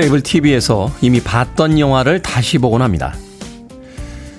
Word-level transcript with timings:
케이블 0.00 0.20
TV에서 0.20 0.92
이미 1.00 1.20
봤던 1.20 1.80
영화를 1.80 2.22
다시 2.22 2.58
보곤 2.58 2.82
합니다. 2.82 3.16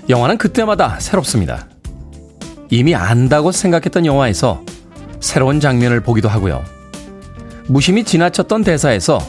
영화는 0.08 0.38
그때마다 0.38 0.98
새롭습니다. 1.02 1.68
이미 2.70 2.96
안다고 2.96 3.52
생각했던 3.52 4.06
영화에서 4.06 4.64
새로운 5.20 5.60
장면을 5.60 6.00
보기도 6.00 6.30
하고요. 6.30 6.64
무심히 7.68 8.06
지나쳤던 8.06 8.64
대사에서 8.64 9.20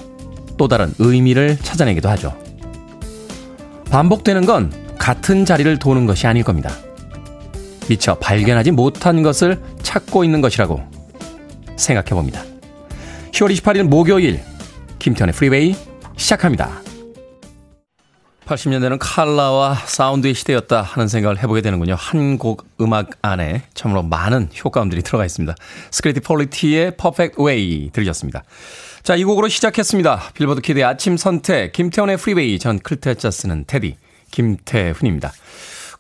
또 0.56 0.68
다른 0.68 0.94
의미를 1.00 1.58
찾아내기도 1.60 2.08
하죠. 2.10 2.38
반복되는 3.90 4.46
건 4.46 4.72
같은 5.00 5.44
자리를 5.44 5.80
도는 5.80 6.06
것이 6.06 6.28
아닐 6.28 6.44
겁니다. 6.44 6.70
미처 7.88 8.14
발견하지 8.14 8.70
못한 8.70 9.24
것을 9.24 9.60
찾고 9.82 10.22
있는 10.22 10.40
것이라고 10.40 10.80
생각해 11.74 12.10
봅니다. 12.10 12.44
10월 13.32 13.52
28일 13.52 13.82
목요일 13.82 14.40
김태훈의 15.00 15.34
프리웨이 15.34 15.89
시작합니다. 16.20 16.82
80년대는 18.44 18.98
칼라와 19.00 19.74
사운드의 19.74 20.34
시대였다 20.34 20.82
하는 20.82 21.08
생각을 21.08 21.38
해보게 21.38 21.62
되는군요. 21.62 21.94
한곡 21.96 22.66
음악 22.80 23.10
안에 23.22 23.62
참으로 23.74 24.02
많은 24.02 24.48
효과음들이 24.64 25.02
들어가 25.02 25.24
있습니다. 25.24 25.54
스크리티 25.90 26.20
폴리티의 26.20 26.96
Perfect 26.96 27.40
Way 27.40 27.90
들으셨습니다. 27.92 28.42
자, 29.02 29.14
이 29.16 29.24
곡으로 29.24 29.48
시작했습니다. 29.48 30.32
빌보드 30.34 30.60
키드의 30.60 30.84
아침 30.84 31.16
선택, 31.16 31.72
김태훈의 31.72 32.16
프리웨이, 32.16 32.58
전 32.58 32.78
클 32.80 33.03
태 33.03 33.19
자 33.19 33.30
쓰는 33.30 33.64
테디, 33.66 33.96
김태훈입니다. 34.30 35.32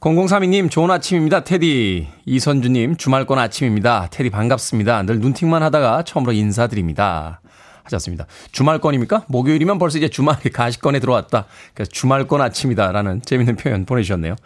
0032님, 0.00 0.70
좋은 0.70 0.90
아침입니다. 0.90 1.44
테디. 1.44 2.08
이선주님, 2.26 2.96
주말권 2.96 3.38
아침입니다. 3.38 4.08
테디 4.10 4.30
반갑습니다. 4.30 5.02
늘 5.04 5.20
눈팅만 5.20 5.62
하다가 5.62 6.02
처음으로 6.02 6.32
인사드립니다. 6.32 7.40
하셨습니다. 7.84 8.26
주말권입니까? 8.52 9.24
목요일이면 9.28 9.78
벌써 9.78 9.98
이제 9.98 10.08
주말이 10.08 10.50
가시권에 10.52 11.00
들어왔다. 11.00 11.46
그래서 11.74 11.90
주말권 11.90 12.40
아침이다라는 12.40 13.22
재밌는 13.22 13.56
표현 13.56 13.84
보내주셨네요. 13.84 14.36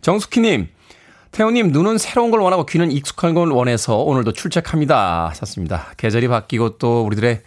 정숙희님, 0.00 0.68
태호님, 1.30 1.72
눈은 1.72 1.98
새로운 1.98 2.30
걸 2.30 2.40
원하고 2.40 2.64
귀는 2.66 2.92
익숙한 2.92 3.34
걸 3.34 3.50
원해서 3.50 3.96
오늘도 3.96 4.32
출첵합니다. 4.32 5.28
하셨습니다. 5.30 5.86
계절이 5.96 6.28
바뀌고 6.28 6.78
또 6.78 7.04
우리들의 7.04 7.42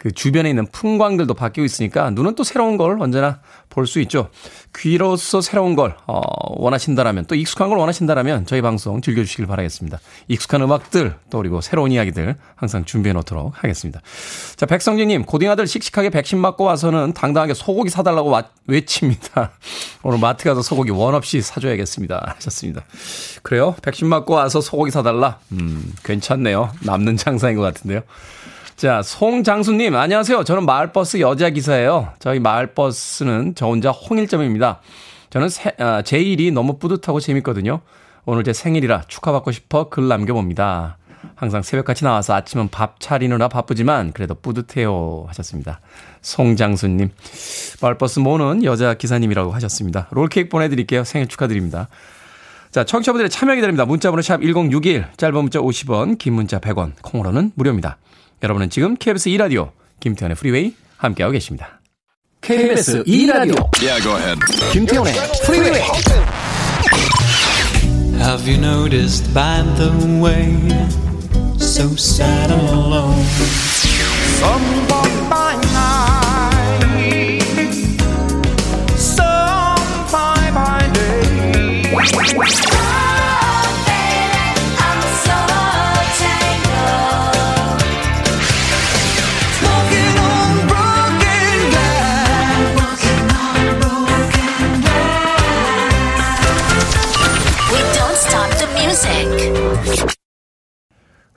그 0.00 0.10
주변에 0.10 0.48
있는 0.48 0.66
풍광들도 0.66 1.34
바뀌고 1.34 1.62
있으니까 1.62 2.08
눈은 2.08 2.34
또 2.34 2.42
새로운 2.42 2.78
걸 2.78 3.02
언제나 3.02 3.40
볼 3.68 3.86
수 3.86 4.00
있죠. 4.00 4.30
귀로서 4.74 5.42
새로운 5.42 5.76
걸 5.76 5.94
어, 6.06 6.20
원하신다라면 6.62 7.26
또 7.26 7.34
익숙한 7.34 7.68
걸 7.68 7.76
원하신다라면 7.78 8.46
저희 8.46 8.62
방송 8.62 9.02
즐겨주시길 9.02 9.46
바라겠습니다. 9.46 10.00
익숙한 10.28 10.62
음악들 10.62 11.16
또 11.28 11.38
그리고 11.38 11.60
새로운 11.60 11.92
이야기들 11.92 12.36
항상 12.56 12.86
준비해 12.86 13.12
놓도록 13.12 13.52
하겠습니다. 13.62 14.00
자 14.56 14.64
백성진님 14.64 15.24
고딩 15.26 15.50
아들 15.50 15.66
씩씩하게 15.66 16.08
백신 16.08 16.38
맞고 16.38 16.64
와서는 16.64 17.12
당당하게 17.12 17.52
소고기 17.52 17.90
사달라고 17.90 18.30
와, 18.30 18.44
외칩니다. 18.68 19.52
오늘 20.02 20.18
마트 20.18 20.44
가서 20.44 20.62
소고기 20.62 20.92
원 20.92 21.14
없이 21.14 21.42
사줘야겠습니다. 21.42 22.34
하셨습니다. 22.36 22.84
그래요? 23.42 23.74
백신 23.82 24.08
맞고 24.08 24.32
와서 24.32 24.62
소고기 24.62 24.90
사달라? 24.90 25.38
음 25.52 25.92
괜찮네요. 26.04 26.70
남는 26.84 27.18
장사인 27.18 27.56
것 27.56 27.62
같은데요. 27.62 28.00
자, 28.80 29.02
송장수님, 29.02 29.94
안녕하세요. 29.94 30.42
저는 30.42 30.64
마을버스 30.64 31.20
여자 31.20 31.50
기사예요. 31.50 32.14
저희 32.18 32.40
마을버스는 32.40 33.52
저 33.54 33.66
혼자 33.66 33.90
홍일점입니다. 33.90 34.80
저는 35.28 35.50
세, 35.50 35.72
아, 35.78 36.00
제 36.00 36.18
일이 36.18 36.50
너무 36.50 36.78
뿌듯하고 36.78 37.20
재밌거든요. 37.20 37.80
오늘 38.24 38.42
제 38.42 38.54
생일이라 38.54 39.02
축하받고 39.06 39.52
싶어 39.52 39.90
글 39.90 40.08
남겨봅니다. 40.08 40.96
항상 41.34 41.60
새벽같이 41.60 42.04
나와서 42.04 42.32
아침은 42.32 42.68
밥 42.70 42.98
차리느라 43.00 43.48
바쁘지만 43.48 44.12
그래도 44.14 44.34
뿌듯해요 44.34 45.26
하셨습니다. 45.28 45.80
송장수님. 46.22 47.10
마을버스 47.82 48.20
모는 48.20 48.64
여자 48.64 48.94
기사님이라고 48.94 49.52
하셨습니다. 49.52 50.08
롤케이크 50.10 50.48
보내드릴게요. 50.48 51.04
생일 51.04 51.28
축하드립니다. 51.28 51.88
자, 52.70 52.84
청취자분들의 52.84 53.28
참여 53.28 53.56
기다립니다. 53.56 53.84
문자번호 53.84 54.22
샵 54.22 54.40
1061, 54.40 55.04
짧은 55.18 55.34
문자 55.34 55.58
50원, 55.58 56.16
긴 56.16 56.32
문자 56.32 56.58
100원, 56.58 56.92
콩으로는 57.02 57.52
무료입니다. 57.56 57.98
여러분은 58.42 58.70
지금 58.70 58.96
KBS 58.96 59.30
2라디오 59.30 59.70
김태훈의 60.00 60.34
프리웨이 60.36 60.74
함께하고 60.96 61.32
계십니다. 61.32 61.80
KBS 62.40 63.04
2라디오 63.04 63.68
yeah, 63.82 64.02
go 64.02 64.16
ahead. 64.16 64.38
김태현의 64.72 65.12
프리웨이 65.44 65.82
Have 68.18 68.46
you 68.46 68.58
noticed 68.58 69.32
by 69.34 69.62
the 69.76 69.90
way 70.22 70.56
So 71.58 71.88
sad 71.96 72.50
and 72.50 72.68
alone 72.70 73.22
Some 74.40 74.88
walk 74.88 75.10
by 75.28 75.56
night 75.72 77.40
Some 78.96 79.78
fly 80.08 80.50
by 80.52 80.88
day 80.92 82.69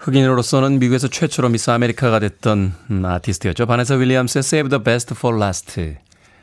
흑인으로서는 0.03 0.79
미국에서 0.79 1.07
최초로 1.07 1.47
미스 1.47 1.69
아메리카가 1.69 2.19
됐던 2.19 2.73
음, 2.91 3.05
아티스트였죠. 3.05 3.65
바네사 3.65 3.95
윌리엄스의 3.95 4.41
Save 4.41 4.69
the 4.69 4.83
Best 4.83 5.13
for 5.17 5.41
Last 5.41 5.95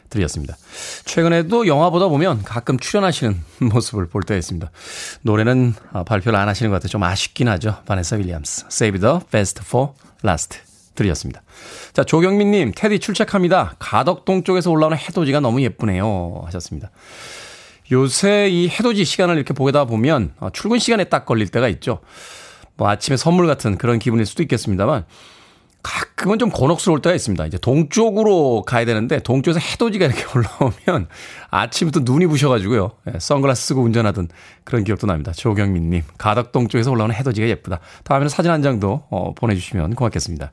들이었습니다. 0.08 0.56
최근에도 1.04 1.66
영화 1.66 1.90
보다 1.90 2.08
보면 2.08 2.42
가끔 2.42 2.78
출연하시는 2.78 3.38
모습을 3.70 4.06
볼 4.06 4.22
때가 4.22 4.38
있습니다. 4.38 4.70
노래는 5.22 5.74
아, 5.92 6.04
발표를 6.04 6.38
안 6.38 6.48
하시는 6.48 6.70
것 6.70 6.76
같아요. 6.76 6.88
좀 6.88 7.02
아쉽긴 7.02 7.48
하죠. 7.48 7.76
바네사 7.84 8.16
윌리엄스 8.16 8.64
Save 8.70 8.98
the 8.98 9.18
Best 9.30 9.60
for 9.62 9.90
Last 10.24 10.58
들이었습니다. 10.94 11.42
자, 11.92 12.02
조경민님, 12.02 12.72
테디 12.74 12.98
출첵합니다. 12.98 13.74
가덕동 13.78 14.42
쪽에서 14.42 14.70
올라오는 14.70 14.96
해돋이가 14.96 15.40
너무 15.40 15.60
예쁘네요. 15.60 16.42
하셨습니다. 16.46 16.90
요새 17.92 18.48
이 18.48 18.68
해돋이 18.68 19.04
시간을 19.04 19.36
이렇게 19.36 19.52
보다 19.52 19.84
보면 19.84 20.32
어, 20.38 20.48
출근 20.50 20.78
시간에 20.78 21.04
딱 21.04 21.26
걸릴 21.26 21.48
때가 21.48 21.68
있죠. 21.68 22.00
뭐 22.80 22.88
아침에 22.88 23.18
선물 23.18 23.46
같은 23.46 23.76
그런 23.76 23.98
기분일 23.98 24.24
수도 24.24 24.42
있겠습니다만 24.42 25.04
가끔은 25.82 26.38
좀 26.38 26.48
곤혹스러울 26.48 27.02
때가 27.02 27.14
있습니다. 27.14 27.44
이제 27.44 27.58
동쪽으로 27.58 28.62
가야 28.66 28.86
되는데 28.86 29.18
동쪽에서 29.18 29.60
해돋이가 29.60 30.06
이렇게 30.06 30.24
올라오면 30.34 31.08
아침부터 31.50 32.00
눈이 32.04 32.26
부셔가지고요. 32.26 32.92
예, 33.08 33.18
선글라스 33.18 33.66
쓰고 33.66 33.82
운전하던 33.82 34.28
그런 34.64 34.82
기억도 34.84 35.06
납니다. 35.06 35.32
조경민님 35.32 36.04
가덕동 36.16 36.68
쪽에서 36.68 36.90
올라오는 36.90 37.14
해돋이가 37.14 37.48
예쁘다. 37.48 37.80
다음에는 38.04 38.30
사진 38.30 38.50
한 38.50 38.62
장도 38.62 39.04
어, 39.10 39.34
보내주시면 39.34 39.94
고맙겠습니다. 39.94 40.50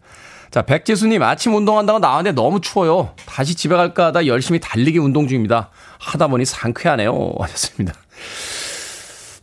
자 0.52 0.62
백재수님 0.64 1.24
아침 1.24 1.56
운동한다고 1.56 2.00
나왔는데 2.00 2.36
너무 2.36 2.60
추워요. 2.60 3.14
다시 3.26 3.56
집에 3.56 3.78
갈까 3.78 4.08
하다 4.08 4.28
열심히 4.28 4.60
달리기 4.60 5.00
운동 5.00 5.30
중입니다. 5.30 5.70
하다 6.00 6.28
보니 6.28 6.44
상쾌하네요. 6.44 7.36
하셨습니다. 7.40 7.94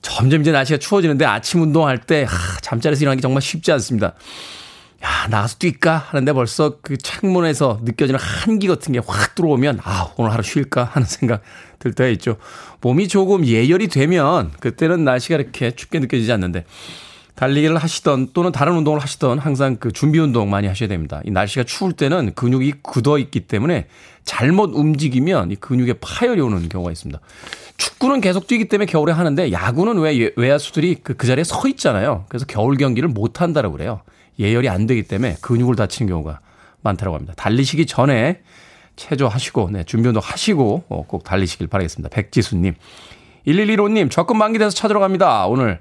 점점 0.05 0.43
이제 0.43 0.53
날씨가 0.53 0.79
추워지는데 0.79 1.25
아침 1.25 1.63
운동할 1.63 1.99
때 1.99 2.25
하, 2.29 2.61
잠자리에서 2.61 3.03
일어나기 3.03 3.23
정말 3.23 3.41
쉽지 3.41 3.73
않습니다. 3.73 4.13
야, 5.03 5.27
나가서 5.31 5.57
뛸까? 5.59 6.03
하는데 6.07 6.33
벌써 6.33 6.79
그 6.83 6.97
창문에서 6.97 7.81
느껴지는 7.83 8.21
한기 8.21 8.69
같은 8.69 8.93
게 8.93 9.01
확 9.05 9.35
들어오면, 9.35 9.81
아, 9.83 10.13
오늘 10.17 10.31
하루 10.33 10.43
쉴까? 10.43 10.85
하는 10.93 11.07
생각 11.07 11.43
들 11.79 11.93
때가 11.93 12.09
있죠. 12.11 12.37
몸이 12.81 13.09
조금 13.09 13.45
예열이 13.47 13.89
되면, 13.89 14.53
그때는 14.61 15.05
날씨가 15.05 15.37
이렇게 15.37 15.71
춥게 15.73 15.99
느껴지지 15.99 16.33
않는데, 16.33 16.65
달리기를 17.35 17.77
하시던 17.79 18.29
또는 18.33 18.53
다른 18.53 18.77
운동을 18.77 19.01
하시던 19.01 19.39
항상 19.39 19.77
그 19.77 19.93
준비 19.93 20.19
운동 20.19 20.51
많이 20.51 20.69
하셔야 20.69 20.89
됩니다. 20.89 21.21
이 21.25 21.31
날씨가 21.31 21.65
추울 21.65 21.93
때는 21.93 22.35
근육이 22.35 22.75
굳어 22.83 23.19
있기 23.19 23.41
때문에 23.41 23.87
잘못 24.25 24.71
움직이면 24.73 25.51
이 25.51 25.57
근육에 25.57 25.95
파열이 26.01 26.41
오는 26.41 26.69
경우가 26.69 26.93
있습니다. 26.93 27.21
축구는 27.77 28.21
계속 28.21 28.47
뛰기 28.47 28.69
때문에 28.69 28.87
겨울에 28.87 29.13
하는데 29.13 29.51
야구는 29.51 29.99
왜 29.99 30.31
외야수들이 30.37 30.97
그, 31.03 31.15
그 31.15 31.27
자리에 31.27 31.43
서 31.43 31.67
있잖아요. 31.69 32.25
그래서 32.29 32.47
겨울 32.47 32.77
경기를 32.77 33.09
못 33.09 33.41
한다라고 33.41 33.77
그래요. 33.77 34.01
예열이 34.39 34.69
안 34.69 34.87
되기 34.87 35.03
때문에 35.03 35.37
근육을 35.41 35.75
다치는 35.75 36.09
경우가 36.09 36.41
많다고 36.83 37.15
합니다. 37.15 37.35
달리시기 37.37 37.87
전에 37.87 38.41
체조하시고 38.97 39.71
네, 39.73 39.85
준비 39.85 40.07
운동 40.07 40.23
하시고 40.25 40.85
어, 40.89 41.05
꼭 41.07 41.25
달리시길 41.25 41.67
바라겠습니다. 41.67 42.15
백지수님. 42.15 42.75
1115님, 43.47 44.11
적금 44.11 44.39
만기돼서 44.39 44.71
찾으러 44.71 45.01
갑니다. 45.01 45.47
오늘 45.47 45.81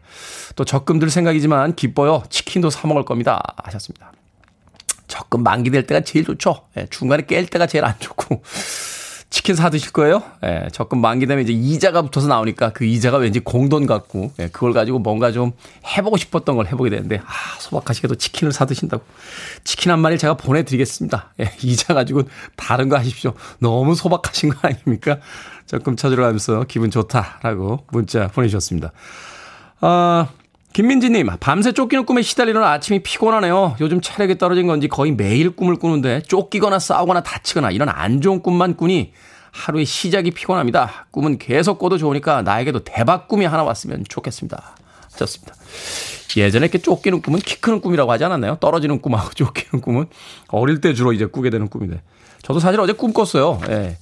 또 0.56 0.66
적금 0.66 1.00
들 1.00 1.10
생각이지만 1.10 1.76
기뻐요. 1.76 2.24
치킨도 2.30 2.70
사 2.70 2.88
먹을 2.88 3.06
겁니다. 3.06 3.42
하셨습니다. 3.64 4.12
적금 5.08 5.44
만기될 5.44 5.86
때가 5.86 6.02
제일 6.02 6.26
좋죠. 6.26 6.68
네, 6.76 6.88
중간에 6.90 7.24
깰 7.24 7.50
때가 7.50 7.68
제일 7.68 7.86
안 7.86 7.96
좋고 8.00 8.42
치킨 9.34 9.56
사 9.56 9.72
드실 9.72 9.92
거예요? 9.92 10.22
예, 10.46 10.68
적금 10.72 11.02
만기 11.02 11.26
되면 11.26 11.44
이제 11.44 11.52
이자가 11.52 12.04
붙어서 12.04 12.28
나오니까 12.28 12.70
그 12.72 12.86
이자가 12.86 13.18
왠지 13.18 13.40
공돈 13.40 13.88
같고, 13.88 14.32
예, 14.38 14.48
그걸 14.50 14.74
가지고 14.74 15.00
뭔가 15.00 15.32
좀 15.32 15.54
해보고 15.88 16.18
싶었던 16.18 16.56
걸 16.56 16.68
해보게 16.68 16.92
되는데, 16.92 17.18
아, 17.18 17.60
소박하시게도 17.60 18.14
치킨을 18.14 18.52
사 18.52 18.66
드신다고. 18.66 19.04
치킨 19.64 19.92
한 19.92 20.02
마리 20.02 20.20
제가 20.20 20.36
보내드리겠습니다. 20.36 21.34
예, 21.40 21.52
이자 21.68 21.96
가지고 21.96 22.22
다른 22.56 22.90
거 22.90 22.98
하십시오. 23.00 23.34
너무 23.58 23.96
소박하신 23.96 24.52
거 24.52 24.68
아닙니까? 24.68 25.18
적금 25.66 25.96
찾으러 25.96 26.22
가면서 26.22 26.66
기분 26.68 26.92
좋다라고 26.92 27.88
문자 27.92 28.28
보내주셨습니다. 28.28 28.92
아, 29.82 30.28
김민지님, 30.74 31.28
밤새 31.40 31.72
쫓기는 31.72 32.04
꿈에 32.04 32.24
시달리는 32.24 32.62
아침이 32.62 33.04
피곤하네요. 33.04 33.76
요즘 33.80 34.02
체력이 34.02 34.40
떨어진 34.40 34.66
건지 34.66 34.88
거의 34.88 35.12
매일 35.12 35.52
꿈을 35.52 35.76
꾸는데 35.76 36.22
쫓기거나 36.22 36.80
싸우거나 36.80 37.22
다치거나 37.22 37.70
이런 37.70 37.90
안 37.90 38.22
좋은 38.22 38.42
꿈만 38.42 38.76
꾸니 38.76 39.14
하루의 39.52 39.86
시작이 39.86 40.32
피곤합니다. 40.32 41.06
꿈은 41.12 41.38
계속 41.38 41.78
꿔도 41.78 42.00
좋으니까 42.00 42.42
나에게도 42.42 42.80
대박 42.86 43.28
꿈이 43.28 43.46
하나 43.46 43.64
왔으면 43.64 44.04
좋겠습니다. 44.10 44.76
좋습니다. 45.16 45.54
예전에 46.38 46.66
이렇게 46.66 46.80
쫓기는 46.80 47.22
꿈은 47.22 47.40
키 47.42 47.62
크는 47.62 47.80
꿈이라고 47.80 48.12
하지 48.12 48.26
않았나요? 48.26 48.58
떨어지는 48.60 49.00
꿈하고 49.00 49.30
쫓기는 49.36 49.80
꿈은 49.80 50.08
어릴 50.48 50.82
때 50.82 50.96
주로 50.96 51.14
이제 51.14 51.28
꾸게 51.28 51.52
되는 51.52 51.68
꿈인데. 51.68 52.02
저도 52.42 52.60
사실 52.60 52.80
어제 52.80 52.94
꿈 52.94 53.14
꿨어요. 53.14 53.62
예. 53.70 53.98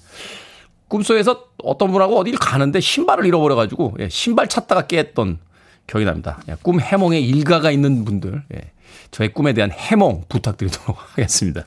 꿈속에서 0.88 1.48
어떤 1.64 1.92
분하고 1.92 2.18
어디를 2.18 2.40
가는데 2.40 2.80
신발을 2.80 3.26
잃어버려가지고 3.26 3.98
예, 4.00 4.08
신발 4.08 4.48
찾다가 4.48 4.88
깼던 4.88 5.40
기억이 5.88 6.06
납니다. 6.06 6.40
예, 6.50 6.56
꿈 6.62 6.80
해몽에 6.80 7.20
일가가 7.20 7.72
있는 7.72 8.06
분들, 8.06 8.44
예, 8.56 8.72
저의 9.12 9.34
꿈에 9.34 9.54
대한 9.54 9.72
해몽 9.72 10.24
부탁드리도록 10.30 10.98
하겠습니다. 11.18 11.64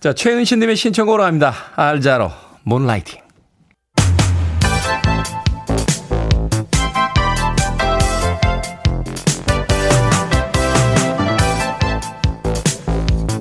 자, 0.00 0.12
최은신님의 0.12 0.76
신청곡으로 0.76 1.24
합니다. 1.24 1.52
알자로, 1.76 2.30
문라이팅. 2.64 3.20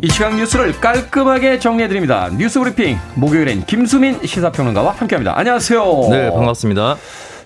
이 0.01 0.09
시각 0.09 0.35
뉴스를 0.35 0.73
깔끔하게 0.81 1.59
정리해드립니다. 1.59 2.29
뉴스 2.37 2.59
브리핑 2.59 2.97
목요일엔 3.15 3.65
김수민 3.65 4.19
시사평론가와 4.25 4.91
함께합니다. 4.91 5.37
안녕하세요. 5.37 6.07
네, 6.11 6.29
반갑습니다. 6.29 6.97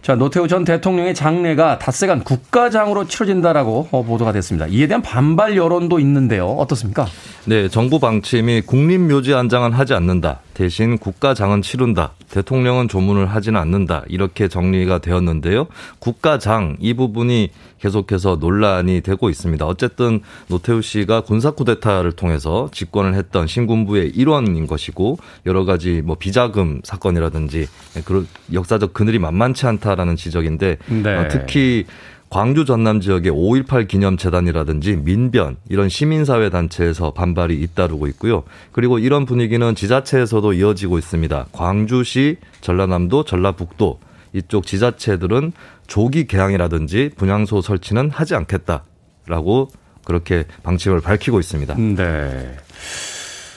자, 0.08 0.16
노태우 0.16 0.48
전 0.48 0.64
대통령의 0.64 1.14
장례가 1.14 1.80
닷새간 1.80 2.24
국가장으로 2.24 3.10
치러진다라고 3.10 3.90
어, 3.92 4.04
보도가 4.04 4.32
됐습니다. 4.32 4.66
이에 4.68 4.88
대한 4.88 5.02
반발 5.02 5.58
여론도 5.58 6.00
있는데요. 6.00 6.46
어떻습니까? 6.48 7.08
네, 7.46 7.68
정부 7.68 8.00
방침이 8.00 8.62
국립묘지 8.62 9.34
안장은 9.34 9.74
하지 9.74 9.94
않는다. 9.94 10.40
대신 10.54 10.98
국가장은 10.98 11.62
치른다. 11.62 12.14
대통령은 12.32 12.88
조문을 12.88 13.26
하지는 13.26 13.60
않는다. 13.60 14.04
이렇게 14.08 14.48
정리가 14.48 15.00
되었는데요. 15.00 15.68
국가장 16.00 16.78
이 16.80 16.94
부분이 16.94 17.52
계속해서 17.80 18.38
논란이 18.40 19.02
되고 19.02 19.30
있습니다. 19.30 19.66
어쨌든 19.66 20.22
노태우 20.48 20.82
씨가 20.82 21.22
군사 21.22 21.52
쿠데타를 21.52 22.14
통해서 22.14 22.70
집권을 22.74 23.14
했던 23.16 23.48
신군부의 23.48 24.10
일원인 24.10 24.68
것이고 24.68 25.18
여러 25.46 25.66
가지 25.66 26.02
뭐 26.04 26.16
비자금 26.16 26.82
사건이라든지 26.84 27.68
그런 28.06 28.28
역사적 28.54 28.94
그늘이 28.94 29.20
만만치 29.20 29.66
않다라는 29.68 30.16
지적인데 30.16 30.78
네. 31.04 31.16
어, 31.16 31.28
특히 31.30 31.86
광주 32.30 32.66
전남 32.66 33.00
지역의 33.00 33.32
5.18 33.32 33.88
기념재단이라든지 33.88 34.98
민변 34.98 35.56
이런 35.70 35.88
시민사회 35.88 36.50
단체에서 36.50 37.12
반발이 37.12 37.56
잇따르고 37.56 38.08
있고요. 38.08 38.44
그리고 38.74 39.00
이런 39.00 39.26
분위기는 39.26 39.74
지자체에서도 39.74 40.54
이어지고 40.54 40.98
있습니다. 40.98 41.46
광주시, 41.54 42.38
전라남도, 42.60 43.24
전라북도 43.24 44.00
이쪽 44.34 44.66
지자체들은 44.66 45.54
조기 45.88 46.28
개항이라든지 46.28 47.12
분향소 47.16 47.62
설치는 47.62 48.10
하지 48.12 48.36
않겠다라고 48.36 49.70
그렇게 50.06 50.46
방침을 50.64 51.02
밝히고 51.02 51.40
있습니다. 51.40 51.76
네. 51.76 52.56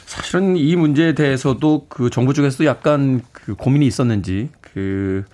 사실은 0.07 0.57
이 0.57 0.75
문제에 0.75 1.15
대해서도 1.15 1.87
그 1.89 2.11
정부 2.11 2.35
쪽에서도 2.35 2.65
약간 2.65 3.21
그 3.31 3.55
고민이 3.55 3.87
있었는지 3.87 4.49
그 4.61 5.25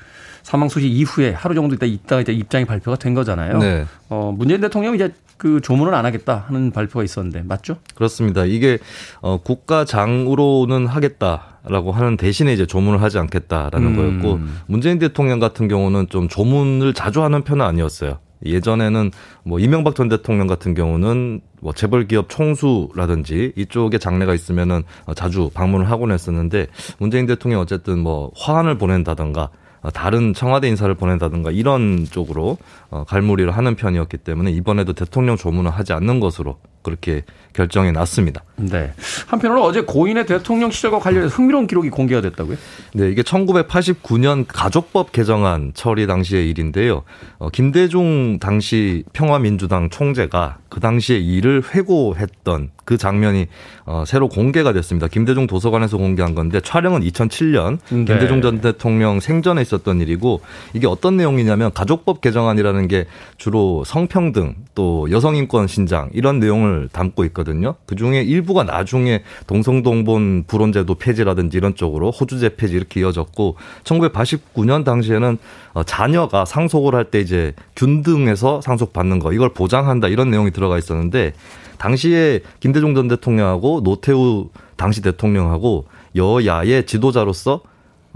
사망 0.43 0.69
소식 0.69 0.93
이후에 0.93 1.33
하루 1.33 1.55
정도 1.55 1.75
있다 1.75 1.87
있다가 1.87 2.21
이제 2.21 2.33
입장이 2.33 2.67
발표가 2.67 2.97
된 2.97 3.15
거잖아요. 3.15 3.59
네. 3.59 3.87
어 4.11 4.35
문재인 4.37 4.61
대통령이 4.61 4.97
이제 4.97 5.13
그 5.39 5.61
조문을 5.61 5.95
안 5.95 6.07
하겠다 6.07 6.45
하는 6.47 6.71
발표가 6.71 7.03
있었는데 7.05 7.43
맞죠? 7.43 7.79
그렇습니다. 7.95 8.45
이게 8.45 8.79
어 9.21 9.39
국가장으로는 9.43 10.87
하겠다. 10.87 11.56
라고 11.69 11.93
하는 11.93 12.17
대신에 12.17 12.53
이제 12.53 12.67
조문을 12.67 13.03
하지 13.03 13.19
않겠다라는 13.19 13.89
음. 13.89 13.97
거였고 13.97 14.41
문재인 14.67 14.99
대통령 14.99 15.39
같은 15.39 15.69
경우는 15.69 16.09
좀 16.09 16.29
조문을 16.29 16.95
자주 16.95 17.23
하는 17.23 17.43
편은 17.43 17.65
아니었어요. 17.65 18.19
예전에는 18.45 19.11
뭐 19.45 19.59
이명박 19.59 19.95
전 19.95 20.09
대통령 20.09 20.47
같은 20.47 20.75
경우는 20.75 21.41
뭐 21.61 21.73
재벌 21.73 22.07
기업 22.07 22.29
총수라든지 22.29 23.53
이쪽에 23.57 23.99
장례가 23.99 24.35
있으면은 24.35 24.83
자주 25.15 25.51
방문을 25.53 25.91
하곤 25.91 26.13
했었는데 26.13 26.67
문재인 26.99 27.27
대통령 27.27 27.61
어쨌든 27.61 27.99
뭐 27.99 28.31
화환을 28.37 28.79
보낸다던가 28.79 29.51
다른 29.93 30.35
청와대 30.35 30.69
인사를 30.69 30.93
보낸다든가 30.95 31.51
이런 31.51 32.07
쪽으로 32.11 32.59
어, 32.91 33.05
갈무리를 33.05 33.51
하는 33.51 33.77
편이었기 33.77 34.19
때문에 34.19 34.51
이번에도 34.51 34.93
대통령 34.93 35.37
조문을 35.37 35.71
하지 35.71 35.93
않는 35.93 36.19
것으로 36.19 36.59
그렇게 36.83 37.23
결정이 37.57 37.91
났습니다. 37.93 38.43
네. 38.57 38.93
한편으로 39.27 39.65
어제 39.65 39.81
고인의 39.81 40.27
대통령 40.27 40.71
시절과 40.71 40.99
관련해서 40.99 41.35
흥미로운 41.35 41.67
기록이 41.67 41.89
공개가 41.89 42.21
됐다고요? 42.21 42.57
네, 42.93 43.11
이게 43.11 43.23
1989년 43.23 44.45
가족법 44.47 45.13
개정안 45.13 45.73
처리 45.75 46.07
당시의 46.07 46.51
일인데요. 46.51 47.03
어, 47.39 47.49
김대중 47.49 48.39
당시 48.39 49.05
평화민주당 49.15 49.89
총재가 49.89 50.59
그 50.69 50.81
당시에 50.81 51.19
일을 51.19 51.63
회고했던 51.75 52.71
그 52.85 52.99
장면이 52.99 53.47
어, 53.87 54.05
새로 54.07 54.29
공개가 54.29 54.73
됐습니다. 54.73 55.09
김대중 55.09 55.47
도서관에서 55.47 55.97
공개한 55.97 56.35
건데 56.35 56.61
촬영은 56.61 57.01
2007년 57.01 57.79
네. 57.89 58.05
김대중 58.05 58.43
전 58.43 58.61
대통령 58.61 59.21
생전에 59.21 59.63
있었던 59.63 60.01
일이고 60.01 60.41
이게 60.75 60.87
어떤 60.87 61.17
내용이냐면 61.17 61.73
가족법 61.73 62.21
개정안이라는 62.21 62.89
게 62.89 63.07
주로 63.39 63.85
성평등 63.85 64.55
또 64.75 65.09
여성인권 65.11 65.67
신장 65.67 66.11
이런 66.13 66.39
내용을 66.39 66.89
담고 66.93 67.25
있거든요. 67.27 67.46
그 67.87 67.97
중에 67.97 68.23
일부가 68.23 68.63
나중에 68.65 69.23
동성동본 69.47 70.45
불혼제도 70.47 70.95
폐지라든지 70.95 71.57
이런 71.57 71.75
쪽으로 71.75 72.11
호주제 72.11 72.57
폐지 72.57 72.75
이렇게 72.77 73.01
이어졌고 73.01 73.57
1989년 73.85 74.85
당시에는 74.85 75.39
어, 75.75 75.83
자녀가 75.83 76.45
상속을 76.45 76.95
할 76.95 77.07
때 77.07 77.21
이제 77.21 77.55
균등해서 77.77 78.61
상속받는 78.61 79.21
거 79.21 79.33
이걸 79.33 79.51
보장한다 79.51 80.09
이런 80.09 80.31
내용이 80.31 80.51
들어가 80.51 80.77
있었는데 80.77 81.35
당시에 81.79 82.41
김대중 82.59 82.95
전 82.95 83.07
대통령하고 83.07 83.83
노태우 83.83 84.49
당시 84.77 85.03
대통령하고 85.03 85.87
여야의 86.17 86.87
지도자로서 86.87 87.61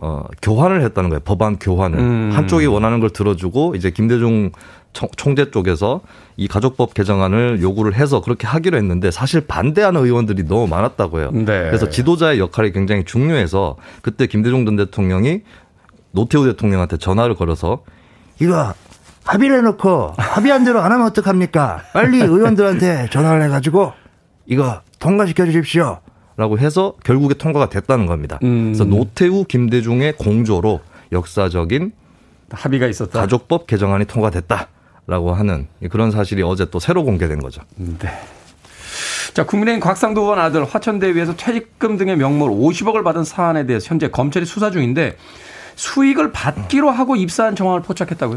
어, 0.02 0.24
교환을 0.40 0.82
했다는 0.82 1.10
거예요. 1.10 1.20
법안 1.20 1.58
교환을. 1.58 1.98
음. 1.98 2.30
한쪽이 2.32 2.64
원하는 2.66 3.00
걸 3.00 3.10
들어주고 3.10 3.74
이제 3.74 3.90
김대중 3.90 4.50
총 4.92 5.36
재 5.36 5.50
쪽에서 5.50 6.00
이 6.36 6.48
가족법 6.48 6.94
개정안을 6.94 7.60
요구를 7.60 7.94
해서 7.94 8.22
그렇게 8.22 8.46
하기로 8.46 8.76
했는데 8.78 9.10
사실 9.10 9.42
반대하는 9.42 10.02
의원들이 10.02 10.46
너무 10.48 10.66
많았다고요. 10.66 11.30
네. 11.32 11.44
그래서 11.44 11.88
지도자의 11.90 12.40
역할이 12.40 12.72
굉장히 12.72 13.04
중요해서 13.04 13.76
그때 14.02 14.26
김대중 14.26 14.64
전 14.64 14.76
대통령이 14.76 15.42
노태우 16.12 16.44
대통령한테 16.46 16.96
전화를 16.96 17.36
걸어서 17.36 17.82
이거 18.40 18.72
합의를 19.24 19.58
해놓고 19.58 20.14
합의한 20.16 20.64
대로 20.64 20.80
안 20.80 20.90
하면 20.92 21.06
어떡합니까? 21.06 21.82
빨리 21.92 22.18
의원들한테 22.18 23.10
전화를 23.12 23.42
해가지고 23.44 23.92
이거 24.46 24.80
통과시켜 24.98 25.44
주십시오. 25.44 26.00
라고 26.40 26.58
해서 26.58 26.94
결국에 27.04 27.34
통과가 27.34 27.68
됐다는 27.68 28.06
겁니다. 28.06 28.38
음. 28.44 28.72
그래서 28.72 28.84
노태우, 28.84 29.44
김대중의 29.44 30.14
공조로 30.14 30.80
역사적인 31.12 31.92
합의가 32.50 32.86
있었다. 32.86 33.20
가족법 33.20 33.66
개정안이 33.66 34.06
통과됐다라고 34.06 35.34
하는 35.34 35.66
그런 35.90 36.10
사실이 36.10 36.42
어제 36.42 36.64
또 36.70 36.80
새로 36.80 37.04
공개된 37.04 37.40
거죠. 37.40 37.60
네. 37.76 38.08
자, 39.34 39.44
국민의힘 39.44 39.80
곽상도 39.80 40.22
의원 40.22 40.38
아들 40.38 40.64
화천대유에서 40.64 41.36
퇴직금 41.36 41.98
등의 41.98 42.16
명목을 42.16 42.56
50억을 42.56 43.04
받은 43.04 43.24
사안에 43.24 43.66
대해서 43.66 43.90
현재 43.90 44.08
검찰이 44.08 44.46
수사 44.46 44.70
중인데 44.70 45.18
수익을 45.80 46.30
받기로 46.30 46.90
하고 46.90 47.16
입사한 47.16 47.56
정황을 47.56 47.80
포착했다고요? 47.80 48.36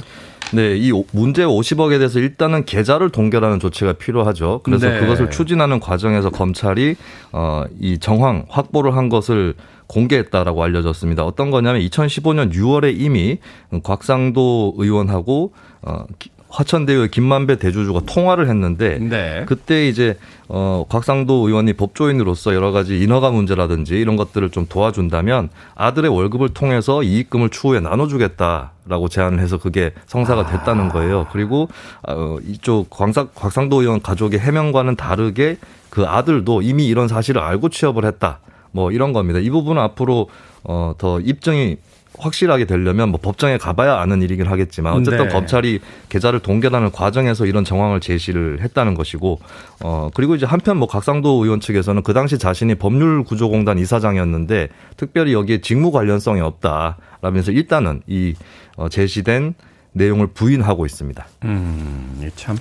네, 0.53 0.77
이 0.77 0.91
문제 1.11 1.43
50억에 1.43 1.97
대해서 1.97 2.19
일단은 2.19 2.63
계좌를 2.63 3.09
동결하는 3.09 3.59
조치가 3.59 3.93
필요하죠. 3.93 4.61
그래서 4.63 4.87
네. 4.87 4.99
그것을 4.99 5.29
추진하는 5.29 5.79
과정에서 5.79 6.29
검찰이 6.29 6.95
어, 7.33 7.65
이 7.79 7.97
정황 7.97 8.45
확보를 8.47 8.95
한 8.95 9.09
것을 9.09 9.55
공개했다라고 9.87 10.63
알려졌습니다. 10.63 11.25
어떤 11.25 11.51
거냐면 11.51 11.81
2015년 11.81 12.53
6월에 12.53 12.97
이미 12.97 13.39
곽상도 13.83 14.75
의원하고 14.77 15.53
어, 15.81 16.05
화천대유 16.53 17.07
김만배 17.09 17.57
대주주가 17.57 18.01
통화를 18.05 18.47
했는데 18.47 18.99
네. 18.99 19.43
그때 19.47 19.87
이제 19.87 20.17
어 20.47 20.85
곽상도 20.87 21.47
의원이 21.47 21.73
법조인으로서 21.73 22.53
여러 22.53 22.71
가지 22.71 22.99
인허가 22.99 23.31
문제라든지 23.31 23.95
이런 23.99 24.15
것들을 24.17 24.51
좀 24.51 24.67
도와준다면 24.69 25.49
아들의 25.73 26.11
월급을 26.11 26.49
통해서 26.49 27.01
이익금을 27.01 27.49
추후에 27.49 27.79
나눠주겠다라고 27.79 29.09
제안을 29.09 29.39
해서 29.39 29.57
그게 29.57 29.93
성사가 30.05 30.45
됐다는 30.45 30.89
거예요. 30.89 31.25
그리고 31.31 31.69
어 32.07 32.37
이쪽 32.47 32.91
곽상, 32.91 33.29
곽상도 33.33 33.81
의원 33.81 33.99
가족의 33.99 34.39
해명과는 34.39 34.95
다르게 34.95 35.57
그 35.89 36.05
아들도 36.05 36.61
이미 36.61 36.85
이런 36.85 37.07
사실을 37.07 37.41
알고 37.41 37.69
취업을 37.69 38.05
했다. 38.05 38.39
뭐 38.71 38.91
이런 38.91 39.11
겁니다. 39.11 39.39
이 39.39 39.49
부분은 39.49 39.81
앞으로 39.81 40.29
어더 40.63 41.19
입증이 41.21 41.77
확실하게 42.17 42.65
되려면 42.65 43.09
뭐 43.09 43.19
법정에 43.21 43.57
가봐야 43.57 43.99
아는 43.99 44.21
일이긴 44.21 44.47
하겠지만 44.47 44.93
어쨌든 44.93 45.27
네. 45.27 45.33
검찰이 45.33 45.79
계좌를 46.09 46.39
동결하는 46.39 46.91
과정에서 46.91 47.45
이런 47.45 47.63
정황을 47.63 47.99
제시를 47.99 48.61
했다는 48.61 48.93
것이고 48.93 49.39
어 49.83 50.09
그리고 50.13 50.35
이제 50.35 50.45
한편 50.45 50.77
뭐 50.77 50.87
각상도 50.87 51.43
의원 51.43 51.59
측에서는 51.59 52.03
그 52.03 52.13
당시 52.13 52.37
자신이 52.37 52.75
법률구조공단 52.75 53.79
이사장이었는데 53.79 54.69
특별히 54.97 55.33
여기에 55.33 55.61
직무 55.61 55.91
관련성이 55.91 56.41
없다라면서 56.41 57.51
일단은 57.51 58.01
이 58.07 58.35
어, 58.75 58.89
제시된 58.89 59.55
내용을 59.93 60.27
부인하고 60.27 60.85
있습니다. 60.85 61.25
음, 61.43 62.29
참. 62.35 62.57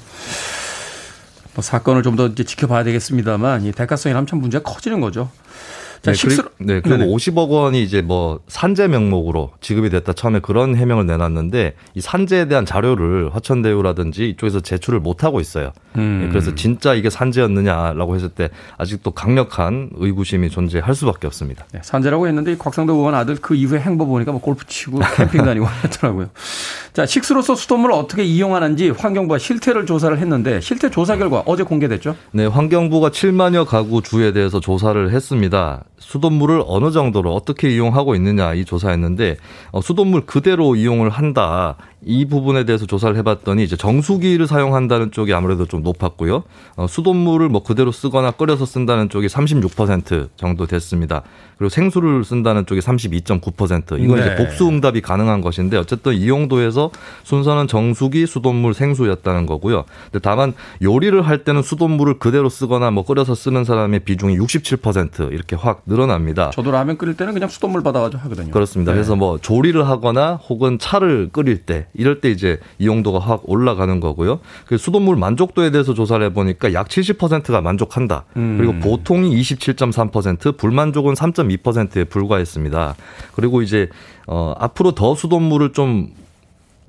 뭐 1.54 1.62
사건을 1.62 2.02
좀 2.02 2.16
더 2.16 2.26
이제 2.28 2.44
지켜봐야 2.44 2.84
되겠습니다만 2.84 3.64
이 3.64 3.72
대가성이 3.72 4.14
참 4.26 4.38
문제가 4.38 4.64
커지는 4.64 5.00
거죠. 5.00 5.30
자, 6.02 6.10
네, 6.10 6.14
식수... 6.14 6.42
그리, 6.42 6.66
네, 6.66 6.80
그리고 6.80 6.98
네네. 6.98 7.12
50억 7.12 7.48
원이 7.48 7.80
이제 7.80 8.02
뭐 8.02 8.40
산재 8.48 8.88
명목으로 8.88 9.52
지급이 9.60 9.88
됐다 9.88 10.12
처음에 10.12 10.40
그런 10.40 10.74
해명을 10.74 11.06
내놨는데 11.06 11.74
이 11.94 12.00
산재에 12.00 12.46
대한 12.46 12.66
자료를 12.66 13.32
화천대유라든지 13.32 14.30
이쪽에서 14.30 14.60
제출을 14.60 14.98
못 14.98 15.22
하고 15.22 15.38
있어요. 15.38 15.72
음. 15.96 16.22
네, 16.24 16.28
그래서 16.28 16.54
진짜 16.56 16.94
이게 16.94 17.08
산재였느냐라고 17.08 18.16
했을 18.16 18.30
때 18.30 18.50
아직도 18.78 19.12
강력한 19.12 19.90
의구심이 19.94 20.50
존재할 20.50 20.92
수밖에 20.96 21.28
없습니다. 21.28 21.66
네, 21.72 21.78
산재라고 21.84 22.26
했는데 22.26 22.56
곽상도 22.56 22.94
의원 22.94 23.14
아들 23.14 23.36
그 23.36 23.54
이후에 23.54 23.78
행보 23.78 24.06
보니까 24.06 24.32
뭐 24.32 24.40
골프 24.40 24.66
치고 24.66 24.98
캠핑 25.16 25.44
다니고 25.44 25.66
하더라고요. 25.70 26.30
자, 26.92 27.06
식수로서 27.06 27.54
수돗물을 27.54 27.94
어떻게 27.94 28.24
이용하는지 28.24 28.90
환경부가 28.90 29.38
실태를 29.38 29.86
조사를 29.86 30.18
했는데 30.18 30.60
실태 30.60 30.90
조사 30.90 31.16
결과 31.16 31.44
어제 31.46 31.62
공개됐죠? 31.62 32.16
네, 32.32 32.46
환경부가 32.46 33.10
7만여 33.10 33.66
가구 33.66 34.02
주에 34.02 34.32
대해서 34.32 34.58
조사를 34.58 35.10
했습니다. 35.12 35.84
수돗물을 36.02 36.64
어느 36.66 36.90
정도로 36.90 37.34
어떻게 37.34 37.70
이용하고 37.70 38.14
있느냐 38.16 38.54
이 38.54 38.64
조사했는데 38.64 39.36
어, 39.70 39.80
수돗물 39.80 40.26
그대로 40.26 40.76
이용을 40.76 41.08
한다. 41.10 41.76
이 42.04 42.24
부분에 42.24 42.64
대해서 42.64 42.84
조사를 42.86 43.16
해봤더니 43.16 43.62
이제 43.62 43.76
정수기를 43.76 44.46
사용한다는 44.46 45.12
쪽이 45.12 45.32
아무래도 45.32 45.66
좀 45.66 45.82
높았고요. 45.82 46.42
어, 46.76 46.86
수돗물을 46.86 47.48
뭐 47.48 47.62
그대로 47.62 47.92
쓰거나 47.92 48.32
끓여서 48.32 48.66
쓴다는 48.66 49.08
쪽이 49.08 49.28
36% 49.28 50.30
정도 50.36 50.66
됐습니다. 50.66 51.22
그리고 51.58 51.68
생수를 51.68 52.24
쓴다는 52.24 52.66
쪽이 52.66 52.80
32.9%. 52.80 54.00
이건 54.00 54.16
네. 54.16 54.22
이제 54.22 54.34
복수 54.34 54.68
응답이 54.68 55.00
가능한 55.00 55.42
것인데 55.42 55.76
어쨌든 55.76 56.14
이용도에서 56.14 56.90
순서는 57.22 57.68
정수기, 57.68 58.26
수돗물, 58.26 58.74
생수였다는 58.74 59.46
거고요. 59.46 59.84
근데 60.10 60.18
다만 60.18 60.54
요리를 60.82 61.22
할 61.22 61.44
때는 61.44 61.62
수돗물을 61.62 62.18
그대로 62.18 62.48
쓰거나 62.48 62.90
뭐 62.90 63.04
끓여서 63.04 63.36
쓰는 63.36 63.64
사람의 63.64 64.00
비중이 64.00 64.38
67% 64.38 65.32
이렇게 65.32 65.54
확 65.54 65.82
늘어납니다. 65.86 66.50
저도 66.50 66.72
라면 66.72 66.98
끓일 66.98 67.16
때는 67.16 67.32
그냥 67.32 67.48
수돗물 67.48 67.84
받아가지고 67.84 68.22
하거든요. 68.24 68.50
그렇습니다. 68.50 68.90
네. 68.90 68.96
그래서 68.96 69.14
뭐 69.14 69.38
조리를 69.38 69.86
하거나 69.86 70.34
혹은 70.34 70.78
차를 70.80 71.28
끓일 71.30 71.58
때 71.58 71.86
이럴 71.94 72.20
때 72.20 72.30
이제 72.30 72.58
이용도가 72.78 73.18
확 73.18 73.42
올라가는 73.48 74.00
거고요. 74.00 74.40
그 74.66 74.78
수돗물 74.78 75.16
만족도에 75.16 75.70
대해서 75.70 75.94
조사를 75.94 76.24
해보니까 76.26 76.72
약 76.72 76.88
70%가 76.88 77.60
만족한다. 77.60 78.24
음. 78.36 78.56
그리고 78.58 78.74
보통이 78.80 79.38
27.3%, 79.40 80.56
불만족은 80.56 81.14
3.2%에 81.14 82.04
불과했습니다. 82.04 82.94
그리고 83.34 83.62
이제 83.62 83.88
어 84.26 84.54
앞으로 84.58 84.92
더 84.92 85.14
수돗물을 85.14 85.72
좀 85.72 86.10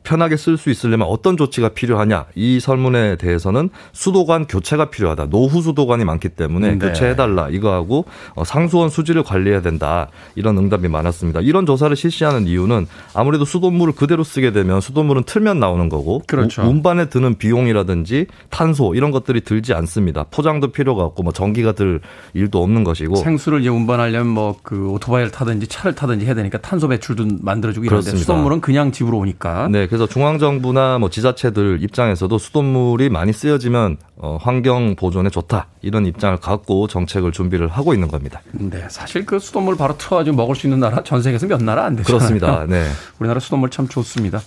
편하게 0.03 0.37
쓸 0.37 0.57
수 0.57 0.69
있으려면 0.69 1.07
어떤 1.07 1.37
조치가 1.37 1.69
필요하냐? 1.69 2.25
이 2.35 2.59
설문에 2.59 3.17
대해서는 3.17 3.69
수도관 3.91 4.47
교체가 4.47 4.89
필요하다. 4.89 5.27
노후 5.29 5.61
수도관이 5.61 6.05
많기 6.05 6.29
때문에 6.29 6.75
네. 6.75 6.77
교체해달라. 6.87 7.49
이거하고 7.49 8.05
어, 8.35 8.43
상수원 8.43 8.89
수질을 8.89 9.23
관리해야 9.23 9.61
된다. 9.61 10.07
이런 10.35 10.57
응답이 10.57 10.87
많았습니다. 10.87 11.41
이런 11.41 11.65
조사를 11.65 11.95
실시하는 11.95 12.47
이유는 12.47 12.87
아무래도 13.13 13.45
수돗물을 13.45 13.93
그대로 13.93 14.23
쓰게 14.23 14.51
되면 14.51 14.81
수돗물은 14.81 15.23
틀면 15.23 15.59
나오는 15.59 15.87
거고 15.89 16.21
그렇죠. 16.27 16.63
운반에 16.63 17.09
드는 17.09 17.37
비용이라든지 17.37 18.27
탄소 18.49 18.95
이런 18.95 19.11
것들이 19.11 19.41
들지 19.41 19.73
않습니다. 19.73 20.25
포장도 20.31 20.71
필요가 20.71 21.03
없고 21.03 21.23
뭐 21.23 21.31
전기가 21.33 21.73
들 21.73 22.01
일도 22.33 22.61
없는 22.63 22.83
것이고. 22.83 23.15
생수를 23.15 23.61
이제 23.61 23.69
운반하려면 23.69 24.27
뭐 24.33 24.53
그 24.63 24.89
오토바이를 24.91 25.31
타든지 25.31 25.67
차를 25.67 25.95
타든지 25.95 26.25
해야 26.25 26.33
되니까 26.35 26.57
탄소 26.59 26.87
배출도 26.87 27.25
만들어주고 27.41 27.85
이런데 27.85 28.11
수돗물은 28.15 28.61
그냥 28.61 28.91
집으로 28.91 29.17
오니까. 29.17 29.67
네 29.71 29.87
그래서 29.93 30.07
중앙정부나 30.07 30.97
뭐 30.97 31.11
지자체들 31.11 31.83
입장에서도 31.83 32.35
수돗물이 32.39 33.09
많이 33.09 33.31
쓰여지면 33.31 33.97
어, 34.15 34.39
환경 34.41 34.95
보존에 34.95 35.29
좋다 35.29 35.67
이런 35.83 36.07
입장을 36.07 36.35
갖고 36.37 36.87
정책을 36.87 37.31
준비를 37.31 37.67
하고 37.67 37.93
있는 37.93 38.07
겁니다. 38.07 38.41
네, 38.53 38.87
사실 38.89 39.23
그 39.23 39.37
수돗물 39.37 39.77
바로 39.77 39.95
틀어가지고 39.95 40.35
먹을 40.35 40.55
수 40.55 40.65
있는 40.65 40.79
나라 40.79 41.03
전 41.03 41.21
세계에서 41.21 41.45
몇 41.45 41.61
나라 41.61 41.85
안 41.85 41.95
되잖아요. 41.95 42.17
그렇습니다. 42.17 42.65
네, 42.67 42.89
우리나라 43.19 43.39
수돗물 43.39 43.69
참 43.69 43.87
좋습니다. 43.87 44.41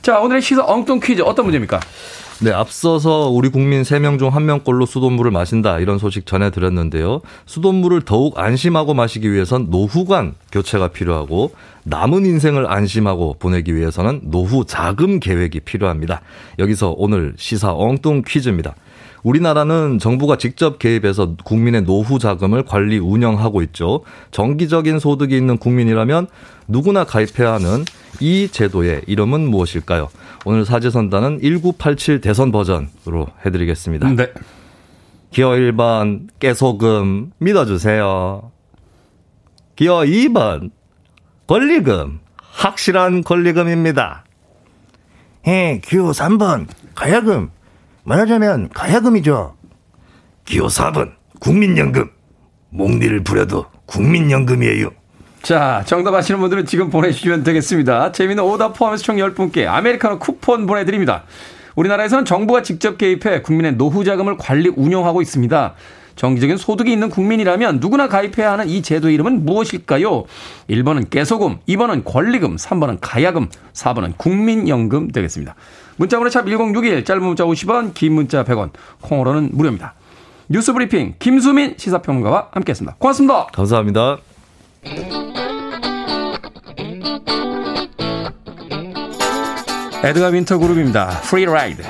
자, 0.00 0.18
오늘의 0.18 0.40
시사 0.40 0.64
엉뚱 0.64 0.98
퀴즈 1.00 1.20
어떤 1.20 1.44
문제입니까? 1.44 1.78
네, 1.78 1.86
앞서서 2.48 3.28
우리 3.28 3.50
국민 3.50 3.82
3명 3.82 4.18
중 4.18 4.30
1명꼴로 4.30 4.86
수돗물을 4.86 5.30
마신다 5.30 5.78
이런 5.78 5.98
소식 5.98 6.24
전해드렸는데요. 6.24 7.20
수돗물을 7.44 8.02
더욱 8.02 8.38
안심하고 8.38 8.94
마시기 8.94 9.30
위해선 9.30 9.66
노후관 9.68 10.34
교체가 10.50 10.88
필요하고 10.88 11.52
남은 11.84 12.24
인생을 12.24 12.70
안심하고 12.70 13.36
보내기 13.38 13.74
위해서는 13.76 14.22
노후 14.24 14.64
자금 14.64 15.20
계획이 15.20 15.60
필요합니다. 15.60 16.22
여기서 16.58 16.94
오늘 16.96 17.34
시사 17.36 17.74
엉뚱 17.74 18.22
퀴즈입니다. 18.26 18.74
우리나라는 19.22 19.98
정부가 19.98 20.36
직접 20.38 20.78
개입해서 20.78 21.34
국민의 21.44 21.82
노후 21.82 22.18
자금을 22.18 22.64
관리 22.64 22.98
운영하고 22.98 23.62
있죠. 23.62 24.02
정기적인 24.30 24.98
소득이 24.98 25.36
있는 25.36 25.58
국민이라면 25.58 26.28
누구나 26.68 27.04
가입해야 27.04 27.52
하는 27.52 27.84
이 28.20 28.48
제도의 28.50 29.02
이름은 29.06 29.48
무엇일까요? 29.48 30.08
오늘 30.44 30.64
사제선단은 30.64 31.40
1987 31.42 32.20
대선 32.20 32.52
버전으로 32.52 33.28
해드리겠습니다. 33.44 34.10
네. 34.10 34.32
기어 35.30 35.50
1번 35.50 36.28
깨소금 36.38 37.32
믿어주세요. 37.38 38.50
기어 39.76 40.00
2번 40.00 40.70
권리금 41.46 42.20
확실한 42.40 43.22
권리금입니다. 43.22 44.24
예, 45.46 45.80
기호 45.82 46.10
3번 46.10 46.66
가야금 46.94 47.50
말하자면 48.04 48.70
가야금이죠. 48.70 49.54
기호 50.44 50.66
4번 50.66 51.12
국민연금 51.38 52.10
목리를 52.70 53.22
부려도 53.22 53.66
국민연금이에요. 53.86 54.90
자, 55.42 55.82
정답 55.86 56.14
아시는 56.14 56.40
분들은 56.40 56.66
지금 56.66 56.90
보내주시면 56.90 57.44
되겠습니다. 57.44 58.12
재미는 58.12 58.44
오답 58.44 58.74
포함해서 58.74 59.02
총 59.02 59.16
10분께 59.16 59.66
아메리카노 59.66 60.18
쿠폰 60.18 60.66
보내드립니다. 60.66 61.24
우리나라에서는 61.76 62.24
정부가 62.24 62.62
직접 62.62 62.98
개입해 62.98 63.42
국민의 63.42 63.76
노후 63.76 64.04
자금을 64.04 64.36
관리 64.36 64.68
운영하고 64.68 65.22
있습니다. 65.22 65.74
정기적인 66.16 66.58
소득이 66.58 66.92
있는 66.92 67.08
국민이라면 67.08 67.80
누구나 67.80 68.06
가입해야 68.06 68.52
하는 68.52 68.68
이 68.68 68.82
제도 68.82 69.08
이름은 69.08 69.46
무엇일까요? 69.46 70.24
1번은 70.68 71.08
깨소금, 71.08 71.60
2번은 71.66 72.04
권리금, 72.04 72.56
3번은 72.56 72.98
가야금, 73.00 73.48
4번은 73.72 74.18
국민연금 74.18 75.12
되겠습니다. 75.12 75.54
문자번호 76.00 76.30
샵 76.30 76.46
1061, 76.46 77.04
짧은 77.04 77.22
문자 77.22 77.44
50원, 77.44 77.92
긴 77.92 78.14
문자 78.14 78.42
100원, 78.42 78.70
콩으로는 79.02 79.50
무료입니다. 79.52 79.92
뉴스 80.48 80.72
브리핑 80.72 81.14
김수민 81.18 81.74
시사평론가와 81.76 82.48
함께했습니다. 82.52 82.96
고맙습니다. 82.98 83.46
감사합니다. 83.48 84.16
에드가 90.02 90.28
윈터 90.28 90.56
그룹입니다. 90.56 91.08
Free 91.24 91.44
Ride. 91.44 91.82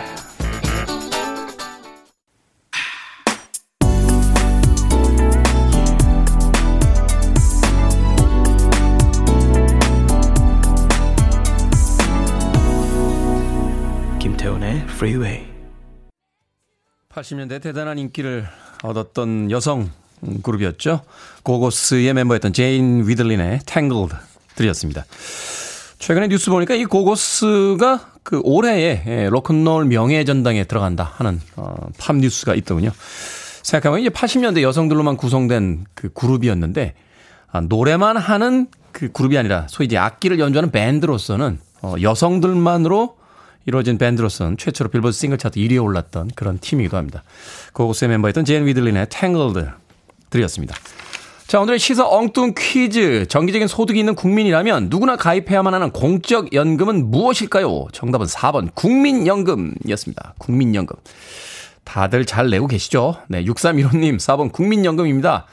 김태훈의 14.21 14.87
프리웨이 14.87 15.47
80년대 17.09 17.63
대단한 17.63 17.99
인기를 17.99 18.47
얻었던 18.83 19.51
여성 19.51 19.91
그룹이었죠. 20.43 21.01
고고스의 21.43 22.13
멤버였던 22.13 22.53
제인 22.53 23.09
위들린의 23.09 23.61
Tangled 23.65 24.15
들이었습니다. 24.57 25.07
최근에 25.99 26.29
뉴스 26.29 26.51
보니까 26.51 26.75
이 26.75 26.85
고고스가 26.85 28.13
그 28.23 28.43
올해의 28.45 29.03
예, 29.07 29.29
로큰롤 29.31 29.87
명예전당에 29.87 30.65
들어간다 30.65 31.15
하는 31.15 31.41
어, 31.57 31.75
팝 31.99 32.17
뉴스가 32.17 32.55
있더군요. 32.57 32.91
생각해보면 33.63 34.03
이제 34.03 34.11
80년대 34.11 34.61
여성들로만 34.61 35.17
구성된 35.17 35.87
그 35.95 36.13
그룹이었는데 36.13 36.93
아, 37.51 37.63
노래만 37.63 38.19
하는 38.19 38.67
그 38.93 39.11
그룹이 39.11 39.39
아니라 39.39 39.67
소위 39.71 39.87
이제 39.87 39.97
악기를 39.97 40.39
연주하는 40.39 40.71
밴드로서는 40.71 41.59
어, 41.81 41.95
여성들만으로 42.03 43.20
이루어진 43.71 43.99
밴드로서는 43.99 44.57
최초로 44.57 44.91
빌보드 44.91 45.17
싱글 45.17 45.39
차트 45.39 45.61
1위에 45.61 45.81
올랐던 45.81 46.33
그런 46.35 46.59
팀이기도 46.59 46.97
합니다. 46.97 47.23
Go-Go's의 47.73 48.09
멤버였던 48.09 48.45
제인 48.45 48.67
위들린의 48.67 49.07
Tangled 49.11 49.69
들으셨습니다. 50.29 50.75
자, 51.47 51.61
오늘의 51.61 51.79
시사 51.79 52.05
엉뚱 52.05 52.55
퀴즈. 52.59 53.27
정기적인 53.29 53.69
소득이 53.69 54.01
있는 54.01 54.17
국민이라면 54.17 54.89
누구나 54.91 55.15
가입해야만 55.15 55.73
하는 55.73 55.93
공적 55.93 56.53
연금은 56.53 57.13
무엇일까요? 57.13 57.87
정답은 57.93 58.27
4번 58.27 58.75
국민연금이었습니다. 58.75 60.35
국민연금. 60.39 60.97
다들 61.85 62.25
잘 62.25 62.51
내고 62.51 62.67
계시죠? 62.67 63.19
네, 63.29 63.45
6315님 63.45 64.17
4번 64.17 64.51
국민연금입니다. 64.51 65.47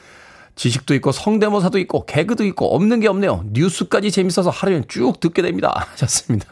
지식도 0.56 0.94
있고 0.96 1.12
성대모사도 1.12 1.78
있고 1.78 2.04
개그도 2.04 2.44
있고 2.46 2.74
없는 2.74 2.98
게 2.98 3.06
없네요. 3.06 3.44
뉴스까지 3.52 4.10
재밌어서 4.10 4.50
하루엔 4.50 4.86
쭉 4.88 5.20
듣게 5.20 5.40
됩니다. 5.40 5.86
하셨습니다. 5.92 6.48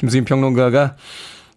김수인 0.00 0.24
평론가가 0.24 0.96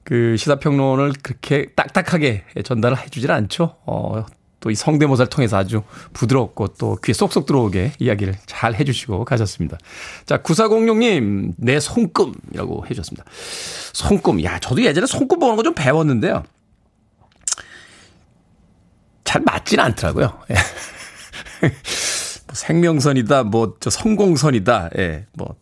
그 0.03 0.35
시사평론을 0.35 1.13
그렇게 1.23 1.67
딱딱하게 1.77 2.43
전달을 2.65 2.99
해주질 2.99 3.31
않죠. 3.31 3.77
어, 3.85 4.25
또 4.59 4.69
이 4.69 4.75
성대모사를 4.75 5.29
통해서 5.29 5.57
아주 5.57 5.83
부드럽고 6.13 6.69
또 6.79 6.97
귀에 7.03 7.13
쏙쏙 7.13 7.45
들어오게 7.45 7.93
이야기를 7.99 8.35
잘 8.45 8.75
해주시고 8.75 9.25
가셨습니다. 9.25 9.77
자, 10.25 10.37
9406님, 10.41 11.53
내 11.57 11.79
손금이라고 11.81 12.85
해주셨습니다. 12.85 13.25
손금. 13.93 14.43
야, 14.43 14.59
저도 14.59 14.81
예전에 14.83 15.05
손금 15.05 15.39
보는 15.39 15.55
거 15.57 15.63
좀 15.63 15.73
배웠는데요. 15.73 16.43
잘 19.23 19.41
맞진 19.41 19.79
않더라고요. 19.79 20.39
예. 20.51 20.55
뭐 22.47 22.53
생명선이다, 22.53 23.43
뭐, 23.43 23.75
저 23.79 23.89
성공선이다, 23.89 24.89
예, 24.97 25.25
뭐, 25.33 25.47
뭐 25.47 25.55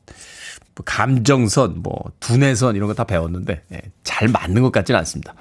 감정선, 0.85 1.81
뭐, 1.83 1.93
두뇌선 2.19 2.75
이런 2.75 2.87
거 2.87 2.93
다 2.93 3.03
배웠는데, 3.03 3.63
예, 3.73 3.81
잘 4.03 4.27
맞는 4.27 4.61
것 4.61 4.71
같지는 4.71 4.97
않습니다. 4.99 5.33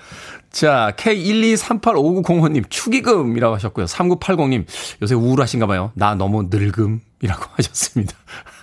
자, 0.51 0.93
K1238590님, 0.97 2.69
축의금이라고 2.69 3.55
하셨고요. 3.55 3.87
3980님, 3.87 4.65
요새 5.03 5.15
우울하신가 5.15 5.67
봐요. 5.67 5.93
나 5.95 6.15
너무 6.15 6.49
늙음이라고 6.51 7.45
하셨습니다. 7.57 8.15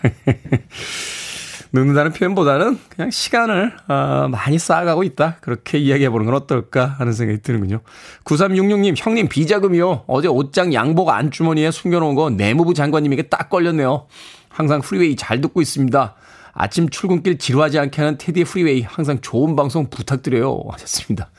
늙는다는 1.73 2.13
표현보다는 2.13 2.79
그냥 2.89 3.11
시간을 3.11 3.73
어, 3.89 4.27
많이 4.31 4.57
쌓아가고 4.57 5.03
있다. 5.03 5.37
그렇게 5.41 5.77
이야기해 5.77 6.09
보는 6.09 6.25
건 6.25 6.35
어떨까 6.35 6.85
하는 6.85 7.11
생각이 7.11 7.41
드는군요. 7.41 7.81
9366님, 8.23 8.95
형님 8.97 9.27
비자금이요. 9.27 10.05
어제 10.07 10.27
옷장 10.29 10.73
양복 10.73 11.09
안주머니에 11.09 11.71
숨겨놓은 11.71 12.15
거 12.15 12.29
내무부 12.29 12.73
장관님에게 12.73 13.23
딱 13.23 13.49
걸렸네요. 13.49 14.07
항상 14.49 14.81
프리웨이 14.81 15.15
잘 15.17 15.41
듣고 15.41 15.61
있습니다. 15.61 16.15
아침 16.57 16.89
출근길 16.89 17.37
지루하지 17.37 17.77
않게 17.77 18.01
하는 18.01 18.17
테디의 18.17 18.45
프리웨이 18.45 18.81
항상 18.81 19.21
좋은 19.21 19.55
방송 19.55 19.89
부탁드려요. 19.89 20.59
하셨습니다. 20.71 21.29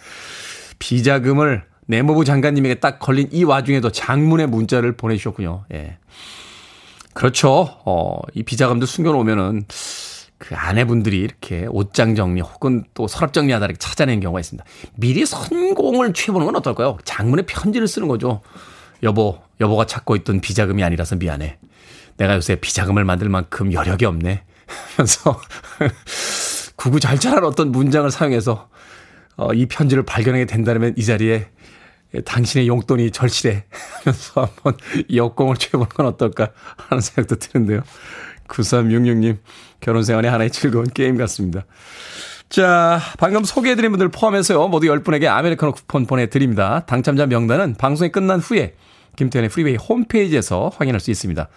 비자금을 0.79 1.65
내무부 1.87 2.25
장관님에게 2.25 2.77
딱 2.77 3.01
걸린 3.01 3.29
이 3.33 3.43
와중에도 3.43 3.91
장문의 3.91 4.47
문자를 4.47 4.97
보내주셨군요. 4.97 5.65
예. 5.73 5.99
그렇죠. 7.15 7.81
어, 7.85 8.21
이 8.35 8.45
비자금도 8.45 8.87
숨겨놓으면은 8.87 9.65
그 10.39 10.55
아내분들이 10.55 11.19
이렇게 11.19 11.67
옷장 11.69 12.15
정리 12.15 12.41
혹은 12.41 12.85
또 12.95 13.09
서랍 13.09 13.33
정리하다 13.33 13.65
이렇게 13.65 13.79
찾아내는 13.79 14.21
경우가 14.21 14.39
있습니다. 14.39 14.65
미리 14.95 15.27
선공을 15.27 16.13
취해보는 16.13 16.47
건 16.47 16.55
어떨까요? 16.57 16.99
장문의 17.05 17.45
편지를 17.47 17.89
쓰는 17.89 18.07
거죠. 18.07 18.41
여보, 19.03 19.41
여보가 19.61 19.87
찾고 19.87 20.15
있던 20.17 20.41
비자금이 20.41 20.85
아니라서 20.85 21.17
미안해. 21.17 21.59
내가 22.19 22.37
요새 22.37 22.55
비자금을 22.55 23.05
만들 23.05 23.29
만큼 23.29 23.73
여력이 23.73 24.05
없네. 24.05 24.45
하면서 24.97 25.41
구구 26.77 27.01
잘잘한 27.01 27.45
어떤 27.45 27.73
문장을 27.73 28.11
사용해서 28.11 28.69
어, 29.37 29.53
이 29.55 29.67
편지를 29.67 30.03
발견하게 30.05 30.47
된다면 30.47 30.95
이 30.97 31.05
자리에 31.05 31.49
당신의 32.25 32.69
용돈이 32.69 33.11
절실해 33.11 33.65
하면서 34.03 34.45
한번 34.45 34.77
역공을 35.15 35.57
취해보는 35.57 35.89
건 35.89 36.07
어떨까 36.07 36.51
하는 36.89 37.01
생각도 37.01 37.37
드는데요. 37.37 37.83
9366님, 38.49 39.39
결혼 39.81 40.03
생활의 40.03 40.31
하나의 40.31 40.51
즐거운 40.51 40.87
게임 40.87 41.19
같습니다. 41.19 41.67
자, 42.49 42.99
방금 43.19 43.45
소개해드린 43.45 43.91
분들 43.91 44.09
포함해서요, 44.09 44.69
모두 44.69 44.87
10분에게 44.87 45.27
아메리카노 45.27 45.73
쿠폰 45.73 46.07
보내드립니다. 46.07 46.87
당첨자 46.87 47.27
명단은 47.27 47.75
방송이 47.75 48.11
끝난 48.11 48.41
후에 48.41 48.75
김태훈의 49.17 49.51
프리웨이 49.51 49.77
홈페이지에서 49.77 50.71
확인할 50.75 51.01
수 51.01 51.11
있습니다. 51.11 51.49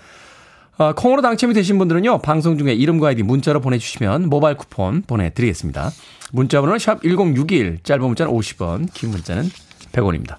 어, 0.77 0.93
콩으로 0.93 1.21
당첨이 1.21 1.53
되신 1.53 1.77
분들은요, 1.77 2.19
방송 2.19 2.57
중에 2.57 2.73
이름과 2.73 3.09
아이디 3.09 3.23
문자로 3.23 3.59
보내주시면 3.61 4.29
모바일 4.29 4.57
쿠폰 4.57 5.03
보내드리겠습니다. 5.03 5.91
문자 6.31 6.59
번호는 6.61 6.79
샵 6.79 7.01
1061, 7.03 7.79
짧은 7.83 8.03
문자는 8.05 8.33
50원, 8.33 8.91
긴 8.93 9.11
문자는 9.11 9.49
100원입니다. 9.91 10.37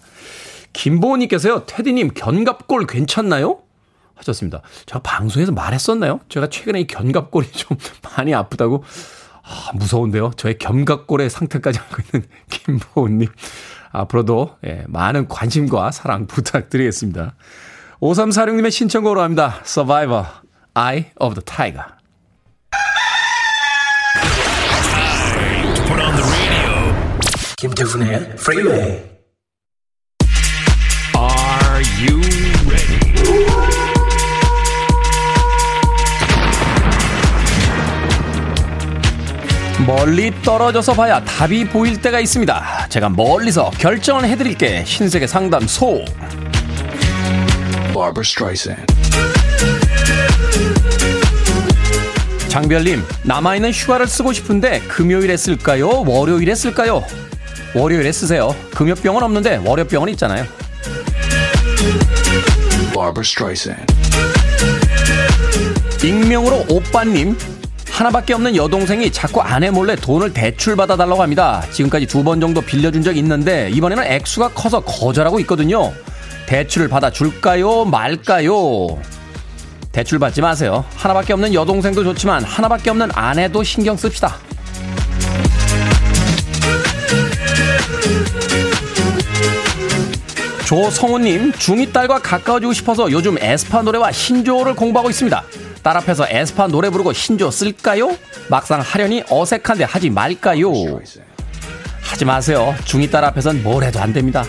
김보은님께서요, 0.73 1.65
테디님, 1.67 2.13
견갑골 2.15 2.87
괜찮나요? 2.87 3.59
하셨습니다. 4.15 4.63
제가 4.87 5.01
방송에서 5.01 5.53
말했었나요? 5.53 6.21
제가 6.29 6.49
최근에 6.49 6.81
이 6.81 6.87
견갑골이 6.87 7.51
좀 7.53 7.77
많이 8.17 8.35
아프다고. 8.35 8.85
아, 9.43 9.73
무서운데요. 9.75 10.31
저의 10.37 10.59
견갑골의 10.59 11.29
상태까지 11.29 11.79
알고 11.81 12.03
있는 12.13 12.29
김보은님. 12.49 13.29
앞으로도 13.91 14.57
예, 14.67 14.85
많은 14.89 15.29
관심과 15.29 15.91
사랑 15.91 16.27
부탁드리겠습니다. 16.27 17.35
5346님의 18.03 18.73
신청곡으로 18.73 19.23
합니다. 19.23 19.61
Survivor, 19.65 20.27
Eye 20.77 21.13
of 21.21 21.35
the 21.35 21.45
Tiger. 21.45 21.85
김태훈의 27.57 28.15
Freeway. 28.33 29.05
Are 31.15 31.85
you 32.01 32.21
ready? 32.67 32.99
멀리 39.87 40.33
떨어져서 40.43 40.95
봐야 40.95 41.23
답이 41.23 41.69
보일 41.69 42.01
때가 42.01 42.19
있습니다. 42.19 42.89
제가 42.89 43.11
멀리서 43.11 43.71
결정을 43.79 44.25
해드릴게. 44.25 44.85
신세계 44.85 45.29
상담소. 45.29 46.05
Barbara 47.93 48.23
Streisand. 48.25 48.87
장별님, 52.49 53.03
남아있는 53.25 53.71
휴가를 53.73 54.07
쓰고 54.07 54.33
싶은데 54.33 54.81
금요일에 54.81 55.37
쓸까요? 55.37 56.03
월요일에 56.07 56.55
쓸까요? 56.55 57.05
월요일에 57.75 58.13
쓰세요. 58.13 58.55
금요병은 58.75 59.23
없는데 59.23 59.57
월요병은 59.65 60.09
있잖아요. 60.11 60.45
Barbara 62.93 63.23
Streisand. 63.23 63.87
익명으로 66.05 66.67
오빠님, 66.69 67.37
하나밖에 67.91 68.35
없는 68.35 68.57
여동생이 68.57 69.11
자꾸 69.13 69.41
아내 69.41 69.71
몰래 69.71 69.95
돈을 69.97 70.33
대출받아 70.33 70.97
달라고 70.97 71.23
합니다. 71.23 71.63
지금까지 71.71 72.07
두 72.07 72.23
번 72.23 72.41
정도 72.41 72.61
빌려준 72.61 73.03
적 73.03 73.17
있는데 73.17 73.71
이번에는 73.71 74.05
액수가 74.05 74.51
커서 74.51 74.81
거절하고 74.81 75.39
있거든요. 75.41 75.93
대출을 76.53 76.87
받아 76.87 77.09
줄까요? 77.09 77.87
말까요? 77.87 79.01
대출 79.91 80.19
받지 80.19 80.43
마세요. 80.43 80.85
하나밖에 80.97 81.33
없는 81.33 81.55
여동생도 81.55 82.05
좋지만 82.05 82.45
하나밖에 82.45 82.91
없는 82.91 83.09
아내도 83.15 83.63
신경 83.63 83.97
씁시다. 83.97 84.37
조성우님, 90.67 91.53
중2 91.53 91.91
딸과 91.91 92.19
가까워지고 92.19 92.75
싶어서 92.75 93.11
요즘 93.11 93.39
에스파 93.39 93.81
노래와 93.81 94.13
신조어를 94.13 94.77
공부하고 94.77 95.09
있습니다. 95.09 95.43
딸 95.83 95.97
앞에서 95.97 96.27
에스파 96.29 96.67
노래 96.67 96.91
부르고 96.91 97.15
신조어 97.15 97.51
쓸까요? 97.51 98.15
막상 98.49 98.83
하려니 98.83 99.25
어색한데 99.31 99.85
하지 99.85 100.11
말까요? 100.11 100.71
하지 102.03 102.27
마세요. 102.27 102.75
중2 102.85 103.11
딸 103.11 103.25
앞에선 103.25 103.63
뭘 103.63 103.85
해도 103.85 104.01
안 104.01 104.13
됩니다. 104.13 104.45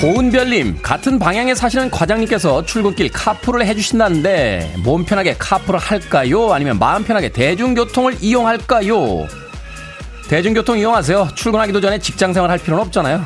고은별님, 0.00 0.78
같은 0.80 1.18
방향에 1.18 1.56
사시는 1.56 1.90
과장님께서 1.90 2.64
출근길 2.64 3.10
카풀을 3.10 3.66
해주신다는데, 3.66 4.74
몸 4.84 5.04
편하게 5.04 5.34
카풀을 5.36 5.80
할까요? 5.80 6.52
아니면 6.52 6.78
마음 6.78 7.02
편하게 7.02 7.30
대중교통을 7.30 8.18
이용할까요? 8.20 9.26
대중교통 10.28 10.78
이용하세요. 10.78 11.30
출근하기도 11.34 11.80
전에 11.80 11.98
직장 11.98 12.32
생활 12.32 12.48
할 12.48 12.58
필요는 12.58 12.84
없잖아요. 12.84 13.24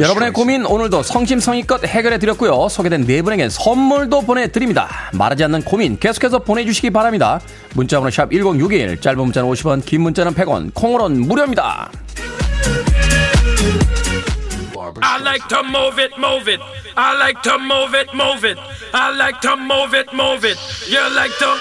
여러분의. 0.00 0.32
고민 0.32 0.66
오늘도 0.66 1.02
성심성의껏 1.02 1.84
해결해 1.84 2.18
드렸고요. 2.18 2.68
소개된 2.68 3.06
네 3.06 3.22
분에겐 3.22 3.50
선물도 3.50 4.22
보내드립니다. 4.22 4.88
마르지 5.12 5.44
않는 5.44 5.62
고민 5.62 5.98
계속해서 5.98 6.40
보내주시기 6.40 6.90
바랍니다. 6.90 7.40
문자번호 7.74 8.10
샵 8.10 8.30
1061, 8.30 9.00
짧은 9.00 9.18
문자는 9.18 9.50
50원, 9.50 9.84
긴 9.84 10.02
문자는 10.02 10.34
100원, 10.34 10.74
콩으로는 10.74 11.20
무료입니다. 11.22 11.90
I 15.00 15.20
like 15.20 15.46
to 15.48 15.60
move 15.60 16.02
it, 16.02 16.14
move 16.18 16.48
it. 16.48 16.60
I 16.96 17.14
like 17.14 17.42
to 17.42 17.54
move 17.54 17.94
it, 17.94 18.10
move 18.14 18.44
it. 18.44 18.58
I 18.92 19.14
like 19.14 19.40
to 19.42 19.52
move 19.56 19.94
it, 19.94 20.10
move 20.12 20.44
it. 20.44 20.58
You 20.88 20.98
like 21.14 21.36
to 21.38 21.54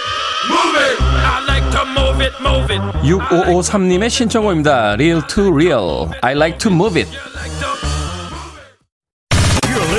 move 0.50 0.76
it. 0.80 0.98
I 1.02 1.44
like 1.46 1.70
to 1.72 1.86
move 1.86 2.22
it, 2.22 2.34
move 2.42 2.72
it. 2.74 2.82
6553님의 3.04 4.10
신청곡입니다. 4.10 4.94
Real 4.94 5.22
to 5.28 5.54
Real. 5.54 6.10
I 6.22 6.34
like 6.34 6.58
to 6.60 6.72
move 6.72 6.98
it. 7.00 7.12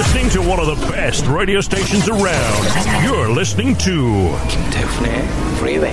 Listening 0.09 0.31
to 0.31 0.51
one 0.51 0.59
of 0.59 0.66
the 0.66 0.87
best 0.90 1.27
radio 1.27 1.61
stations 1.61 2.09
around. 2.09 2.64
You're 3.05 3.29
listening 3.29 3.77
to 3.85 4.33
김태훈의 4.49 5.29
Freeway. 5.59 5.92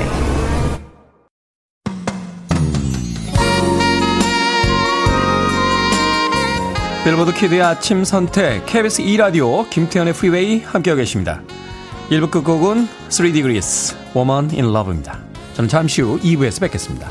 빌보드 7.03 7.33
Kid의 7.33 7.61
아침 7.61 8.05
선택 8.05 8.65
KBS 8.65 9.01
2 9.01 9.17
라디오 9.17 9.67
김태훈의 9.67 10.13
프리웨이 10.13 10.61
함께하고 10.61 10.99
계십니다. 10.99 11.41
1부 12.09 12.31
끝곡은 12.31 12.87
3degrees 13.09 13.97
Woman 14.15 14.49
in 14.51 14.73
Love입니다. 14.73 15.19
저는 15.55 15.67
잠시 15.67 16.01
후 16.01 16.17
2부에서 16.21 16.61
뵙겠습니다. 16.61 17.09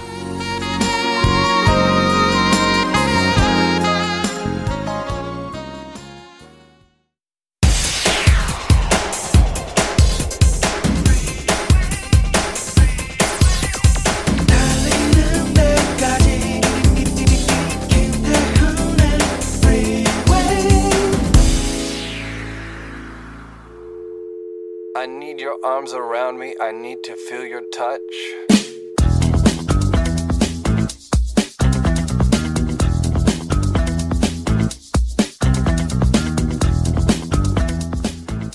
Arms 25.64 25.94
around 25.94 26.38
me. 26.38 26.54
I 26.60 26.70
need 26.72 26.98
to 27.04 27.14
feel 27.14 27.46
your 27.46 27.62
touch. 27.72 28.00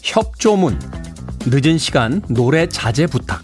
협조문, 0.04 0.80
늦은 1.48 1.78
시간 1.78 2.22
노래 2.30 2.68
자제 2.68 3.08
부탁. 3.08 3.42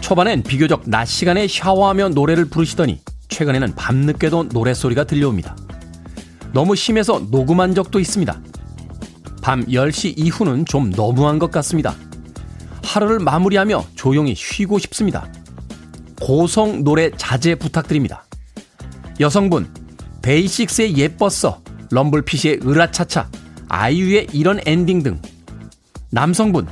초반엔 0.00 0.42
비교적 0.42 0.82
낮 0.86 1.06
시간에 1.06 1.46
샤워하며 1.46 2.10
노래를 2.10 2.46
부르시더니 2.46 3.00
최근에는 3.28 3.74
밤늦게도 3.74 4.44
노래소리가 4.52 5.04
들려옵니다. 5.04 5.56
너무 6.52 6.76
심해서 6.76 7.20
녹음한 7.30 7.74
적도 7.74 7.98
있습니다. 7.98 8.40
밤 9.42 9.64
10시 9.66 10.14
이후는 10.16 10.66
좀 10.66 10.90
너무한 10.90 11.38
것 11.38 11.50
같습니다. 11.50 11.94
하루를 12.82 13.18
마무리하며 13.18 13.86
조용히 13.94 14.34
쉬고 14.34 14.78
싶습니다. 14.78 15.30
고성 16.20 16.84
노래 16.84 17.10
자제 17.16 17.56
부탁드립니다. 17.56 18.24
여성분, 19.20 19.72
데이식스의 20.22 20.96
예뻤어, 20.96 21.62
럼블피쉬의 21.90 22.60
으라차차, 22.64 23.28
아이유의 23.68 24.28
이런 24.32 24.60
엔딩 24.66 25.02
등. 25.02 25.20
남성분, 26.10 26.68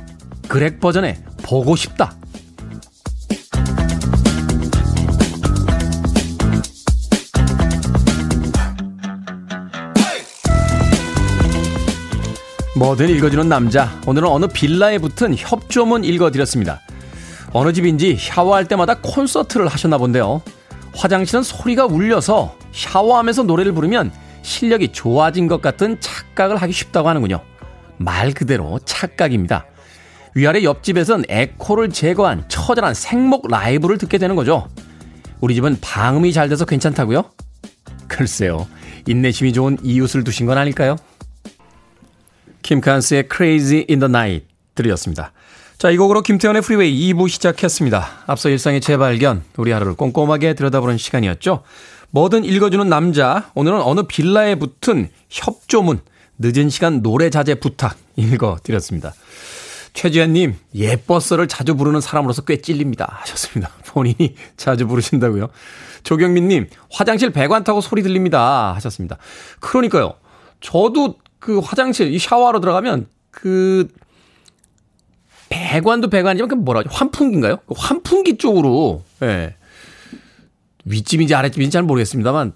그렉 0.47 0.79
버전의 0.79 1.23
보고 1.43 1.75
싶다. 1.75 2.15
뭐든 12.81 13.09
읽어주는 13.09 13.47
남자. 13.47 14.01
오늘은 14.07 14.27
어느 14.27 14.47
빌라에 14.47 14.97
붙은 14.97 15.35
협조문 15.37 16.03
읽어드렸습니다. 16.03 16.81
어느 17.53 17.73
집인지 17.73 18.17
샤워할 18.19 18.65
때마다 18.65 18.95
콘서트를 18.95 19.67
하셨나 19.67 19.99
본데요. 19.99 20.41
화장실은 20.95 21.43
소리가 21.43 21.85
울려서 21.85 22.57
샤워하면서 22.71 23.43
노래를 23.43 23.73
부르면 23.73 24.11
실력이 24.41 24.93
좋아진 24.93 25.47
것 25.47 25.61
같은 25.61 25.99
착각을 25.99 26.57
하기 26.57 26.73
쉽다고 26.73 27.07
하는군요. 27.07 27.41
말 27.97 28.33
그대로 28.33 28.79
착각입니다. 28.83 29.67
위아래 30.33 30.63
옆집에선 30.63 31.25
에코를 31.29 31.91
제거한 31.91 32.45
처절한 32.47 32.95
생목 32.95 33.47
라이브를 33.47 33.99
듣게 33.99 34.17
되는 34.17 34.35
거죠. 34.35 34.67
우리 35.39 35.53
집은 35.53 35.77
방음이 35.81 36.33
잘 36.33 36.49
돼서 36.49 36.65
괜찮다고요? 36.65 37.25
글쎄요. 38.07 38.65
인내심이 39.05 39.53
좋은 39.53 39.77
이웃을 39.83 40.23
두신 40.23 40.47
건 40.47 40.57
아닐까요? 40.57 40.95
킴 42.61 42.80
칸스의 42.80 43.29
Crazy 43.31 43.85
in 43.89 43.99
the 43.99 44.09
Night 44.09 44.47
들으셨습니다. 44.75 45.31
자, 45.77 45.89
이 45.89 45.97
곡으로 45.97 46.21
김태훈의 46.21 46.61
프리웨이 46.61 47.13
2부 47.13 47.27
시작했습니다. 47.27 48.07
앞서 48.27 48.49
일상의 48.49 48.81
재발견, 48.81 49.43
우리 49.57 49.71
하루를 49.71 49.95
꼼꼼하게 49.95 50.53
들여다보는 50.53 50.97
시간이었죠. 50.97 51.63
뭐든 52.11 52.45
읽어주는 52.45 52.87
남자, 52.87 53.49
오늘은 53.55 53.81
어느 53.81 54.03
빌라에 54.03 54.55
붙은 54.55 55.09
협조문, 55.29 56.01
늦은 56.37 56.69
시간 56.69 57.01
노래 57.01 57.29
자제 57.29 57.55
부탁 57.55 57.97
읽어드렸습니다. 58.15 59.13
최지현님, 59.93 60.55
예뻐서를 60.75 61.47
자주 61.47 61.75
부르는 61.75 61.99
사람으로서 62.01 62.43
꽤 62.43 62.61
찔립니다. 62.61 63.17
하셨습니다. 63.21 63.71
본인이 63.87 64.35
자주 64.57 64.87
부르신다고요. 64.87 65.49
조경민님, 66.03 66.69
화장실 66.91 67.31
배관 67.31 67.63
타고 67.63 67.81
소리 67.81 68.01
들립니다. 68.01 68.73
하셨습니다. 68.75 69.17
그러니까요. 69.59 70.13
저도 70.61 71.15
그 71.41 71.57
화장실, 71.57 72.13
이 72.13 72.19
샤워하러 72.19 72.61
들어가면 72.61 73.07
그 73.31 73.87
배관도 75.49 76.09
배관이지만 76.09 76.47
그 76.47 76.55
뭐라 76.55 76.81
하죠? 76.81 76.89
환풍기인가요? 76.91 77.57
그 77.65 77.73
환풍기 77.75 78.37
쪽으로, 78.37 79.03
예. 79.23 79.55
윗집인지 80.85 81.33
아랫집인지 81.33 81.71
잘 81.71 81.81
모르겠습니다만, 81.81 82.53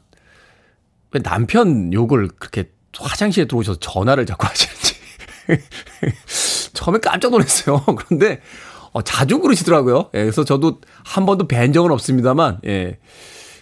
왜 1.12 1.22
남편 1.22 1.92
욕을 1.94 2.28
그렇게 2.28 2.70
화장실에 2.96 3.48
들어오셔서 3.48 3.80
전화를 3.80 4.28
자꾸 4.28 4.46
하시는지. 4.48 4.96
처음에 6.74 7.00
깜짝 7.00 7.32
놀랐어요. 7.32 7.84
그런데, 7.98 8.40
어, 8.92 9.02
자주 9.02 9.40
그러시더라고요. 9.40 10.12
예, 10.14 10.20
그래서 10.20 10.46
저도 10.46 10.80
한 11.04 11.26
번도 11.26 11.48
뵌 11.48 11.74
적은 11.74 11.92
없습니다만, 11.92 12.60
예. 12.68 13.00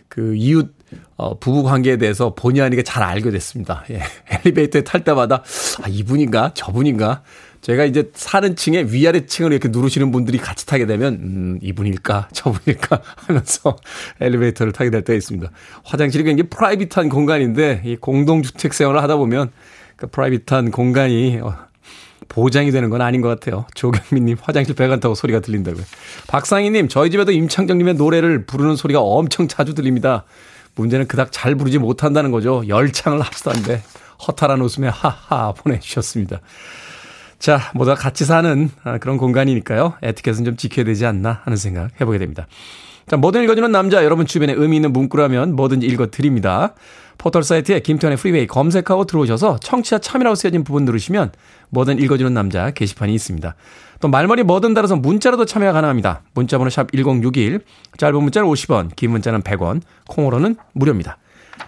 그 0.09 0.35
이웃, 0.35 0.75
어, 1.15 1.37
부부 1.37 1.63
관계에 1.63 1.97
대해서 1.97 2.33
본의 2.33 2.61
아니게 2.61 2.83
잘 2.83 3.03
알게 3.03 3.31
됐습니다. 3.31 3.83
예. 3.91 4.01
엘리베이터에 4.45 4.83
탈 4.83 5.03
때마다, 5.03 5.43
아, 5.81 5.87
이분인가? 5.87 6.51
저분인가? 6.53 7.21
제가 7.61 7.85
이제 7.85 8.11
사는 8.13 8.55
층에 8.55 8.87
위아래 8.89 9.25
층을 9.25 9.53
이렇게 9.53 9.69
누르시는 9.69 10.11
분들이 10.11 10.37
같이 10.37 10.65
타게 10.65 10.85
되면, 10.85 11.13
음, 11.13 11.59
이분일까? 11.61 12.29
저분일까? 12.33 13.01
하면서 13.15 13.77
엘리베이터를 14.19 14.73
타게 14.73 14.89
될 14.89 15.03
때가 15.03 15.15
있습니다. 15.15 15.49
화장실이 15.83 16.25
굉장히 16.25 16.49
private한 16.49 17.09
공간인데, 17.09 17.83
이 17.85 17.95
공동주택 17.95 18.73
생활을 18.73 19.01
하다 19.01 19.15
보면, 19.15 19.51
그 19.95 20.07
private한 20.07 20.71
공간이, 20.71 21.39
어, 21.41 21.55
보장이 22.27 22.71
되는 22.71 22.89
건 22.89 23.01
아닌 23.01 23.21
것 23.21 23.27
같아요. 23.29 23.65
조경민님 23.75 24.37
화장실 24.41 24.75
배관 24.75 24.99
타고 24.99 25.13
소리가 25.13 25.39
들린다고요. 25.39 25.83
박상희님 26.27 26.87
저희 26.87 27.11
집에도 27.11 27.31
임창정님의 27.31 27.95
노래를 27.95 28.45
부르는 28.45 28.75
소리가 28.75 29.01
엄청 29.01 29.47
자주 29.47 29.75
들립니다. 29.75 30.23
문제는 30.75 31.07
그닥 31.07 31.29
잘 31.31 31.55
부르지 31.55 31.77
못한다는 31.77 32.31
거죠. 32.31 32.63
열창을 32.67 33.21
하시던데 33.21 33.81
허탈한 34.27 34.61
웃음에 34.61 34.87
하하 34.87 35.53
보내주셨습니다. 35.53 36.39
자, 37.39 37.59
모두가 37.73 37.95
같이 37.95 38.25
사는 38.25 38.69
아, 38.83 38.97
그런 38.97 39.17
공간이니까요. 39.17 39.95
에티켓은 40.01 40.45
좀 40.45 40.55
지켜야 40.55 40.85
되지 40.85 41.05
않나 41.05 41.41
하는 41.43 41.57
생각 41.57 41.89
해보게 41.99 42.17
됩니다. 42.17 42.47
자, 43.07 43.17
뭐든 43.17 43.43
읽어주는 43.43 43.69
남자, 43.71 44.03
여러분 44.05 44.25
주변에 44.25 44.53
의미 44.53 44.77
있는 44.77 44.93
문구라면 44.93 45.55
뭐든지 45.55 45.85
읽어드립니다. 45.87 46.73
포털 47.23 47.41
사이트에 47.41 47.79
김태훈의 47.79 48.17
프리웨이 48.17 48.47
검색하고 48.47 49.05
들어오셔서 49.05 49.57
청취자 49.61 49.99
참여라고 49.99 50.35
쓰여진 50.35 50.65
부분 50.65 50.83
누르시면 50.83 51.31
뭐든 51.69 51.97
읽어주는 51.99 52.33
남자 52.33 52.71
게시판이 52.71 53.13
있습니다. 53.15 53.55
또 54.01 54.09
말머리 54.09 54.43
뭐든 54.43 54.73
달아서 54.73 54.97
문자로도 54.97 55.45
참여가 55.45 55.71
가능합니다. 55.71 56.23
문자번호 56.33 56.69
샵 56.69 56.91
1061, 56.91 57.61
짧은 57.97 58.21
문자는 58.21 58.49
50원, 58.49 58.93
긴 58.97 59.11
문자는 59.11 59.41
100원, 59.41 59.79
콩으로는 60.09 60.57
무료입니다. 60.73 61.17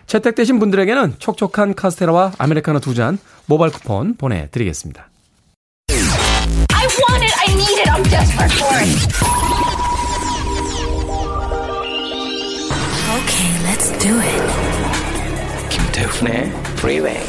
채택되신 0.08 0.60
분들에게는 0.60 1.16
촉촉한 1.20 1.76
카스테라와 1.76 2.34
아메리카노 2.38 2.82
두 2.82 2.94
잔 2.94 3.18
모바일 3.46 3.72
쿠폰 3.72 4.16
보내드리겠습니다. 4.18 5.08
I 5.90 6.86
want 7.00 7.24
it. 7.24 7.34
I 7.48 7.54
need 7.56 7.80
it. 7.80 7.90
I'm 7.90 8.04
desperate 8.04 8.52
for 8.52 8.76
it. 8.76 8.92
Okay, 13.16 13.52
let's 13.64 13.98
do 14.04 14.20
it. 14.20 14.85
김태훈의 15.96 16.52
Freeway. 16.74 17.26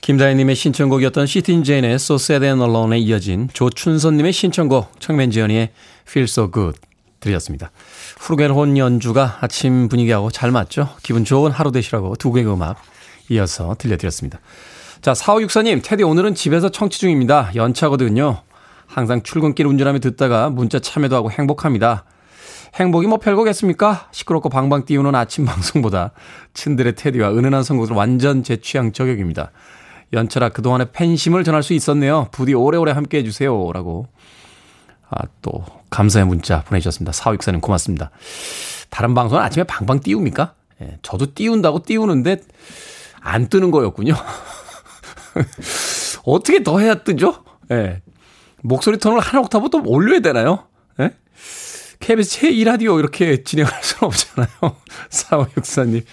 김다희님의 0.00 0.54
신청곡이었던 0.54 1.26
시틴 1.26 1.62
제인의 1.62 1.96
So 1.96 2.16
Sad 2.16 2.42
and 2.46 2.62
Alone에 2.62 2.98
이어진 3.00 3.50
조춘선님의 3.52 4.32
신청곡 4.32 4.98
청맨지연이의 4.98 5.68
Feel 6.08 6.24
So 6.24 6.50
Good 6.50 6.80
들으셨습니다. 7.20 7.70
후르겐혼 8.18 8.78
연주가 8.78 9.36
아침 9.42 9.88
분위기하고 9.88 10.30
잘 10.30 10.50
맞죠? 10.52 10.88
기분 11.02 11.26
좋은 11.26 11.52
하루 11.52 11.70
되시라고 11.70 12.16
두 12.16 12.30
곡의 12.30 12.50
음악 12.50 12.80
이어서 13.28 13.76
들려드렸습니다. 13.78 14.40
자, 15.02 15.12
4564님, 15.12 15.82
테디 15.84 16.02
오늘은 16.02 16.34
집에서 16.34 16.70
청취 16.70 16.98
중입니다. 16.98 17.50
연차거든요. 17.54 18.40
항상 18.86 19.22
출근길 19.22 19.66
운전하며 19.66 19.98
듣다가 19.98 20.48
문자 20.48 20.78
참여도 20.78 21.14
하고 21.14 21.30
행복합니다. 21.30 22.06
행복이 22.74 23.06
뭐 23.06 23.18
별거겠습니까? 23.18 24.08
시끄럽고 24.12 24.48
방방 24.48 24.84
띄우는 24.84 25.14
아침 25.14 25.44
방송보다 25.44 26.12
친들의 26.54 26.94
테디와 26.94 27.30
은은한 27.30 27.62
선곡들 27.62 27.96
완전 27.96 28.42
제 28.42 28.56
취향 28.56 28.92
저격입니다. 28.92 29.50
연철아 30.12 30.50
그동안의 30.50 30.88
팬심을 30.92 31.44
전할 31.44 31.62
수 31.62 31.74
있었네요. 31.74 32.28
부디 32.32 32.54
오래오래 32.54 32.92
함께 32.92 33.18
해 33.18 33.24
주세요. 33.24 33.70
라고 33.72 34.06
아, 35.10 35.22
또 35.42 35.64
감사의 35.90 36.26
문자 36.26 36.62
보내주셨습니다. 36.64 37.12
4564님 37.12 37.60
고맙습니다. 37.60 38.10
다른 38.90 39.14
방송은 39.14 39.42
아침에 39.42 39.64
방방 39.64 40.00
띄웁니까? 40.00 40.54
예, 40.82 40.98
저도 41.02 41.34
띄운다고 41.34 41.82
띄우는데 41.82 42.42
안 43.20 43.48
뜨는 43.48 43.70
거였군요. 43.70 44.14
어떻게 46.24 46.62
더 46.62 46.78
해야 46.78 46.94
뜨죠? 46.94 47.42
예. 47.70 48.02
목소리 48.62 48.98
톤을 48.98 49.20
한 49.20 49.40
옥타브 49.40 49.70
또 49.70 49.82
올려야 49.84 50.20
되나요? 50.20 50.64
예? 51.00 51.12
KBS 52.00 52.40
제2라디오 52.40 52.98
이렇게 52.98 53.42
진행할 53.42 53.82
수는 53.82 54.04
없잖아요. 54.04 54.48
4564님. 55.10 56.04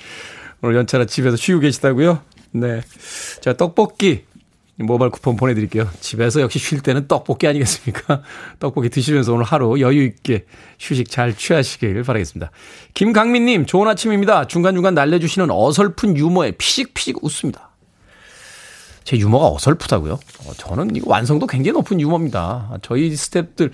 오늘 0.62 0.76
연차라 0.76 1.06
집에서 1.06 1.36
쉬고 1.36 1.60
계시다고요? 1.60 2.22
네. 2.52 2.82
자, 3.42 3.54
떡볶이 3.54 4.24
모바일 4.78 5.10
쿠폰 5.12 5.38
보내드릴게요. 5.38 5.90
집에서 6.02 6.42
역시 6.42 6.60
쉴 6.60 6.82
때는 6.82 7.08
떡볶이 7.08 7.48
아니겠습니까? 7.48 8.24
떡볶이 8.60 8.90
드시면서 8.90 9.34
오늘 9.34 9.46
하루 9.46 9.80
여유 9.80 10.04
있게 10.04 10.46
휴식 10.80 11.10
잘 11.10 11.36
취하시길 11.36 12.04
바라겠습니다. 12.04 12.52
김강민님, 12.94 13.66
좋은 13.66 13.88
아침입니다. 13.88 14.48
중간중간 14.48 14.94
날려주시는 14.94 15.50
어설픈 15.50 16.18
유머에 16.18 16.52
피식피식 16.52 17.24
웃습니다. 17.24 17.75
제 19.06 19.18
유머가 19.18 19.48
어설프다고요? 19.50 20.14
어, 20.14 20.54
저는 20.58 20.96
이거 20.96 21.10
완성도 21.10 21.48
굉장히 21.48 21.74
높은 21.74 22.02
유머입니다. 22.02 22.80
저희 22.82 23.12
스탭들 23.12 23.72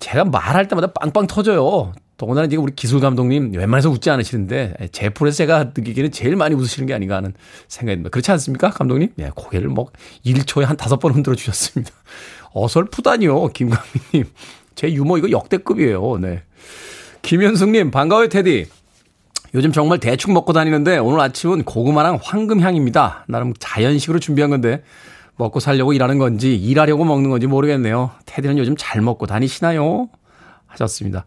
제가 0.00 0.24
말할 0.24 0.68
때마다 0.68 0.88
빵빵 0.88 1.28
터져요. 1.28 1.92
더군다나 2.16 2.48
지금 2.48 2.64
우리 2.64 2.74
기술 2.74 3.00
감독님 3.00 3.52
웬만해서 3.54 3.88
웃지 3.88 4.10
않으시는데 4.10 4.74
제 4.92 5.08
프로에서 5.08 5.38
제가 5.38 5.64
느끼기에는 5.74 6.10
제일 6.10 6.36
많이 6.36 6.54
웃으시는 6.54 6.86
게 6.86 6.92
아닌가 6.92 7.16
하는 7.16 7.32
생각이 7.68 7.96
듭니다. 7.96 8.10
그렇지 8.10 8.30
않습니까, 8.32 8.70
감독님? 8.70 9.10
네, 9.14 9.30
고개를 9.34 9.68
뭐 9.68 9.86
1초에 10.26 10.64
한 10.64 10.76
다섯 10.76 10.98
번 10.98 11.12
흔들어 11.12 11.34
주셨습니다. 11.34 11.92
어설프다니요, 12.52 13.48
김강민님. 13.48 14.32
제 14.74 14.92
유머 14.92 15.16
이거 15.16 15.30
역대급이에요. 15.30 16.18
네. 16.18 16.42
김현숙님 17.22 17.90
반가워요, 17.90 18.28
테디. 18.28 18.66
요즘 19.54 19.72
정말 19.72 19.98
대충 19.98 20.32
먹고 20.32 20.52
다니는데 20.52 20.98
오늘 20.98 21.20
아침은 21.20 21.64
고구마랑 21.64 22.18
황금향입니다. 22.22 23.24
나름 23.28 23.52
자연식으로 23.58 24.18
준비한 24.20 24.50
건데 24.50 24.84
먹고 25.36 25.58
살려고 25.58 25.92
일하는 25.92 26.18
건지 26.18 26.54
일하려고 26.54 27.04
먹는 27.04 27.30
건지 27.30 27.46
모르겠네요. 27.46 28.10
테디는 28.26 28.58
요즘 28.58 28.76
잘 28.78 29.00
먹고 29.00 29.26
다니시나요? 29.26 30.08
하셨습니다. 30.66 31.24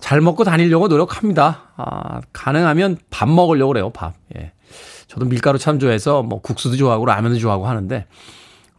잘 0.00 0.20
먹고 0.20 0.44
다니려고 0.44 0.88
노력합니다. 0.88 1.72
아, 1.76 2.20
가능하면 2.32 2.98
밥 3.10 3.28
먹으려고 3.28 3.72
그래요, 3.72 3.90
밥. 3.90 4.14
예. 4.36 4.52
저도 5.06 5.26
밀가루 5.26 5.58
참 5.58 5.78
좋아해서 5.78 6.22
뭐 6.22 6.40
국수도 6.40 6.76
좋아하고 6.76 7.06
라면도 7.06 7.38
좋아하고 7.38 7.66
하는데 7.66 8.06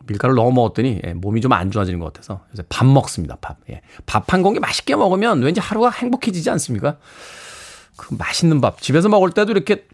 밀가루 0.08 0.34
너무 0.36 0.52
먹었더니 0.52 1.00
예, 1.06 1.13
몸이 1.13 1.41
좀 1.41 1.52
안 1.54 1.71
좋아지는 1.71 2.00
것 2.00 2.12
같아서 2.13 2.41
그래서 2.50 2.63
밥 2.69 2.86
먹습니다, 2.86 3.38
밥. 3.41 3.58
예. 3.69 3.82
밥 4.06 4.32
한 4.34 4.41
공기 4.43 4.60
맛있게 4.60 4.95
먹으면 4.95 5.41
왠지 5.41 5.60
하루가 5.60 5.89
행복해지지 5.89 6.50
않습니까? 6.52 6.97
그 7.96 8.16
맛있는 8.18 8.62
밥. 8.62 8.82
집에서 8.82 9.10
먹을 9.10 9.32
때도 9.32 9.52
이렇게 9.52 9.86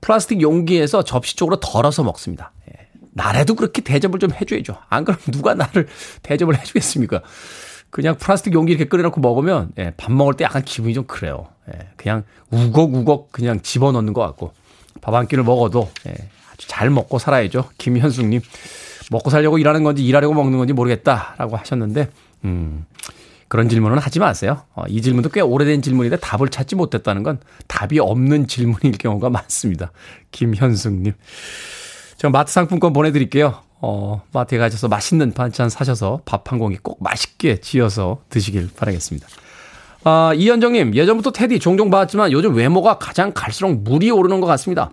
플라스틱 0.00 0.40
용기에서 0.42 1.02
접시 1.02 1.36
쪽으로 1.36 1.58
덜어서 1.60 2.02
먹습니다. 2.02 2.52
예. 2.70 2.88
나라도 3.12 3.54
그렇게 3.54 3.82
대접을 3.82 4.18
좀 4.18 4.30
해줘야죠. 4.32 4.76
안 4.88 5.04
그러면 5.04 5.22
누가 5.32 5.54
나를 5.54 5.88
대접을 6.22 6.58
해주겠습니까? 6.58 7.22
그냥 7.90 8.16
플라스틱 8.18 8.52
용기 8.52 8.72
이렇게 8.72 8.86
끓여놓고 8.88 9.20
먹으면 9.20 9.70
예, 9.78 9.92
밥 9.96 10.12
먹을 10.12 10.34
때 10.34 10.44
약간 10.44 10.62
기분이 10.64 10.92
좀 10.92 11.04
그래요. 11.06 11.46
예, 11.72 11.88
그냥 11.96 12.24
우걱우걱 12.50 13.32
그냥 13.32 13.60
집어넣는 13.62 14.12
것 14.12 14.20
같고 14.22 14.52
밥 15.00 15.14
한 15.14 15.26
끼를 15.28 15.44
먹어도 15.44 15.88
예, 16.08 16.14
아주 16.52 16.68
잘 16.68 16.90
먹고 16.90 17.18
살아야죠. 17.18 17.70
김현숙님 17.78 18.40
먹고 19.10 19.30
살려고 19.30 19.56
일하는 19.58 19.82
건지 19.84 20.04
일하려고 20.04 20.34
먹는 20.34 20.58
건지 20.58 20.72
모르겠다라고 20.72 21.56
하셨는데 21.56 22.10
음, 22.44 22.84
그런 23.48 23.68
질문은 23.68 23.98
하지 23.98 24.18
마세요. 24.18 24.62
어, 24.74 24.84
이 24.88 25.00
질문도 25.00 25.28
꽤 25.30 25.40
오래된 25.40 25.82
질문인데 25.82 26.18
답을 26.18 26.48
찾지 26.48 26.74
못했다는 26.74 27.22
건 27.22 27.38
답이 27.68 27.98
없는 28.00 28.46
질문일 28.48 28.98
경우가 28.98 29.30
많습니다. 29.30 29.92
김현숙님. 30.32 31.12
제가 32.16 32.30
마트 32.30 32.52
상품권 32.52 32.92
보내드릴게요. 32.92 33.62
어, 33.80 34.22
마트에 34.32 34.58
가셔서 34.58 34.88
맛있는 34.88 35.32
반찬 35.32 35.68
사셔서 35.68 36.22
밥 36.24 36.50
한 36.50 36.58
공기 36.58 36.78
꼭 36.78 37.02
맛있게 37.02 37.60
지어서 37.60 38.22
드시길 38.30 38.70
바라겠습니다. 38.76 39.26
아, 40.04 40.32
이현정님, 40.34 40.94
예전부터 40.94 41.32
테디 41.32 41.58
종종 41.58 41.90
봤지만 41.90 42.30
요즘 42.32 42.54
외모가 42.54 42.98
가장 42.98 43.32
갈수록 43.34 43.74
물이 43.82 44.10
오르는 44.10 44.40
것 44.40 44.46
같습니다. 44.46 44.92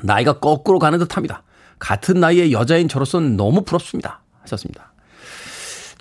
나이가 0.00 0.38
거꾸로 0.40 0.78
가는 0.78 0.98
듯 0.98 1.16
합니다. 1.16 1.42
같은 1.78 2.18
나이의 2.20 2.52
여자인 2.52 2.88
저로서는 2.88 3.36
너무 3.36 3.62
부럽습니다. 3.64 4.22
하셨습니다. 4.42 4.91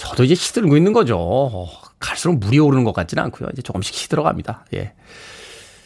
저도 0.01 0.23
이제 0.23 0.33
시들고 0.33 0.77
있는 0.77 0.93
거죠. 0.93 1.69
갈수록 1.99 2.39
물이 2.39 2.57
오르는 2.57 2.83
것 2.83 2.91
같지는 2.91 3.23
않고요. 3.25 3.49
이제 3.53 3.61
조금씩 3.61 3.93
시들어갑니다. 3.93 4.65
예. 4.73 4.93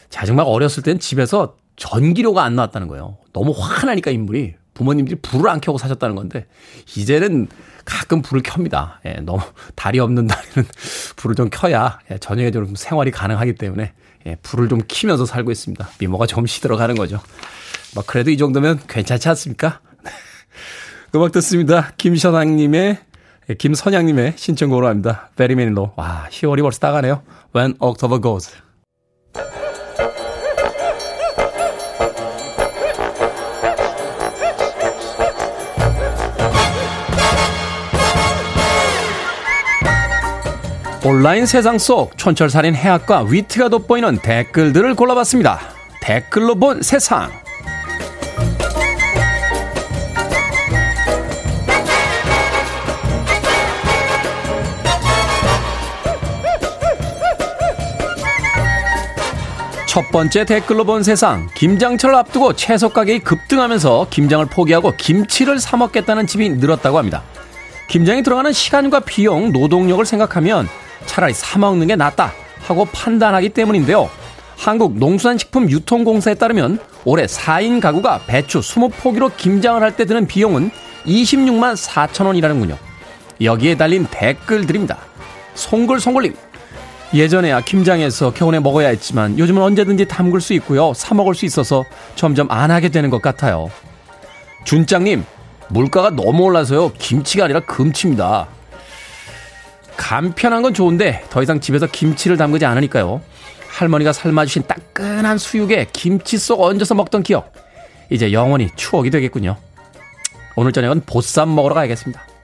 자, 0.08 0.24
정말 0.24 0.46
어렸을 0.48 0.82
땐 0.82 0.98
집에서 0.98 1.56
전기료가 1.76 2.42
안 2.42 2.56
나왔다는 2.56 2.88
거예요. 2.88 3.18
너무 3.34 3.52
화가 3.54 3.86
나니까 3.86 4.10
인물이 4.10 4.54
부모님들이 4.72 5.16
불을 5.20 5.50
안 5.50 5.60
켜고 5.60 5.76
사셨다는 5.76 6.16
건데 6.16 6.46
이제는 6.96 7.48
가끔 7.84 8.22
불을 8.22 8.42
켭니다. 8.42 9.00
예, 9.04 9.20
너무 9.20 9.42
달이 9.74 9.98
없는 9.98 10.26
날에는 10.26 10.64
불을 11.16 11.36
좀 11.36 11.50
켜야 11.50 11.98
예, 12.10 12.16
저녁에 12.16 12.50
좀 12.50 12.74
생활이 12.74 13.10
가능하기 13.10 13.56
때문에 13.56 13.92
예, 14.24 14.36
불을 14.36 14.70
좀 14.70 14.80
키면서 14.88 15.26
살고 15.26 15.50
있습니다. 15.50 15.86
미모가 15.98 16.26
좀 16.26 16.46
시들어가는 16.46 16.94
거죠. 16.94 17.20
뭐 17.94 18.02
그래도 18.06 18.30
이 18.30 18.38
정도면 18.38 18.80
괜찮지 18.88 19.28
않습니까? 19.28 19.80
음악 21.14 21.32
듣습니다. 21.32 21.92
김선왕님의 21.98 22.80
예, 22.82 23.05
김선양님의 23.54 24.34
신청곡으로 24.36 24.88
합니다. 24.88 25.30
베리맨로. 25.36 25.92
와 25.96 26.26
10월이 26.30 26.62
벌써 26.62 26.78
다 26.80 26.92
가네요. 26.92 27.22
When 27.54 27.74
October 27.80 28.20
Goes. 28.20 28.52
온라인 41.06 41.46
세상 41.46 41.78
속 41.78 42.18
촌철살인 42.18 42.74
해학과 42.74 43.22
위트가 43.22 43.68
돋보이는 43.68 44.18
댓글들을 44.22 44.96
골라봤습니다. 44.96 45.60
댓글로 46.02 46.56
본 46.56 46.82
세상. 46.82 47.30
첫 59.96 60.10
번째 60.10 60.44
댓글로 60.44 60.84
본 60.84 61.02
세상. 61.02 61.48
김장철 61.54 62.14
앞두고 62.16 62.52
채소 62.52 62.90
가격이 62.90 63.20
급등하면서 63.20 64.08
김장을 64.10 64.44
포기하고 64.44 64.92
김치를 64.94 65.58
사 65.58 65.78
먹겠다는 65.78 66.26
집이 66.26 66.50
늘었다고 66.50 66.98
합니다. 66.98 67.22
김장이 67.88 68.22
들어가는 68.22 68.52
시간과 68.52 69.00
비용, 69.00 69.52
노동력을 69.52 70.04
생각하면 70.04 70.68
차라리 71.06 71.32
사 71.32 71.58
먹는 71.58 71.86
게 71.86 71.96
낫다 71.96 72.34
하고 72.60 72.84
판단하기 72.84 73.48
때문인데요. 73.48 74.10
한국농수산식품유통공사에 74.58 76.34
따르면 76.34 76.78
올해 77.06 77.24
4인 77.24 77.80
가구가 77.80 78.20
배추 78.26 78.60
20포기로 78.60 79.34
김장을 79.38 79.80
할 79.80 79.92
때 79.96 80.04
드는 80.04 80.26
비용은 80.26 80.72
26만 81.06 81.74
4천 81.74 82.26
원이라는군요. 82.26 82.76
여기에 83.40 83.78
달린 83.78 84.06
댓글들입니다. 84.10 84.98
송글송글님. 85.54 86.34
예전에야 87.14 87.60
김장해서 87.60 88.32
겨울에 88.32 88.58
먹어야 88.58 88.88
했지만 88.88 89.38
요즘은 89.38 89.62
언제든지 89.62 90.06
담글 90.06 90.40
수 90.40 90.52
있고요. 90.54 90.92
사 90.94 91.14
먹을 91.14 91.34
수 91.34 91.44
있어서 91.46 91.84
점점 92.14 92.50
안 92.50 92.70
하게 92.70 92.88
되는 92.88 93.10
것 93.10 93.22
같아요. 93.22 93.70
준장님, 94.64 95.24
물가가 95.68 96.10
너무 96.10 96.44
올라서요. 96.44 96.92
김치가 96.98 97.44
아니라 97.44 97.60
금치입니다. 97.60 98.48
간편한 99.96 100.62
건 100.62 100.74
좋은데 100.74 101.24
더 101.30 101.42
이상 101.42 101.60
집에서 101.60 101.86
김치를 101.86 102.36
담그지 102.36 102.64
않으니까요. 102.64 103.20
할머니가 103.68 104.12
삶아주신 104.12 104.64
따끈한 104.66 105.38
수육에 105.38 105.86
김치 105.92 106.38
속 106.38 106.60
얹어서 106.60 106.94
먹던 106.94 107.22
기억. 107.22 107.52
이제 108.10 108.32
영원히 108.32 108.68
추억이 108.76 109.10
되겠군요. 109.10 109.56
오늘 110.54 110.72
저녁은 110.72 111.02
보쌈 111.06 111.54
먹으러 111.54 111.74
가야겠습니다. 111.74 112.35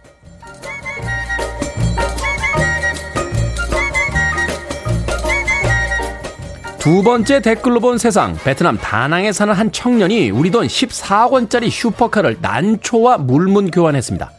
두 6.83 7.05
번째 7.05 7.41
댓글로 7.41 7.79
본 7.79 7.97
세상. 7.97 8.37
베트남 8.43 8.77
다낭에 8.77 9.31
사는 9.31 9.55
한 9.55 9.71
청년이 9.71 10.31
우리 10.31 10.51
돈 10.51 10.67
14억 10.67 11.31
원짜리 11.31 11.71
슈퍼카를 11.71 12.39
난초와 12.41 13.19
물문 13.19 13.71
교환했습니다. 13.71 14.33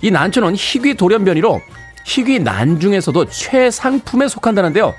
이 0.00 0.10
난초는 0.10 0.54
희귀 0.56 0.94
돌연변이로 0.94 1.60
희귀 2.06 2.38
난 2.38 2.80
중에서도 2.80 3.26
최상품에 3.28 4.26
속한다는데요. 4.28 4.94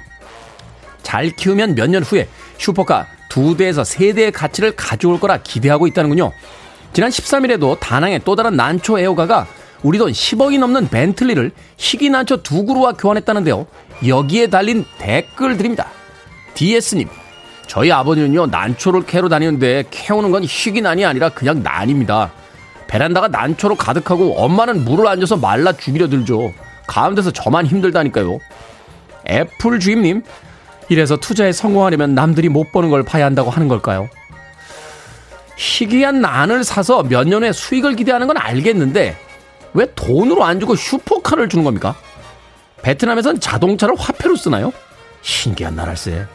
잘 1.02 1.32
키우면 1.32 1.74
몇 1.74 1.90
년 1.90 2.04
후에 2.04 2.28
슈퍼카 2.60 3.08
두 3.28 3.58
대에서 3.58 3.84
세 3.84 4.14
대의 4.14 4.32
가치를 4.32 4.76
가져올 4.76 5.20
거라 5.20 5.38
기대하고 5.42 5.88
있다는군요. 5.88 6.32
지난 6.94 7.10
13일에도 7.10 7.80
다낭의 7.80 8.22
또 8.24 8.36
다른 8.36 8.56
난초 8.56 9.00
애호가가 9.00 9.48
우리 9.82 9.98
돈 9.98 10.12
10억이 10.12 10.60
넘는 10.60 10.90
벤틀리를 10.90 11.54
희귀 11.76 12.12
난초 12.12 12.44
두 12.44 12.66
그루와 12.66 12.92
교환했다는데요. 12.92 13.66
여기에 14.08 14.52
달린 14.52 14.86
댓글 15.00 15.58
드립니다. 15.58 15.88
DS님, 16.54 17.08
저희 17.68 17.92
아버지는요, 17.92 18.48
난초를 18.48 19.06
캐러 19.06 19.30
다니는데 19.30 19.86
캐오는 19.90 20.32
건 20.32 20.44
희귀 20.44 20.82
난이 20.82 21.06
아니라 21.06 21.30
그냥 21.30 21.64
난입니다. 21.64 22.32
베란다가 22.88 23.28
난초로 23.30 23.76
가득하고 23.76 24.38
엄마는 24.38 24.84
물을 24.86 25.08
얹어서 25.08 25.38
말라 25.38 25.72
죽이려 25.74 26.10
들죠. 26.10 26.54
가운데서 26.88 27.32
저만 27.32 27.66
힘들다니까요. 27.66 28.40
애플 29.30 29.80
주임님, 29.80 30.22
이래서 30.90 31.16
투자에 31.18 31.52
성공하려면 31.52 32.14
남들이 32.14 32.50
못 32.50 32.72
보는 32.72 32.90
걸 32.90 33.04
봐야 33.04 33.26
한다고 33.26 33.50
하는 33.50 33.68
걸까요? 33.68 34.10
희귀한 35.56 36.20
난을 36.22 36.64
사서 36.64 37.04
몇 37.04 37.24
년 37.28 37.44
후에 37.44 37.52
수익을 37.54 37.96
기대하는 37.96 38.28
건 38.28 38.38
알겠는데 38.38 39.16
왜 39.76 39.88
돈으로 39.96 40.44
안 40.44 40.60
주고 40.60 40.76
슈퍼카를 40.76 41.48
주는 41.50 41.64
겁니까? 41.64 41.96
베트남에선 42.82 43.40
자동차를 43.40 43.96
화폐로 43.98 44.36
쓰나요? 44.36 44.74
신기한 45.22 45.76
나라일세. 45.76 46.26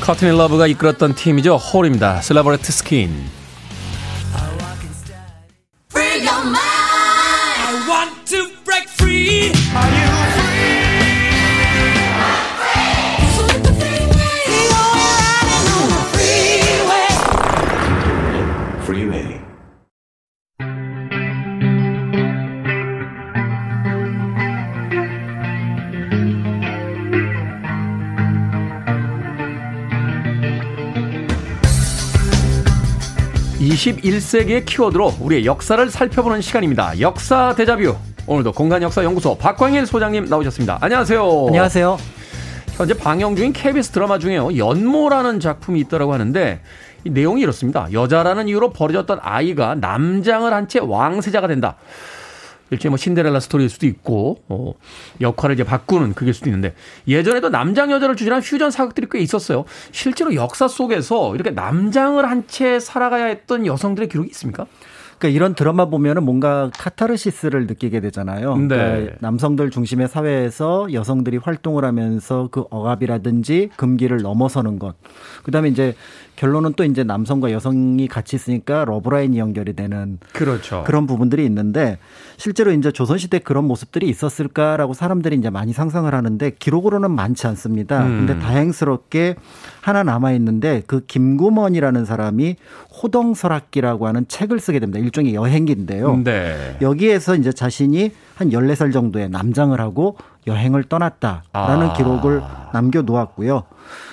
코트니 0.00 0.38
러브가 0.38 0.66
이끌었던 0.66 1.14
팀이죠. 1.14 1.56
Hole입니다. 1.56 2.22
Celebrity 2.22 2.72
Skin. 2.72 3.39
(21세기의) 33.80 34.66
키워드로 34.66 35.14
우리의 35.20 35.46
역사를 35.46 35.88
살펴보는 35.90 36.42
시간입니다. 36.42 37.00
역사 37.00 37.54
대자뷰. 37.54 37.96
오늘도 38.26 38.52
공간역사연구소 38.52 39.38
박광일 39.38 39.86
소장님 39.86 40.26
나오셨습니다. 40.26 40.78
안녕하세요. 40.82 41.46
안녕하세요. 41.48 41.96
현재 42.76 42.94
방영 42.94 43.36
중인 43.36 43.52
KBS 43.54 43.90
드라마 43.90 44.18
중에요. 44.18 44.56
연모라는 44.56 45.40
작품이 45.40 45.80
있다고 45.80 46.12
하는데 46.12 46.60
이 47.04 47.10
내용이 47.10 47.40
이렇습니다. 47.40 47.88
여자라는 47.90 48.48
이유로 48.48 48.70
버려졌던 48.70 49.20
아이가 49.22 49.74
남장을 49.74 50.52
한 50.52 50.68
채 50.68 50.78
왕세자가 50.82 51.46
된다 51.48 51.76
일종의 52.70 52.90
뭐 52.90 52.96
신데렐라 52.96 53.40
스토리일 53.40 53.68
수도 53.70 53.86
있고 53.86 54.42
어, 54.48 54.74
역할을 55.20 55.54
이제 55.54 55.64
바꾸는 55.64 56.14
그게 56.14 56.32
수도 56.32 56.48
있는데 56.48 56.74
예전에도 57.08 57.48
남장 57.48 57.90
여자를 57.90 58.16
주제한 58.16 58.40
퓨전 58.42 58.70
사극들이 58.70 59.06
꽤 59.10 59.18
있었어요. 59.20 59.64
실제로 59.92 60.34
역사 60.34 60.68
속에서 60.68 61.34
이렇게 61.34 61.50
남장을 61.50 62.24
한 62.28 62.40
채 62.50 62.80
살아가야 62.80 63.26
했던 63.26 63.64
여성들의 63.66 64.08
기록이 64.08 64.30
있습니까? 64.30 64.66
그러니까 65.18 65.36
이런 65.36 65.54
드라마 65.54 65.84
보면은 65.84 66.24
뭔가 66.24 66.70
카타르시스를 66.78 67.66
느끼게 67.66 68.00
되잖아요. 68.00 68.56
네. 68.56 68.68
그러니까 68.68 69.16
남성들 69.20 69.70
중심의 69.70 70.08
사회에서 70.08 70.90
여성들이 70.92 71.36
활동을 71.36 71.84
하면서 71.84 72.48
그 72.50 72.64
억압이라든지 72.70 73.70
금기를 73.76 74.22
넘어서는 74.22 74.78
것. 74.78 74.94
그다음에 75.42 75.68
이제 75.68 75.94
결론은 76.36 76.72
또 76.74 76.84
이제 76.84 77.04
남성과 77.04 77.52
여성이 77.52 78.08
같이 78.08 78.34
있으니까 78.36 78.86
러브라인이 78.86 79.38
연결이 79.38 79.74
되는 79.74 80.18
그렇죠. 80.32 80.84
그런 80.86 81.06
부분들이 81.06 81.44
있는데 81.44 81.98
실제로 82.40 82.72
이제 82.72 82.90
조선시대 82.90 83.40
그런 83.40 83.66
모습들이 83.66 84.08
있었을까라고 84.08 84.94
사람들이 84.94 85.36
이제 85.36 85.50
많이 85.50 85.74
상상을 85.74 86.12
하는데 86.14 86.50
기록으로는 86.58 87.10
많지 87.10 87.46
않습니다. 87.48 88.02
음. 88.02 88.24
근데 88.24 88.40
다행스럽게 88.40 89.34
하나 89.82 90.02
남아 90.02 90.32
있는데 90.32 90.82
그 90.86 91.04
김구먼이라는 91.06 92.06
사람이 92.06 92.56
호동설악기라고 93.02 94.06
하는 94.06 94.26
책을 94.26 94.58
쓰게 94.58 94.78
됩니다. 94.78 94.98
일종의 95.00 95.34
여행기인데요. 95.34 96.22
네. 96.24 96.78
여기에서 96.80 97.36
이제 97.36 97.52
자신이 97.52 98.10
한 98.36 98.48
14살 98.48 98.90
정도에 98.90 99.28
남장을 99.28 99.78
하고 99.78 100.16
여행을 100.46 100.84
떠났다라는 100.84 101.88
아. 101.88 101.92
기록을 101.92 102.40
남겨 102.72 103.02
놓았고요. 103.02 103.64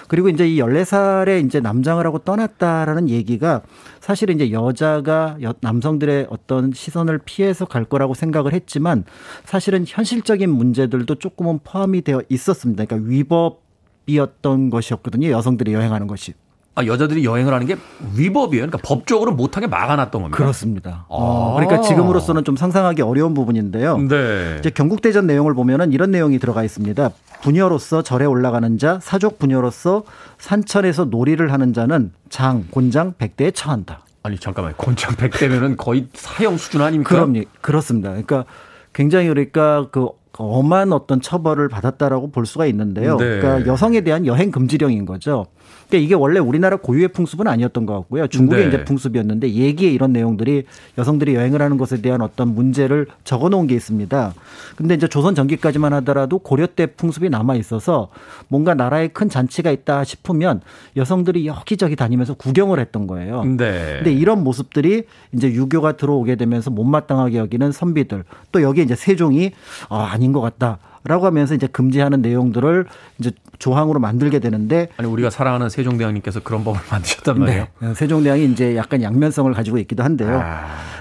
그리고 0.10 0.28
이제 0.28 0.48
이 0.48 0.58
14살에 0.60 1.46
이제 1.46 1.60
남장을 1.60 2.06
하고 2.06 2.20
떠났다라는 2.20 3.10
얘기가 3.10 3.62
사실은 4.08 4.36
이제 4.36 4.54
여자가 4.54 5.36
여- 5.42 5.54
남성들의 5.60 6.28
어떤 6.30 6.72
시선을 6.72 7.20
피해서 7.26 7.66
갈 7.66 7.84
거라고 7.84 8.14
생각을 8.14 8.54
했지만 8.54 9.04
사실은 9.44 9.84
현실적인 9.86 10.50
문제들도 10.50 11.14
조금은 11.16 11.60
포함이 11.66 12.04
되어 12.04 12.22
있었습니다. 12.30 12.86
그러니까 12.86 13.10
위법 13.10 13.64
이었던 14.06 14.70
것이었거든요. 14.70 15.28
여성들이 15.28 15.74
여행하는 15.74 16.08
것이. 16.08 16.36
아, 16.78 16.86
여자들이 16.86 17.26
여행을 17.26 17.52
하는 17.56 17.66
게 17.66 17.76
위법이에요. 18.16 18.68
그러니까 18.68 18.78
법적으로 18.84 19.32
못하게 19.32 19.66
막아놨던 19.66 20.22
겁니다. 20.22 20.38
그렇습니다. 20.38 21.06
어, 21.10 21.54
아. 21.54 21.60
그러니까 21.60 21.82
지금으로서는 21.82 22.44
좀 22.44 22.56
상상하기 22.56 23.02
어려운 23.02 23.34
부분인데요. 23.34 23.98
네. 23.98 24.58
이제 24.60 24.70
경국대전 24.70 25.26
내용을 25.26 25.56
보면은 25.56 25.92
이런 25.92 26.12
내용이 26.12 26.38
들어가 26.38 26.64
있습니다. 26.64 27.10
부녀로서 27.42 28.04
절에 28.04 28.26
올라가는 28.26 28.78
자, 28.78 29.00
사족 29.02 29.40
부녀로서 29.40 30.04
산천에서 30.38 31.06
놀이를 31.06 31.52
하는 31.52 31.74
자는 31.74 32.12
장, 32.30 32.66
곤장, 32.70 33.16
백대에 33.18 33.50
처한다. 33.50 34.02
아니 34.22 34.38
잠깐만 34.38 34.74
곤장 34.78 35.16
100대면은 35.16 35.78
거의 35.78 36.08
사형 36.14 36.58
수준 36.58 36.84
아닙니까? 36.84 37.10
그럼요. 37.10 37.42
그렇습니다. 37.62 38.10
그러니까 38.10 38.46
굉장히 38.94 39.30
그러니까 39.30 39.88
그 39.90 40.10
엄한 40.38 40.94
어떤 40.94 41.22
처벌을 41.22 41.70
받았다라고 41.70 42.30
볼 42.30 42.46
수가 42.46 42.68
있는데요. 42.68 43.18
네. 43.18 43.40
그러니까 43.40 43.72
여성에 43.72 44.02
대한 44.02 44.28
여행 44.28 44.52
금지령인 44.52 45.06
거죠. 45.06 45.48
그러니까 45.88 46.06
이게 46.06 46.16
원래 46.16 46.40
우리나라 46.40 46.78
고유의 46.78 47.10
풍습은 47.10 47.48
아니었던 47.48 47.86
것 47.86 47.94
같고요. 47.94 48.28
중국의 48.28 48.64
네. 48.64 48.68
이제 48.68 48.84
풍습이었는데 48.84 49.52
얘기에 49.52 49.90
이런 49.90 50.12
내용들이 50.12 50.66
여성들이 50.98 51.36
여행을 51.36 51.62
하는 51.62 51.78
것에 51.78 52.02
대한 52.02 52.22
어떤 52.22 52.54
문제를 52.54 53.08
적어 53.24 53.50
놓은 53.50 53.68
게 53.68 53.76
있습니다. 53.76 54.34
근데 54.76 54.96
이제 54.96 55.08
조선 55.08 55.34
전기까지만 55.34 55.94
하더라도 55.94 56.40
고려 56.40 56.68
때 56.68 56.86
풍습이 56.88 57.30
남아 57.30 57.56
있어서 57.56 58.10
뭔가 58.50 58.74
나라에 58.74 59.08
큰 59.08 59.30
잔치가 59.30 59.72
있다 59.72 60.04
싶으면 60.04 60.62
여성들이 60.96 61.48
여기저기 61.48 61.96
다니면서 61.96 62.34
구경을 62.34 62.80
했던 62.80 63.08
거예요. 63.08 63.44
네. 63.46 63.96
근데 63.98 64.12
이런 64.12 64.44
모습들이 64.44 65.04
이제 65.34 65.52
유교가 65.52 65.94
들어오게 65.94 66.36
되면서 66.36 66.70
못마땅하게 66.70 67.38
여기는 67.38 67.72
선비들 67.72 68.24
또 68.52 68.62
여기에 68.62 68.84
이제 68.84 68.96
세종이 68.96 69.52
아, 69.90 70.10
아닌 70.12 70.34
것 70.34 70.42
같다 70.42 70.80
라고 71.08 71.26
하면서 71.26 71.56
이제 71.56 71.68
금지하는 71.68 72.22
내용들을 72.22 72.86
이제 73.20 73.32
조항으로 73.60 74.00
만들게 74.00 74.40
되는데 74.40 74.90
아니 74.98 75.08
우리가 75.08 75.30
사랑하는 75.30 75.70
세종대왕님께서 75.70 76.42
그런 76.42 76.64
법을 76.64 76.80
만드셨단 76.92 77.40
말이에요. 77.40 77.68
네. 77.80 77.94
세종대왕이 77.94 78.46
이제 78.52 78.76
약간 78.76 79.02
양면성을 79.02 79.52
가지고 79.54 79.78
있기도 79.80 80.04
한데요. 80.04 80.44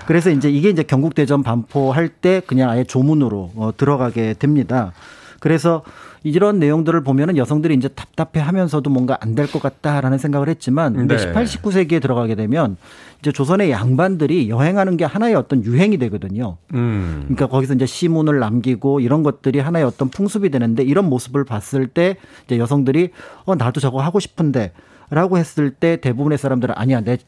그래서 0.07 0.31
이제 0.31 0.49
이게 0.51 0.71
이제 0.71 0.83
경국대전 0.83 1.43
반포할 1.43 2.09
때 2.09 2.41
그냥 2.47 2.71
아예 2.71 2.85
조문으로 2.85 3.53
어, 3.57 3.71
들어가게 3.77 4.35
됩니다. 4.39 4.93
그래서 5.41 5.83
이런 6.23 6.59
내용들을 6.59 7.03
보면은 7.03 7.37
여성들이 7.37 7.75
이제 7.75 7.89
답답해 7.89 8.45
하면서도 8.45 8.91
뭔가 8.91 9.17
안 9.21 9.35
될 9.35 9.47
것 9.47 9.61
같다라는 9.63 10.19
생각을 10.19 10.49
했지만 10.49 10.95
근데 10.95 11.17
네. 11.17 11.23
18, 11.23 11.45
19세기에 11.45 12.01
들어가게 12.03 12.35
되면 12.35 12.77
이제 13.21 13.31
조선의 13.33 13.71
양반들이 13.71 14.49
여행하는 14.49 14.97
게 14.97 15.05
하나의 15.05 15.35
어떤 15.35 15.63
유행이 15.65 15.99
되거든요. 15.99 16.57
음. 16.75 17.21
그러니까 17.25 17.47
거기서 17.49 17.75
이제 17.75 17.87
시문을 17.87 18.39
남기고 18.39 19.01
이런 19.01 19.23
것들이 19.23 19.59
하나의 19.61 19.85
어떤 19.85 20.09
풍습이 20.09 20.51
되는데 20.51 20.83
이런 20.83 21.09
모습을 21.09 21.45
봤을 21.45 21.87
때 21.87 22.17
이제 22.47 22.59
여성들이 22.59 23.11
어 23.45 23.55
나도 23.55 23.81
저거 23.81 24.01
하고 24.03 24.21
싶은데 24.21 24.73
라고 25.11 25.39
했을 25.39 25.71
때 25.71 25.97
대부분의 26.01 26.39
사람들은 26.39 26.75
아니야 26.77 27.01
내 27.01 27.19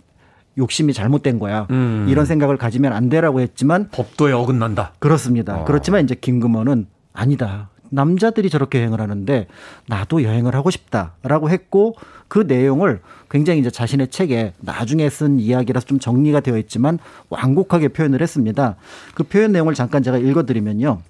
욕심이 0.56 0.92
잘못된 0.92 1.38
거야. 1.38 1.66
음. 1.70 2.06
이런 2.08 2.26
생각을 2.26 2.56
가지면 2.56 2.92
안 2.92 3.08
되라고 3.08 3.40
했지만 3.40 3.90
법도에 3.92 4.32
어긋난다. 4.32 4.94
그렇습니다. 4.98 5.58
어. 5.60 5.64
그렇지만 5.64 6.02
이제 6.02 6.16
김금원은 6.16 6.86
아니다. 7.12 7.68
남자들이 7.90 8.50
저렇게 8.50 8.78
여행을 8.78 9.00
하는데 9.00 9.46
나도 9.86 10.22
여행을 10.22 10.54
하고 10.54 10.70
싶다라고 10.70 11.50
했고 11.50 11.94
그 12.28 12.40
내용을 12.40 13.00
굉장히 13.30 13.60
이제 13.60 13.70
자신의 13.70 14.08
책에 14.08 14.52
나중에 14.60 15.08
쓴 15.10 15.40
이야기라서 15.40 15.86
좀 15.86 15.98
정리가 15.98 16.40
되어 16.40 16.58
있지만 16.58 16.98
완곡하게 17.28 17.88
표현을 17.88 18.22
했습니다. 18.22 18.76
그 19.14 19.22
표현 19.22 19.52
내용을 19.52 19.74
잠깐 19.74 20.02
제가 20.02 20.18
읽어드리면요. 20.18 21.00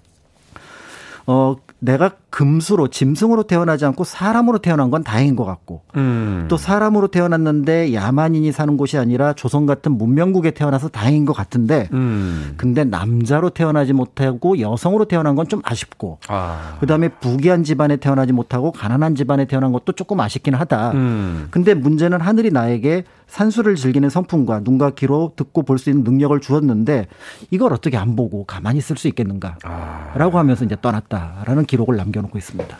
어, 1.27 1.55
내가 1.79 2.11
금수로 2.29 2.89
짐승으로 2.89 3.43
태어나지 3.43 3.85
않고 3.85 4.03
사람으로 4.03 4.59
태어난 4.59 4.91
건 4.91 5.03
다행인 5.03 5.35
것 5.35 5.45
같고 5.45 5.81
음. 5.95 6.45
또 6.47 6.57
사람으로 6.57 7.07
태어났는데 7.07 7.93
야만인이 7.93 8.51
사는 8.51 8.77
곳이 8.77 8.97
아니라 8.97 9.33
조선 9.33 9.65
같은 9.65 9.97
문명국에 9.97 10.51
태어나서 10.51 10.89
다행인 10.89 11.25
것 11.25 11.33
같은데 11.33 11.89
음. 11.93 12.53
근데 12.57 12.83
남자로 12.83 13.49
태어나지 13.51 13.93
못하고 13.93 14.59
여성으로 14.59 15.05
태어난 15.05 15.35
건 15.35 15.49
좀 15.49 15.61
아쉽고 15.63 16.19
아. 16.27 16.77
그다음에 16.79 17.07
부귀한 17.09 17.63
집안에 17.63 17.95
태어나지 17.97 18.33
못하고 18.33 18.71
가난한 18.71 19.15
집안에 19.15 19.45
태어난 19.45 19.71
것도 19.71 19.93
조금 19.93 20.19
아쉽긴 20.19 20.53
하다. 20.53 20.91
음. 20.91 21.47
근데 21.49 21.73
문제는 21.73 22.21
하늘이 22.21 22.51
나에게 22.51 23.03
산수를 23.25 23.75
즐기는 23.75 24.07
성품과 24.09 24.61
눈과 24.63 24.91
귀로 24.91 25.33
듣고 25.35 25.63
볼 25.63 25.79
수 25.79 25.89
있는 25.89 26.03
능력을 26.03 26.39
주었는데 26.39 27.07
이걸 27.49 27.73
어떻게 27.73 27.97
안 27.97 28.15
보고 28.15 28.43
가만히 28.43 28.77
있을 28.79 28.97
수 28.97 29.07
있겠는가라고 29.07 30.37
하면서 30.37 30.65
이제 30.65 30.75
떠났다라는 30.79 31.65
기록을 31.69 31.95
남겨놓고 31.95 32.37
있습니다. 32.37 32.77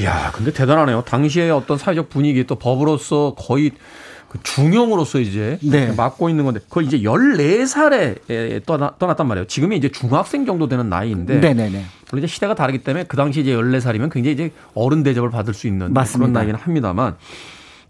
이야, 0.00 0.32
근데 0.34 0.52
대단하네요. 0.52 1.02
당시의 1.02 1.50
어떤 1.50 1.76
사회적 1.78 2.08
분위기 2.08 2.44
또 2.44 2.56
법으로서 2.56 3.34
거의 3.38 3.72
그 4.28 4.38
중형으로서 4.42 5.20
이제 5.20 5.58
네. 5.60 5.92
맡고 5.92 6.30
있는 6.30 6.46
건데 6.46 6.60
그걸 6.60 6.84
이제 6.84 7.00
14살에 7.00 8.64
떠나, 8.64 8.94
떠났단 8.98 9.28
말이에요. 9.28 9.46
지금이 9.46 9.76
이제 9.76 9.90
중학생 9.90 10.46
정도 10.46 10.68
되는 10.68 10.88
나이인데 10.88 11.38
네네네. 11.38 11.84
물론 12.10 12.24
이제 12.24 12.26
시대가 12.26 12.54
다르기 12.54 12.78
때문에 12.78 13.04
그 13.04 13.18
당시 13.18 13.42
이제 13.42 13.54
14살이면 13.54 14.10
굉장히 14.10 14.32
이제 14.32 14.50
어른 14.74 15.02
대접을 15.02 15.30
받을 15.30 15.52
수 15.52 15.66
있는 15.66 15.92
맞습니다. 15.92 16.18
그런 16.18 16.32
나이긴 16.32 16.54
합니다만 16.54 17.16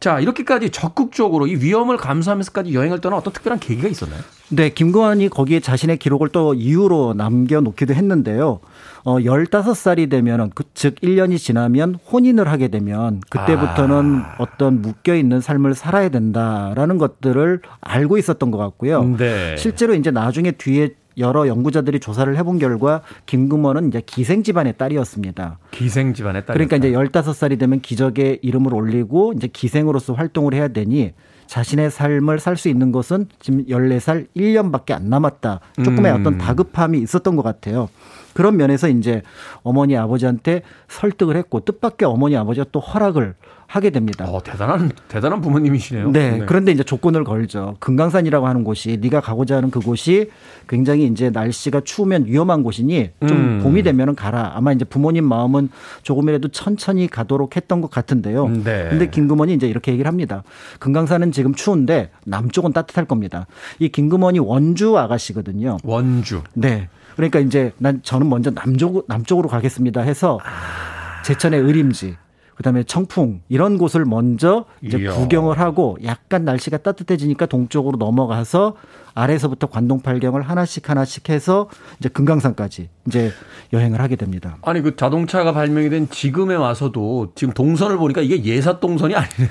자, 0.02 0.18
이렇게까지 0.18 0.70
적극적으로 0.70 1.46
이 1.46 1.54
위험을 1.54 1.96
감수하면서까지 1.96 2.74
여행을 2.74 3.00
떠난 3.00 3.20
어떤 3.20 3.32
특별한 3.32 3.60
계기가 3.60 3.86
있었나요? 3.86 4.20
네, 4.48 4.68
김건희 4.68 5.28
거기에 5.28 5.60
자신의 5.60 5.98
기록을 5.98 6.30
또 6.30 6.54
이유로 6.54 7.14
남겨놓기도 7.16 7.94
했는데요. 7.94 8.58
어, 9.04 9.18
15살이 9.20 10.10
되면은, 10.10 10.50
그, 10.56 10.64
즉, 10.74 10.96
1년이 10.96 11.38
지나면 11.38 12.00
혼인을 12.10 12.48
하게 12.48 12.66
되면, 12.66 13.20
그때부터는 13.30 14.22
아. 14.24 14.34
어떤 14.38 14.82
묶여있는 14.82 15.40
삶을 15.40 15.74
살아야 15.74 16.08
된다라는 16.08 16.98
것들을 16.98 17.60
알고 17.80 18.18
있었던 18.18 18.50
것 18.50 18.58
같고요. 18.58 19.04
네. 19.16 19.56
실제로 19.56 19.94
이제 19.94 20.10
나중에 20.10 20.50
뒤에 20.50 20.96
여러 21.18 21.46
연구자들이 21.46 22.00
조사를 22.00 22.36
해본 22.36 22.58
결과 22.58 23.02
김금원은 23.26 23.88
이제 23.88 24.02
기생 24.04 24.42
집안의 24.42 24.74
딸이었습니다. 24.78 25.58
기생 25.70 26.14
집안의 26.14 26.46
딸. 26.46 26.54
그러니까 26.54 26.76
이제 26.76 26.92
15살이 26.92 27.58
되면 27.58 27.80
기적의 27.80 28.40
이름을 28.42 28.74
올리고 28.74 29.32
이제 29.36 29.46
기생으로서 29.46 30.14
활동을 30.14 30.54
해야 30.54 30.68
되니 30.68 31.12
자신의 31.46 31.90
삶을 31.90 32.38
살 32.38 32.56
수 32.56 32.68
있는 32.70 32.92
것은 32.92 33.26
지금 33.38 33.66
14살 33.66 34.26
1년밖에 34.36 34.92
안 34.92 35.10
남았다. 35.10 35.60
조금의 35.84 36.12
음. 36.12 36.20
어떤 36.20 36.38
다급함이 36.38 36.98
있었던 37.00 37.36
것 37.36 37.42
같아요. 37.42 37.90
그런 38.32 38.56
면에서 38.56 38.88
이제 38.88 39.20
어머니 39.62 39.96
아버지한테 39.96 40.62
설득을 40.88 41.36
했고 41.36 41.60
뜻밖의 41.60 42.08
어머니 42.08 42.36
아버지가 42.36 42.66
또 42.72 42.80
허락을 42.80 43.34
하게 43.72 43.88
됩니다. 43.88 44.26
어, 44.28 44.42
대단한 44.42 44.90
대단한 45.08 45.40
부모님이시네요. 45.40 46.12
네, 46.12 46.42
그런데 46.44 46.72
이제 46.72 46.82
조건을 46.82 47.24
걸죠. 47.24 47.76
금강산이라고 47.80 48.46
하는 48.46 48.64
곳이 48.64 48.98
네가 49.00 49.22
가고자 49.22 49.56
하는 49.56 49.70
그곳이 49.70 50.28
굉장히 50.68 51.06
이제 51.06 51.30
날씨가 51.30 51.80
추우면 51.80 52.26
위험한 52.26 52.64
곳이니 52.64 53.12
좀 53.26 53.30
음. 53.30 53.60
봄이 53.62 53.82
되면은 53.82 54.14
가라. 54.14 54.52
아마 54.54 54.72
이제 54.72 54.84
부모님 54.84 55.24
마음은 55.24 55.70
조금이라도 56.02 56.48
천천히 56.48 57.08
가도록 57.08 57.56
했던 57.56 57.80
것 57.80 57.90
같은데요. 57.90 58.46
네. 58.48 58.88
근데 58.90 59.08
김금원이 59.08 59.54
이제 59.54 59.66
이렇게 59.66 59.92
얘기를 59.92 60.06
합니다. 60.06 60.42
금강산은 60.78 61.32
지금 61.32 61.54
추운데 61.54 62.10
남쪽은 62.26 62.74
따뜻할 62.74 63.06
겁니다. 63.06 63.46
이 63.78 63.88
김금원이 63.88 64.38
원주 64.38 64.98
아가씨거든요. 64.98 65.78
원주. 65.82 66.42
네. 66.52 66.90
그러니까 67.16 67.38
이제 67.38 67.72
난 67.78 68.00
저는 68.02 68.28
먼저 68.28 68.50
남쪽 68.50 69.06
남쪽으로 69.08 69.48
가겠습니다 69.48 70.02
해서 70.02 70.38
아. 70.44 71.22
제천의 71.22 71.58
의림지 71.60 72.16
그다음에 72.56 72.82
청풍 72.84 73.42
이런 73.48 73.78
곳을 73.78 74.04
먼저 74.04 74.64
이제 74.82 74.98
이야. 74.98 75.12
구경을 75.12 75.58
하고 75.58 75.96
약간 76.04 76.44
날씨가 76.44 76.78
따뜻해지니까 76.78 77.46
동쪽으로 77.46 77.96
넘어가서 77.96 78.74
아래서부터 79.14 79.66
관동팔경을 79.68 80.42
하나씩 80.42 80.88
하나씩 80.88 81.28
해서 81.28 81.68
이제 81.98 82.08
금강산까지 82.08 82.88
이제 83.06 83.32
여행을 83.72 84.00
하게 84.00 84.16
됩니다. 84.16 84.56
아니 84.62 84.80
그 84.80 84.96
자동차가 84.96 85.52
발명이 85.52 85.90
된 85.90 86.08
지금에 86.08 86.54
와서도 86.54 87.32
지금 87.34 87.52
동선을 87.52 87.96
보니까 87.98 88.20
이게 88.20 88.42
예사 88.44 88.80
동선이 88.80 89.14
아니네요. 89.14 89.48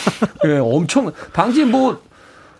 예, 0.46 0.58
엄청 0.58 1.12
당시 1.32 1.64
뭐 1.64 2.00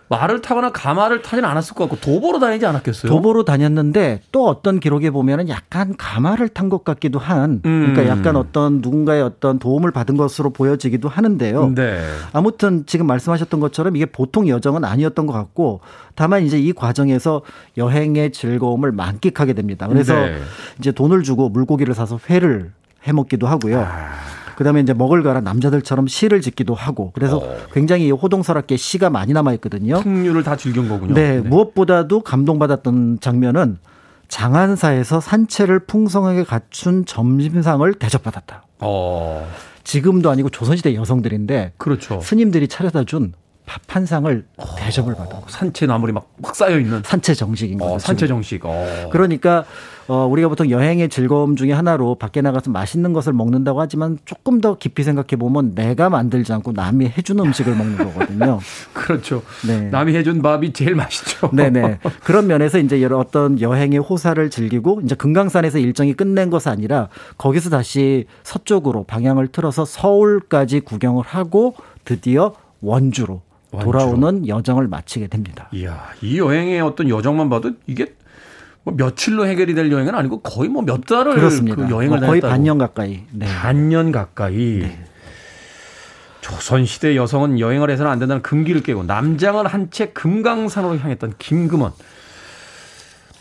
말을 0.07 0.41
타거나 0.41 0.71
가마를 0.71 1.21
타진 1.21 1.45
않았을 1.45 1.73
것 1.75 1.89
같고 1.89 1.99
도보로 1.99 2.39
다니지 2.39 2.65
않았겠어요? 2.65 3.11
도보로 3.11 3.43
다녔는데 3.43 4.21
또 4.31 4.47
어떤 4.47 4.79
기록에 4.79 5.09
보면은 5.09 5.49
약간 5.49 5.95
가마를 5.97 6.49
탄 6.49 6.65
것 6.65 6.83
같기도 6.83 7.19
한 7.19 7.61
음. 7.63 7.93
그러니까 7.93 8.07
약간 8.07 8.35
어떤 8.35 8.81
누군가의 8.81 9.21
어떤 9.21 9.59
도움을 9.59 9.91
받은 9.91 10.17
것으로 10.17 10.49
보여지기도 10.49 11.09
하는데요. 11.09 11.73
네. 11.75 12.01
아무튼 12.33 12.85
지금 12.87 13.05
말씀하셨던 13.05 13.59
것처럼 13.59 13.95
이게 13.95 14.07
보통 14.07 14.47
여정은 14.47 14.83
아니었던 14.83 15.27
것 15.27 15.33
같고 15.33 15.81
다만 16.15 16.43
이제 16.43 16.59
이 16.59 16.73
과정에서 16.73 17.41
여행의 17.77 18.31
즐거움을 18.31 18.91
만끽하게 18.91 19.53
됩니다. 19.53 19.87
그래서 19.87 20.15
네. 20.15 20.39
이제 20.79 20.91
돈을 20.91 21.21
주고 21.21 21.49
물고기를 21.49 21.93
사서 21.93 22.19
회를 22.29 22.71
해 23.07 23.11
먹기도 23.13 23.45
하고요. 23.45 23.79
아. 23.79 24.44
그다음에 24.57 24.81
이제 24.81 24.93
먹을 24.93 25.23
가라 25.23 25.41
남자들처럼 25.41 26.07
시를 26.07 26.41
짓기도 26.41 26.73
하고 26.73 27.11
그래서 27.13 27.37
어. 27.37 27.57
굉장히 27.73 28.11
호동설악계 28.11 28.77
시가 28.77 29.09
많이 29.09 29.33
남아 29.33 29.53
있거든요. 29.55 29.99
풍류를 29.99 30.43
다 30.43 30.55
즐긴 30.55 30.87
거군요. 30.89 31.13
네, 31.13 31.39
무엇보다도 31.39 32.21
감동받았던 32.21 33.19
장면은 33.21 33.77
장안사에서 34.27 35.19
산채를 35.21 35.79
풍성하게 35.79 36.43
갖춘 36.43 37.05
점심상을 37.05 37.93
대접받았다. 37.93 38.63
어. 38.79 39.47
지금도 39.83 40.29
아니고 40.29 40.49
조선시대 40.49 40.95
여성들인데 40.95 41.73
그렇죠. 41.77 42.19
스님들이 42.19 42.67
차려다 42.67 43.03
준 43.03 43.33
밥 43.65 43.85
한 43.95 44.05
상을 44.05 44.45
대접을 44.77 45.15
받아. 45.15 45.39
산채 45.47 45.85
나물이 45.85 46.11
막, 46.11 46.27
막 46.35 46.53
쌓여 46.53 46.77
있는 46.77 47.01
산채 47.05 47.33
정식인 47.33 47.77
거죠. 47.77 47.93
어, 47.93 47.97
산채 47.97 48.27
정식. 48.27 48.65
어. 48.65 49.09
그러니까 49.09 49.63
어, 50.09 50.25
우리가 50.25 50.49
보통 50.49 50.69
여행의 50.69 51.07
즐거움 51.07 51.55
중에 51.55 51.71
하나로 51.71 52.15
밖에 52.15 52.41
나가서 52.41 52.71
맛있는 52.71 53.13
것을 53.13 53.31
먹는다고 53.31 53.79
하지만 53.79 54.17
조금 54.25 54.59
더 54.59 54.77
깊이 54.77 55.03
생각해 55.03 55.37
보면 55.39 55.75
내가 55.75 56.09
만들지 56.09 56.51
않고 56.51 56.73
남이 56.73 57.13
해준 57.17 57.39
음식을 57.39 57.73
먹는 57.73 57.97
거거든요. 57.99 58.59
그렇죠. 58.91 59.43
네. 59.65 59.83
남이 59.89 60.13
해준 60.13 60.41
밥이 60.41 60.73
제일 60.73 60.93
맛있죠. 60.95 61.49
네네. 61.53 61.99
그런 62.25 62.47
면에서 62.47 62.77
이제 62.79 63.01
여러 63.01 63.17
어떤 63.17 63.61
여행의 63.61 63.99
호사를 63.99 64.49
즐기고 64.49 65.03
이제 65.05 65.15
금강산에서 65.15 65.79
일정이 65.79 66.13
끝낸 66.13 66.49
것이 66.49 66.67
아니라 66.67 67.07
거기서 67.37 67.69
다시 67.69 68.25
서쪽으로 68.43 69.05
방향을 69.05 69.47
틀어서 69.47 69.85
서울까지 69.85 70.81
구경을 70.81 71.23
하고 71.23 71.75
드디어 72.03 72.55
원주로. 72.81 73.44
돌아오는 73.83 74.47
여정을 74.47 74.87
마치게 74.87 75.27
됩니다. 75.27 75.69
이야, 75.71 76.07
이 76.21 76.37
여행의 76.39 76.81
어떤 76.81 77.09
여정만 77.09 77.49
봐도 77.49 77.71
이게 77.87 78.13
뭐 78.83 78.93
며칠로 78.95 79.47
해결이 79.47 79.73
될 79.73 79.91
여행은 79.91 80.13
아니고 80.13 80.41
거의 80.41 80.69
뭐 80.69 80.83
몇 80.83 81.05
달을 81.05 81.33
그렇습니다. 81.35 81.75
그 81.75 81.89
여행을 81.89 82.19
뭐 82.19 82.27
거의. 82.27 82.41
반년 82.41 82.77
가까이. 82.77 83.21
네. 83.31 83.45
반년 83.45 84.11
가까이. 84.11 84.83
조선시대 86.41 87.15
여성은 87.15 87.59
여행을 87.59 87.89
해서는 87.89 88.11
안 88.11 88.19
된다는 88.19 88.43
금기를 88.43 88.83
깨고 88.83 89.03
남장을 89.03 89.65
한 89.65 89.89
채 89.89 90.07
금강산으로 90.09 90.97
향했던 90.99 91.33
김금원. 91.39 91.91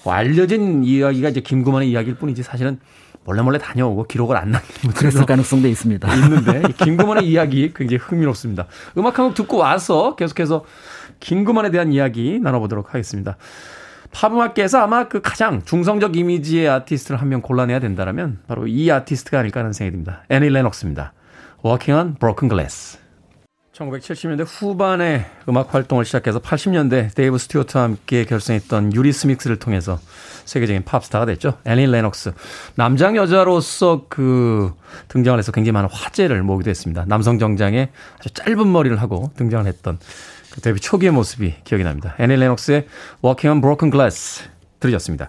뭐 0.05 0.13
알려진 0.13 0.85
이야기가 0.85 1.29
이제 1.31 1.41
김금원의 1.41 1.91
이야기일 1.91 2.17
뿐이지 2.17 2.43
사실은 2.43 2.79
몰래 3.25 3.43
몰래 3.43 3.59
다녀오고 3.59 4.05
기록을 4.05 4.37
안 4.37 4.51
남기는 4.51 4.81
분들도 4.83 4.99
그랬을 4.99 5.27
가능성도 5.27 5.69
있습니다. 5.69 6.15
있는데 6.15 6.63
이 6.69 6.73
김금원의 6.73 7.27
이야기 7.27 7.73
굉장히 7.75 7.99
흥미롭습니다. 8.03 8.67
음악 8.99 9.19
한 9.19 9.27
곡 9.29 9.35
듣고 9.35 9.57
와서 9.59 10.15
계속해서 10.17 10.65
김금원에 11.21 11.71
대한 11.71 11.93
이야기 11.93 12.39
나눠보도록 12.41 12.93
하겠습니다. 12.93 13.37
팝음악계에서 14.13 14.79
아마 14.79 15.09
그 15.09 15.21
가장 15.23 15.63
중성적 15.65 16.17
이미지의 16.17 16.69
아티스트를 16.69 17.21
한 17.21 17.29
명 17.29 17.41
골라내야 17.41 17.81
된다면 17.81 18.39
바로 18.47 18.67
이 18.67 18.91
아티스트가 18.91 19.39
아닐까 19.41 19.61
하는 19.61 19.73
생각이 19.73 19.93
듭니다. 19.93 20.23
애니 20.29 20.51
레녹스입니다. 20.51 21.13
Walking 21.65 21.99
on 21.99 22.15
Broken 22.17 22.49
Glass. 22.51 22.99
1970년대 23.75 24.45
후반에 24.47 25.27
음악 25.49 25.75
활동을 25.75 26.05
시작해서 26.05 26.39
80년대 26.39 27.13
데이브 27.15 27.39
스튜어트와 27.39 27.85
함께 27.85 28.25
결성했던 28.25 28.95
유리스믹스를 28.95 29.59
통해서 29.59 29.99
세계적인 30.45 30.85
팝스타가 30.85 31.27
됐죠. 31.27 31.59
애니 31.65 31.87
레녹스. 31.87 32.33
남장 32.77 33.17
여자로서 33.17 34.07
그 34.09 34.73
등장을 35.09 35.37
해서 35.39 35.51
굉장히 35.51 35.73
많은 35.73 35.89
화제를 35.91 36.43
모으기도 36.43 36.71
했습니다. 36.71 37.05
남성 37.09 37.39
정장에 37.39 37.91
아주 38.19 38.31
짧은 38.31 38.71
머리를 38.71 38.97
하고 39.01 39.33
등장을 39.37 39.67
했던 39.67 39.99
그 40.53 40.61
데뷔 40.61 40.79
초기의 40.79 41.11
모습이 41.11 41.55
기억이 41.65 41.83
납니다. 41.83 42.15
애니 42.21 42.37
레녹스의 42.37 42.87
Walking 43.25 43.55
on 43.55 43.61
Broken 43.61 43.91
Glass 43.91 44.45
들으셨습니다. 44.79 45.29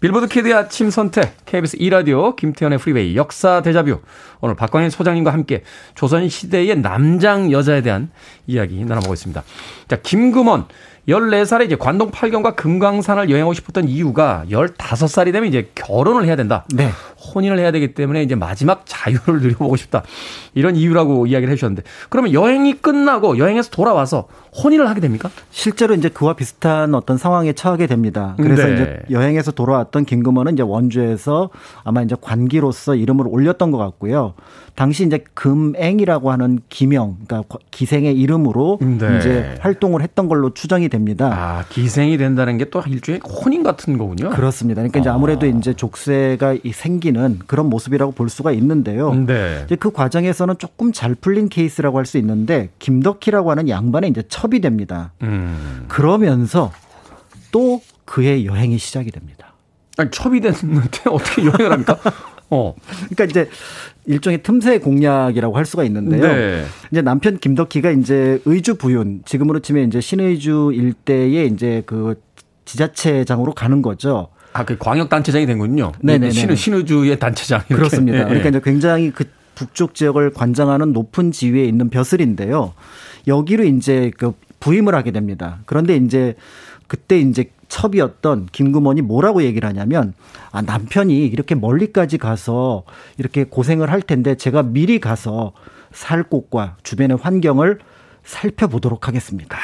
빌보드 0.00 0.28
Kid의 0.28 0.54
아침 0.54 0.88
선택, 0.88 1.44
KBS 1.44 1.76
2라디오, 1.76 2.34
김태훈의 2.34 2.78
프리웨이, 2.78 3.16
역사 3.16 3.60
데자뷰. 3.60 4.00
오늘 4.40 4.56
박광일 4.56 4.90
소장님과 4.90 5.30
함께 5.30 5.62
조선시대의 5.94 6.76
남장 6.80 7.52
여자에 7.52 7.82
대한 7.82 8.10
이야기 8.46 8.82
나눠보고 8.82 9.12
있습니다. 9.12 9.44
자, 9.88 9.96
김금원. 10.02 10.66
14살에 11.08 11.66
이제 11.66 11.76
관동 11.76 12.10
팔경과 12.10 12.54
금강산을 12.54 13.30
여행하고 13.30 13.54
싶었던 13.54 13.88
이유가 13.88 14.44
15살이 14.50 15.32
되면 15.32 15.48
이제 15.48 15.70
결혼을 15.74 16.24
해야 16.24 16.36
된다. 16.36 16.64
네. 16.74 16.90
혼인을 17.34 17.58
해야 17.58 17.70
되기 17.70 17.94
때문에 17.94 18.22
이제 18.22 18.34
마지막 18.34 18.82
자유를 18.86 19.40
누려보고 19.42 19.76
싶다. 19.76 20.02
이런 20.54 20.76
이유라고 20.76 21.26
이야기를 21.26 21.52
해주셨는데 21.52 21.82
그러면 22.08 22.32
여행이 22.32 22.80
끝나고 22.80 23.38
여행에서 23.38 23.70
돌아와서 23.70 24.28
혼인을 24.62 24.88
하게 24.88 25.00
됩니까? 25.00 25.30
실제로 25.50 25.94
이제 25.94 26.08
그와 26.08 26.34
비슷한 26.34 26.94
어떤 26.94 27.18
상황에 27.18 27.52
처하게 27.52 27.86
됩니다. 27.86 28.34
그래서 28.36 28.66
네. 28.66 28.74
이제 28.74 28.98
여행에서 29.10 29.52
돌아왔던 29.52 30.04
김금원은 30.04 30.54
이제 30.54 30.62
원주에서 30.62 31.50
아마 31.84 32.02
이제 32.02 32.16
관기로서 32.20 32.94
이름을 32.94 33.26
올렸던 33.28 33.70
것 33.70 33.78
같고요. 33.78 34.34
당시 34.80 35.04
이제 35.04 35.22
금앵이라고 35.34 36.32
하는 36.32 36.58
기명, 36.70 37.18
그러니까 37.26 37.58
기생의 37.70 38.14
이름으로 38.18 38.78
네. 38.80 39.18
이제 39.18 39.58
활동을 39.60 40.00
했던 40.00 40.26
걸로 40.26 40.54
추정이 40.54 40.88
됩니다. 40.88 41.30
아, 41.30 41.64
기생이 41.68 42.16
된다는 42.16 42.56
게 42.56 42.64
또 42.70 42.80
일종의 42.86 43.20
혼인 43.20 43.62
같은 43.62 43.98
거군요. 43.98 44.30
그렇습니다. 44.30 44.80
그러니까 44.80 45.00
이제 45.00 45.10
아무래도 45.10 45.44
이제 45.44 45.74
족쇄가 45.74 46.56
이 46.62 46.72
생기는 46.72 47.40
그런 47.46 47.68
모습이라고 47.68 48.12
볼 48.12 48.30
수가 48.30 48.52
있는데요. 48.52 49.12
네. 49.12 49.64
이제 49.66 49.76
그 49.76 49.90
과정에서는 49.90 50.56
조금 50.56 50.92
잘 50.92 51.14
풀린 51.14 51.50
케이스라고 51.50 51.98
할 51.98 52.06
수 52.06 52.16
있는데 52.16 52.70
김덕희라고 52.78 53.50
하는 53.50 53.68
양반에 53.68 54.08
이제 54.08 54.22
첩이 54.30 54.60
됩니다. 54.62 55.12
음. 55.22 55.84
그러면서 55.88 56.72
또 57.52 57.82
그의 58.06 58.46
여행이 58.46 58.78
시작이 58.78 59.10
됩니다. 59.10 59.52
아니, 59.98 60.10
첩이 60.10 60.40
됐는데 60.40 61.00
어떻게 61.10 61.42
여행을 61.44 61.70
합니까? 61.70 61.98
어. 62.50 62.74
그러니까 63.10 63.24
이제 63.24 63.48
일종의 64.06 64.42
틈새 64.42 64.78
공략이라고 64.80 65.56
할 65.56 65.64
수가 65.64 65.84
있는데요. 65.84 66.22
네. 66.22 66.64
이제 66.90 67.00
남편 67.00 67.38
김덕희가 67.38 67.92
이제 67.92 68.40
의주 68.44 68.74
부윤 68.76 69.22
지금으로 69.24 69.60
치면 69.60 69.86
이제 69.86 70.00
신의주 70.00 70.72
일대에 70.74 71.44
이제 71.44 71.82
그 71.86 72.20
지자체장으로 72.64 73.54
가는 73.54 73.82
거죠. 73.82 74.28
아, 74.52 74.64
그 74.64 74.76
광역단체장이 74.78 75.46
된군요. 75.46 75.92
네네네. 76.00 76.32
신의, 76.32 76.56
신의주의 76.56 77.18
단체장. 77.18 77.60
이렇게. 77.68 77.74
그렇습니다. 77.74 78.18
예, 78.18 78.22
예. 78.22 78.24
그러니까 78.24 78.48
이제 78.48 78.60
굉장히 78.64 79.10
그 79.12 79.24
북쪽 79.54 79.94
지역을 79.94 80.32
관장하는 80.32 80.92
높은 80.92 81.30
지위에 81.30 81.64
있는 81.64 81.88
벼슬인데요. 81.88 82.72
여기로 83.26 83.64
이제 83.64 84.10
그 84.18 84.32
부임을 84.58 84.94
하게 84.94 85.10
됩니다. 85.12 85.60
그런데 85.66 85.96
이제 85.96 86.34
그때 86.88 87.18
이제 87.18 87.50
첩이었던 87.70 88.48
김금원이 88.52 89.00
뭐라고 89.00 89.42
얘기를 89.42 89.66
하냐면 89.66 90.12
아 90.52 90.60
남편이 90.60 91.24
이렇게 91.26 91.54
멀리까지 91.54 92.18
가서 92.18 92.82
이렇게 93.16 93.44
고생을 93.44 93.90
할 93.90 94.02
텐데 94.02 94.34
제가 94.34 94.62
미리 94.62 95.00
가서 95.00 95.52
살 95.92 96.22
곳과 96.24 96.76
주변의 96.82 97.16
환경을 97.16 97.78
살펴보도록 98.24 99.08
하겠습니다. 99.08 99.58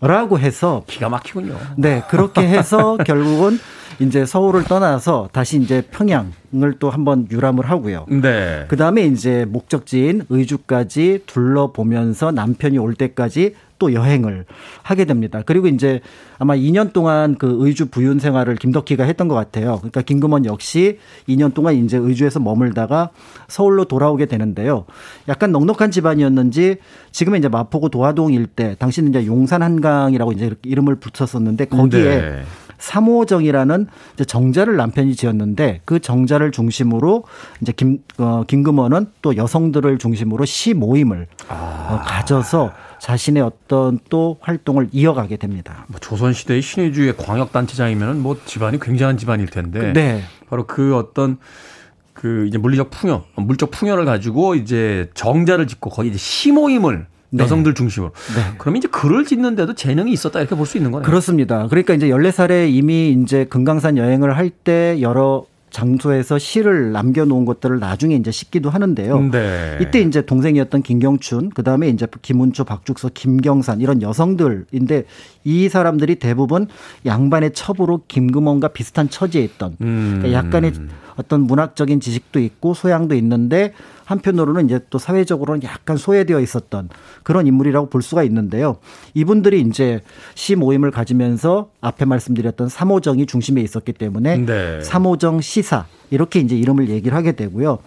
라고 0.00 0.38
해서 0.38 0.84
기가 0.86 1.08
막히군요. 1.08 1.56
네, 1.76 2.02
그렇게 2.08 2.42
해서 2.42 2.96
결국은 3.04 3.58
이제 3.98 4.24
서울을 4.24 4.64
떠나서 4.64 5.28
다시 5.32 5.60
이제 5.60 5.82
평양을 5.90 6.78
또 6.78 6.88
한번 6.88 7.26
유람을 7.30 7.68
하고요. 7.68 8.06
네. 8.08 8.64
그 8.68 8.76
다음에 8.76 9.04
이제 9.04 9.44
목적지인 9.48 10.26
의주까지 10.28 11.24
둘러보면서 11.26 12.30
남편이 12.30 12.78
올 12.78 12.94
때까지 12.94 13.54
또 13.78 13.92
여행을 13.92 14.44
하게 14.82 15.04
됩니다. 15.04 15.42
그리고 15.44 15.68
이제 15.68 16.00
아마 16.38 16.54
2년 16.54 16.92
동안 16.92 17.36
그 17.36 17.56
의주 17.60 17.86
부윤 17.86 18.18
생활을 18.18 18.56
김덕희가 18.56 19.04
했던 19.04 19.28
것 19.28 19.34
같아요. 19.34 19.76
그러니까 19.78 20.02
김금원 20.02 20.44
역시 20.44 20.98
2년 21.28 21.54
동안 21.54 21.74
이제 21.74 21.96
의주에서 21.96 22.40
머물다가 22.40 23.10
서울로 23.48 23.84
돌아오게 23.84 24.26
되는데요. 24.26 24.84
약간 25.28 25.52
넉넉한 25.52 25.90
집안이었는지 25.90 26.76
지금은 27.12 27.38
이제 27.38 27.48
마포구 27.48 27.90
도화동 27.90 28.32
일대 28.32 28.76
당시는 28.78 29.10
이제 29.10 29.26
용산 29.26 29.62
한강이라고 29.62 30.32
이제 30.32 30.54
이름을 30.64 30.96
붙였었는데 30.96 31.66
거기에 31.66 32.02
네. 32.02 32.42
삼호정이라는 32.78 33.88
정자를 34.26 34.76
남편이 34.76 35.16
지었는데 35.16 35.80
그 35.84 36.00
정자를 36.00 36.52
중심으로 36.52 37.24
이제 37.60 37.72
김 37.72 38.02
어, 38.18 38.44
김금원은 38.46 39.08
또 39.20 39.36
여성들을 39.36 39.98
중심으로 39.98 40.44
시 40.44 40.74
모임을 40.74 41.26
어, 41.48 42.00
가져서 42.06 42.72
자신의 43.00 43.42
어떤 43.42 43.98
또 44.08 44.38
활동을 44.40 44.88
이어가게 44.92 45.36
됩니다. 45.36 45.84
뭐 45.88 46.00
조선시대의 46.00 46.62
신의주의 46.62 47.16
광역단체장이면 47.16 48.20
뭐 48.22 48.36
집안이 48.44 48.80
굉장한 48.80 49.16
집안일 49.18 49.46
텐데. 49.48 49.92
네. 49.92 50.22
바로 50.48 50.66
그 50.66 50.96
어떤 50.96 51.38
그 52.14 52.46
이제 52.48 52.58
물리적 52.58 52.90
풍요, 52.90 53.24
물적 53.36 53.70
풍요를 53.70 54.04
가지고 54.04 54.54
이제 54.54 55.08
정자를 55.14 55.66
짓고 55.66 55.90
거기 55.90 56.08
이제 56.08 56.18
시모임을 56.18 57.06
네. 57.30 57.42
여성들 57.44 57.74
중심으로. 57.74 58.12
네. 58.34 58.54
그러면 58.58 58.78
이제 58.78 58.88
글을 58.88 59.24
짓는데도 59.24 59.74
재능이 59.74 60.10
있었다 60.12 60.40
이렇게 60.40 60.56
볼 60.56 60.66
수 60.66 60.78
있는 60.78 60.90
거네요. 60.90 61.06
그렇습니다. 61.06 61.66
그러니까 61.68 61.94
이제 61.94 62.08
14살에 62.08 62.70
이미 62.72 63.10
이제 63.22 63.44
금강산 63.44 63.98
여행을 63.98 64.36
할 64.36 64.50
때 64.64 64.98
여러 65.00 65.44
장소에서 65.70 66.38
시를 66.38 66.92
남겨놓은 66.92 67.44
것들을 67.44 67.78
나중에 67.78 68.14
이제 68.16 68.30
싣기도 68.30 68.70
하는데요. 68.70 69.30
네. 69.30 69.78
이때 69.80 70.00
이제 70.00 70.24
동생이었던 70.24 70.82
김경춘, 70.82 71.50
그 71.50 71.62
다음에 71.62 71.88
이제 71.88 72.06
김운초, 72.22 72.64
박죽서, 72.64 73.10
김경산 73.14 73.80
이런 73.80 74.02
여성들인데 74.02 75.04
이 75.44 75.68
사람들이 75.68 76.16
대부분 76.16 76.66
양반의 77.06 77.52
첩으로 77.52 78.02
김금원과 78.08 78.68
비슷한 78.68 79.08
처지에 79.08 79.42
있던 79.42 79.76
음. 79.80 80.18
그러니까 80.20 80.32
약간의 80.32 80.72
어떤 81.16 81.42
문학적인 81.42 82.00
지식도 82.00 82.38
있고 82.40 82.74
소양도 82.74 83.14
있는데 83.16 83.72
한편으로는 84.04 84.66
이제 84.66 84.80
또 84.88 84.98
사회적으로는 84.98 85.64
약간 85.64 85.96
소외되어 85.96 86.40
있었던 86.40 86.88
그런 87.24 87.46
인물이라고 87.46 87.90
볼 87.90 88.02
수가 88.02 88.22
있는데요. 88.22 88.78
이분들이 89.14 89.60
이제 89.60 90.00
시 90.34 90.54
모임을 90.54 90.90
가지면서 90.90 91.70
앞에 91.80 92.04
말씀드렸던 92.04 92.68
삼호정이 92.68 93.26
중심에 93.26 93.60
있었기 93.60 93.92
때문에 93.94 94.38
네. 94.38 94.80
삼호정 94.80 95.40
시사 95.40 95.86
이렇게 96.10 96.40
이제 96.40 96.56
이름을 96.56 96.88
얘기를 96.88 97.16
하게 97.16 97.32
되고요. 97.32 97.78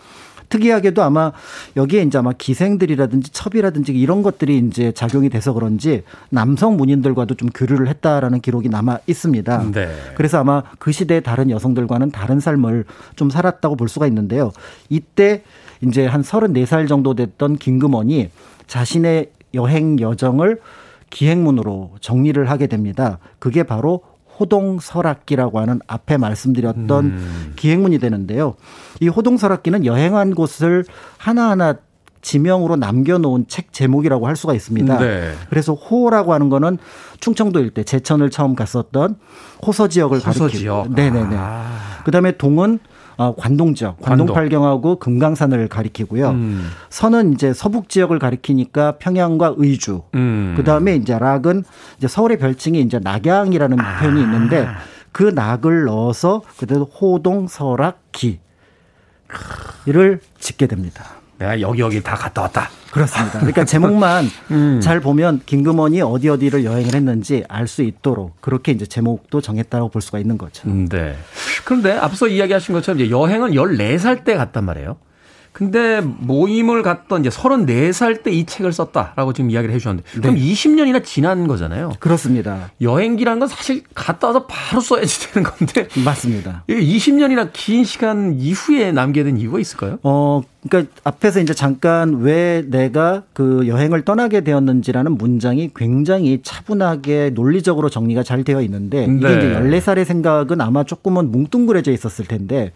특이하게도 0.51 1.01
아마 1.01 1.31
여기에 1.75 2.03
이제 2.03 2.17
아마 2.17 2.33
기생들이라든지 2.33 3.31
첩이라든지 3.31 3.93
이런 3.93 4.21
것들이 4.21 4.59
이제 4.59 4.91
작용이 4.91 5.29
돼서 5.29 5.53
그런지 5.53 6.03
남성 6.29 6.77
문인들과도 6.77 7.35
좀 7.35 7.49
교류를 7.49 7.87
했다라는 7.87 8.41
기록이 8.41 8.69
남아 8.69 8.99
있습니다. 9.07 9.71
네. 9.71 9.89
그래서 10.15 10.39
아마 10.39 10.61
그 10.77 10.91
시대의 10.91 11.23
다른 11.23 11.49
여성들과는 11.49 12.11
다른 12.11 12.39
삶을 12.39 12.85
좀 13.15 13.29
살았다고 13.29 13.75
볼 13.77 13.89
수가 13.89 14.05
있는데요. 14.07 14.51
이때 14.89 15.41
이제 15.81 16.05
한 16.05 16.21
34살 16.21 16.87
정도 16.87 17.15
됐던 17.15 17.55
김금원이 17.55 18.29
자신의 18.67 19.31
여행 19.53 19.99
여정을 19.99 20.59
기행문으로 21.09 21.91
정리를 21.99 22.49
하게 22.49 22.67
됩니다. 22.67 23.19
그게 23.39 23.63
바로 23.63 24.01
호동설악기라고 24.41 25.59
하는 25.59 25.79
앞에 25.87 26.17
말씀드렸던 26.17 27.05
음. 27.05 27.53
기행문이 27.55 27.99
되는데요. 27.99 28.55
이 28.99 29.07
호동설악기는 29.07 29.85
여행한 29.85 30.33
곳을 30.33 30.83
하나하나 31.17 31.75
지명으로 32.21 32.75
남겨놓은 32.75 33.45
책 33.47 33.73
제목이라고 33.73 34.27
할 34.27 34.35
수가 34.35 34.53
있습니다. 34.53 34.99
네. 34.99 35.33
그래서 35.49 35.73
호라고 35.73 36.33
하는 36.33 36.49
거는 36.49 36.77
충청도 37.19 37.59
일대 37.59 37.83
제천을 37.83 38.29
처음 38.29 38.55
갔었던 38.55 39.15
호서 39.65 39.87
지역을 39.87 40.19
호서 40.19 40.39
가리키고 40.39 40.49
지역. 40.49 40.93
네네네. 40.93 41.35
아. 41.37 42.01
그다음에 42.05 42.37
동은 42.37 42.79
어, 43.17 43.35
관동 43.35 43.75
지역, 43.75 43.99
관동 44.01 44.27
관동. 44.27 44.35
팔경하고 44.35 44.97
금강산을 44.97 45.67
가리키고요. 45.67 46.29
음. 46.29 46.69
선은 46.89 47.33
이제 47.33 47.53
서북 47.53 47.89
지역을 47.89 48.19
가리키니까 48.19 48.93
평양과 48.97 49.55
의주. 49.57 50.03
음. 50.15 50.53
그다음에 50.57 50.95
이제 50.95 51.17
락은 51.17 51.63
이제 51.97 52.07
서울의 52.07 52.37
별칭이 52.37 52.79
이제 52.81 52.99
낙양이라는 52.99 53.79
아. 53.79 53.99
표현이 53.99 54.21
있는데 54.21 54.67
그 55.11 55.23
낙을 55.23 55.85
넣어서 55.85 56.41
그대로 56.57 56.85
호동 56.85 57.47
설악기 57.47 58.39
이를 59.85 60.19
짓게 60.39 60.67
됩니다. 60.67 61.20
내가 61.41 61.59
여기 61.59 61.81
여기 61.81 62.03
다 62.03 62.15
갔다 62.15 62.43
왔다. 62.43 62.69
그렇습니다. 62.91 63.39
그러니까 63.39 63.65
제목만 63.65 64.25
음. 64.51 64.79
잘 64.81 64.99
보면 64.99 65.41
김금원이 65.45 66.01
어디 66.01 66.29
어디를 66.29 66.63
여행을 66.65 66.93
했는지 66.93 67.43
알 67.49 67.67
수 67.67 67.81
있도록 67.83 68.39
그렇게 68.41 68.71
이제 68.73 68.85
제목도 68.85 69.41
정했다고 69.41 69.89
볼 69.89 70.01
수가 70.01 70.19
있는 70.19 70.37
거죠. 70.37 70.67
음, 70.69 70.87
네. 70.89 71.15
그런데 71.63 71.93
앞서 71.93 72.27
이야기하신 72.27 72.73
것처럼 72.73 72.99
이제 72.99 73.09
여행은 73.09 73.51
14살 73.51 74.23
때 74.25 74.35
갔단 74.35 74.65
말이에요. 74.65 74.97
근데 75.51 76.01
모임을 76.01 76.81
갔던 76.81 77.21
이제 77.21 77.29
34살 77.29 78.23
때 78.23 78.31
이 78.31 78.45
책을 78.45 78.71
썼다라고 78.71 79.33
지금 79.33 79.49
이야기를 79.51 79.75
해 79.75 79.77
주셨는데 79.77 80.09
그럼 80.21 80.35
20년이나 80.37 81.03
지난 81.03 81.47
거잖아요. 81.47 81.91
그렇습니다. 81.99 82.71
여행기라는 82.79 83.39
건 83.39 83.49
사실 83.49 83.83
갔다 83.93 84.27
와서 84.27 84.45
바로 84.47 84.79
써야지 84.81 85.27
되는 85.33 85.49
건데 85.49 85.87
맞습니다. 86.05 86.63
20년이나 86.69 87.49
긴 87.51 87.83
시간 87.83 88.33
이후에 88.39 88.93
남게 88.93 89.23
된 89.25 89.37
이유가 89.37 89.59
있을까요? 89.59 89.99
어, 90.03 90.41
그러니까 90.69 90.93
앞에서 91.03 91.41
이제 91.41 91.53
잠깐 91.53 92.21
왜 92.21 92.63
내가 92.67 93.23
그 93.33 93.67
여행을 93.67 94.05
떠나게 94.05 94.41
되었는지라는 94.41 95.17
문장이 95.17 95.71
굉장히 95.75 96.39
차분하게 96.41 97.31
논리적으로 97.33 97.89
정리가 97.89 98.23
잘 98.23 98.43
되어 98.45 98.61
있는데 98.61 99.03
이게 99.03 99.27
네. 99.27 99.37
이제 99.37 99.53
14살의 99.53 100.05
생각은 100.05 100.61
아마 100.61 100.83
조금은 100.85 101.31
뭉뚱그려져 101.31 101.91
있었을 101.91 102.25
텐데 102.25 102.71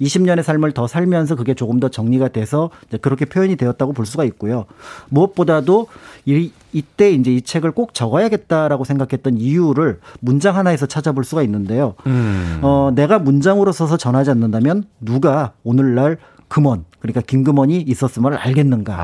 20년의 0.00 0.42
삶을 0.42 0.72
더 0.72 0.86
살면서 0.86 1.36
그게 1.36 1.54
조금 1.54 1.80
더 1.80 1.88
정리가 1.88 2.28
돼서 2.28 2.70
그렇게 3.00 3.24
표현이 3.24 3.56
되었다고 3.56 3.92
볼 3.92 4.06
수가 4.06 4.24
있고요. 4.24 4.66
무엇보다도 5.08 5.88
이, 6.26 6.50
이때 6.72 7.10
이제 7.12 7.34
이 7.34 7.42
책을 7.42 7.72
꼭 7.72 7.94
적어야겠다라고 7.94 8.84
생각했던 8.84 9.38
이유를 9.38 10.00
문장 10.20 10.56
하나에서 10.56 10.86
찾아볼 10.86 11.24
수가 11.24 11.42
있는데요. 11.42 11.94
음. 12.06 12.60
어, 12.62 12.92
내가 12.94 13.18
문장으로 13.18 13.72
써서 13.72 13.96
전하지 13.96 14.30
않는다면 14.30 14.84
누가 15.00 15.52
오늘날 15.64 16.18
금원 16.48 16.84
그러니까 17.00 17.20
김금원이 17.20 17.80
있었음을 17.82 18.34
알겠는가? 18.34 18.94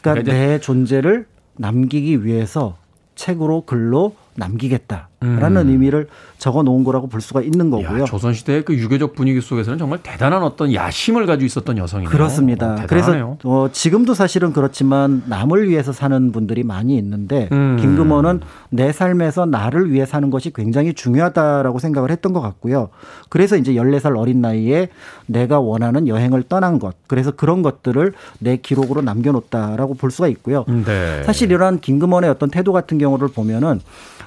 그러니까 0.00 0.22
그러니까 0.22 0.32
내 0.32 0.58
존재를 0.58 1.26
남기기 1.56 2.24
위해서 2.24 2.76
책으로 3.14 3.62
글로 3.66 4.14
남기겠다 4.34 5.08
라는 5.22 5.62
음. 5.62 5.70
의미를 5.70 6.08
적어 6.38 6.62
놓은 6.62 6.82
거라고 6.82 7.06
볼 7.06 7.20
수가 7.20 7.40
있는 7.40 7.70
거고요. 7.70 8.02
야, 8.02 8.04
조선 8.04 8.34
시대의 8.34 8.64
그 8.64 8.74
유교적 8.74 9.14
분위기 9.14 9.40
속에서는 9.40 9.78
정말 9.78 10.00
대단한 10.02 10.42
어떤 10.42 10.74
야심을 10.74 11.26
가지고 11.26 11.46
있었던 11.46 11.78
여성이네요. 11.78 12.10
그렇습니다. 12.10 12.74
어, 12.74 12.86
그래서. 12.88 13.36
어, 13.44 13.68
지금도 13.70 14.14
사실은 14.14 14.52
그렇지만 14.52 15.22
남을 15.26 15.68
위해서 15.68 15.92
사는 15.92 16.32
분들이 16.32 16.64
많이 16.64 16.96
있는데 16.96 17.48
음. 17.52 17.76
김금원은 17.80 18.40
내 18.70 18.90
삶에서 18.90 19.46
나를 19.46 19.92
위해 19.92 20.04
사는 20.04 20.30
것이 20.30 20.52
굉장히 20.52 20.94
중요하다라고 20.94 21.78
생각을 21.78 22.10
했던 22.10 22.32
것 22.32 22.40
같고요. 22.40 22.88
그래서 23.28 23.56
이제 23.56 23.74
14살 23.74 24.18
어린 24.18 24.40
나이에 24.40 24.88
내가 25.26 25.60
원하는 25.60 26.08
여행을 26.08 26.44
떠난 26.48 26.78
것. 26.78 26.96
그래서 27.06 27.30
그런 27.30 27.62
것들을 27.62 28.12
내 28.40 28.56
기록으로 28.56 29.02
남겨놓았다라고 29.02 29.94
볼 29.94 30.10
수가 30.10 30.28
있고요. 30.28 30.64
네. 30.66 31.22
사실 31.24 31.52
이러한 31.52 31.80
김금원의 31.80 32.30
어떤 32.30 32.50
태도 32.50 32.72
같은 32.72 32.98
경우를 32.98 33.28
보면은 33.28 33.80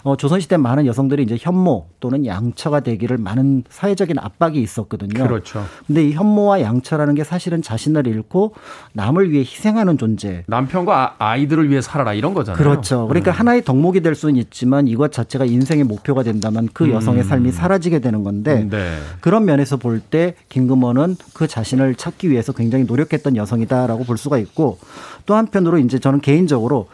어, 0.05 0.15
조선 0.15 0.39
시대 0.39 0.55
많은 0.55 0.84
여성들이 0.87 1.23
이제 1.23 1.37
현모 1.39 1.87
또는 1.99 2.25
양처가 2.25 2.79
되기를 2.79 3.17
많은 3.17 3.63
사회적인 3.69 4.17
압박이 4.19 4.61
있었거든요. 4.61 5.27
그렇죠. 5.27 5.65
근데 5.85 6.07
이 6.07 6.13
현모와 6.13 6.61
양처라는 6.61 7.15
게 7.15 7.23
사실은 7.23 7.61
자신을 7.61 8.07
잃고 8.07 8.53
남을 8.93 9.31
위해 9.31 9.41
희생하는 9.41 9.97
존재. 9.97 10.43
남편과 10.47 11.15
아, 11.19 11.35
이들을 11.35 11.69
위해 11.69 11.81
살아라 11.81 12.13
이런 12.13 12.33
거잖아요. 12.33 12.61
그렇죠. 12.61 13.07
그러니까 13.07 13.31
음. 13.31 13.33
하나의 13.33 13.63
덕목이 13.63 14.01
될 14.01 14.15
수는 14.15 14.37
있지만 14.37 14.87
이것 14.87 15.11
자체가 15.11 15.45
인생의 15.45 15.83
목표가 15.83 16.23
된다면 16.23 16.69
그 16.73 16.89
여성의 16.89 17.23
음. 17.23 17.27
삶이 17.27 17.51
사라지게 17.51 17.99
되는 17.99 18.23
건데 18.23 18.67
네. 18.69 18.97
그런 19.19 19.45
면에서 19.45 19.77
볼 19.77 20.05
때 20.09 20.35
김금원은 20.49 21.15
그 21.33 21.47
자신을 21.47 21.95
찾기 21.95 22.29
위해서 22.29 22.53
굉장히 22.53 22.85
노력했던 22.85 23.35
여성이다라고 23.35 24.03
볼 24.03 24.17
수가 24.17 24.37
있고 24.37 24.77
또 25.25 25.35
한편으로 25.35 25.79
이제 25.79 25.99
저는 25.99 26.21
개인적으로 26.21 26.89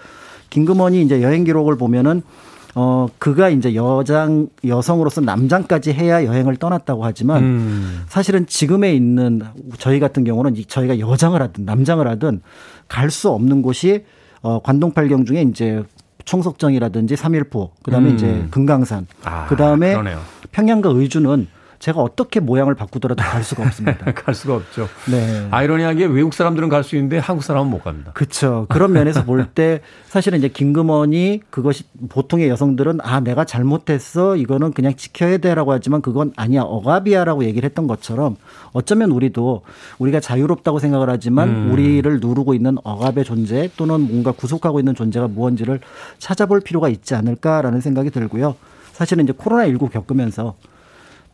김금원이 0.50 1.02
이제 1.02 1.22
여행 1.22 1.44
기록을 1.44 1.78
보면은 1.78 2.22
어 2.74 3.07
그가 3.17 3.49
이제 3.49 3.76
여장 3.76 4.47
여성으로서 4.65 5.19
남장까지 5.22 5.91
해야 5.93 6.24
여행을 6.26 6.55
떠났다고 6.55 7.03
하지만 7.03 7.43
음. 7.43 8.01
사실은 8.07 8.45
지금에 8.47 8.93
있는 8.93 9.41
저희 9.78 9.99
같은 9.99 10.24
경우는 10.24 10.55
이- 10.55 10.65
저희가 10.65 10.99
여장을 10.99 11.39
하든 11.41 11.65
남장을 11.65 12.07
하든 12.07 12.41
갈 12.88 13.09
수 13.11 13.30
없는 13.30 13.61
곳이 13.61 14.05
어 14.41 14.61
관동팔경 14.61 15.26
중에 15.26 15.41
이제 15.41 15.84
총석정이라든지 16.24 17.15
삼일포 17.17 17.72
그다음에 17.84 18.09
음. 18.11 18.15
이제 18.15 18.45
금강산 18.51 19.07
아, 19.26 19.47
그다음에 19.47 19.91
그러네요. 19.91 20.19
평양과 20.51 20.89
의주는 20.91 21.47
제가 21.82 21.99
어떻게 21.99 22.39
모양을 22.39 22.75
바꾸더라도 22.75 23.23
갈 23.23 23.43
수가 23.43 23.63
없습니다. 23.63 24.05
갈 24.13 24.36
수가 24.36 24.55
없죠. 24.55 24.88
네. 25.09 25.47
아이러니하게 25.49 26.05
외국 26.05 26.34
사람들은 26.36 26.69
갈 26.69 26.84
수 26.84 26.95
있는데 26.95 27.17
한국 27.17 27.43
사람은 27.43 27.69
못 27.71 27.84
갑니다. 27.84 28.11
그렇죠. 28.13 28.67
그런 28.69 28.93
면에서 28.93 29.23
볼 29.25 29.45
때 29.55 29.82
사실은 30.05 30.38
이제 30.38 30.47
김금원이 30.47 31.41
그것이 31.49 31.84
보통의 32.09 32.49
여성들은 32.49 32.99
아 33.01 33.19
내가 33.19 33.43
잘못했어 33.45 34.36
이거는 34.36 34.73
그냥 34.73 34.95
지켜야 34.95 35.39
돼라고 35.39 35.71
하지만 35.73 36.01
그건 36.01 36.32
아니야 36.36 36.61
억압이야라고 36.61 37.43
얘기를 37.45 37.67
했던 37.67 37.88
것처럼 37.88 38.38
어쩌면 38.73 39.09
우리도 39.11 39.63
우리가 39.97 40.19
자유롭다고 40.19 40.77
생각을 40.77 41.09
하지만 41.09 41.49
음. 41.49 41.71
우리를 41.71 42.19
누르고 42.19 42.53
있는 42.53 42.77
억압의 42.84 43.23
존재 43.25 43.71
또는 43.75 44.01
뭔가 44.01 44.32
구속하고 44.32 44.79
있는 44.79 44.93
존재가 44.93 45.29
무언지를 45.29 45.79
찾아볼 46.19 46.59
필요가 46.61 46.89
있지 46.89 47.15
않을까라는 47.15 47.82
생각이 47.82 48.11
들고요. 48.11 48.55
사실은 48.91 49.23
이제 49.23 49.34
코로나 49.36 49.65
19 49.65 49.89
겪으면서 49.89 50.53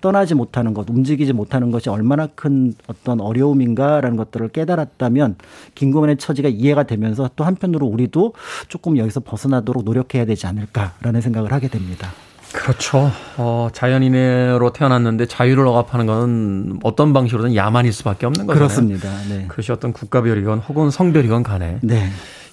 떠나지 0.01 0.35
못하는 0.35 0.73
것, 0.73 0.89
움직이지 0.89 1.33
못하는 1.33 1.71
것이 1.71 1.89
얼마나 1.89 2.27
큰 2.27 2.73
어떤 2.87 3.19
어려움인가라는 3.19 4.17
것들을 4.17 4.49
깨달았다면 4.49 5.35
김금원의 5.75 6.17
처지가 6.17 6.49
이해가 6.49 6.83
되면서 6.83 7.29
또 7.35 7.43
한편으로 7.43 7.85
우리도 7.87 8.33
조금 8.67 8.97
여기서 8.97 9.21
벗어나도록 9.21 9.83
노력해야 9.83 10.25
되지 10.25 10.47
않을까라는 10.47 11.21
생각을 11.21 11.51
하게 11.51 11.67
됩니다. 11.67 12.11
그렇죠. 12.53 13.11
어, 13.37 13.69
자연인으로 13.73 14.71
태어났는데 14.71 15.25
자유를 15.25 15.67
억압하는 15.67 16.05
건 16.05 16.79
어떤 16.83 17.11
방식으로든 17.13 17.55
야만일 17.55 17.91
수밖에 17.91 18.25
없는 18.25 18.47
거잖아요. 18.47 18.67
그렇습니다. 18.67 19.09
네. 19.29 19.45
그것이 19.47 19.71
어떤 19.71 19.91
국가별이건 19.93 20.59
혹은 20.59 20.89
성별이건 20.89 21.43
간에 21.43 21.79
네. 21.81 22.09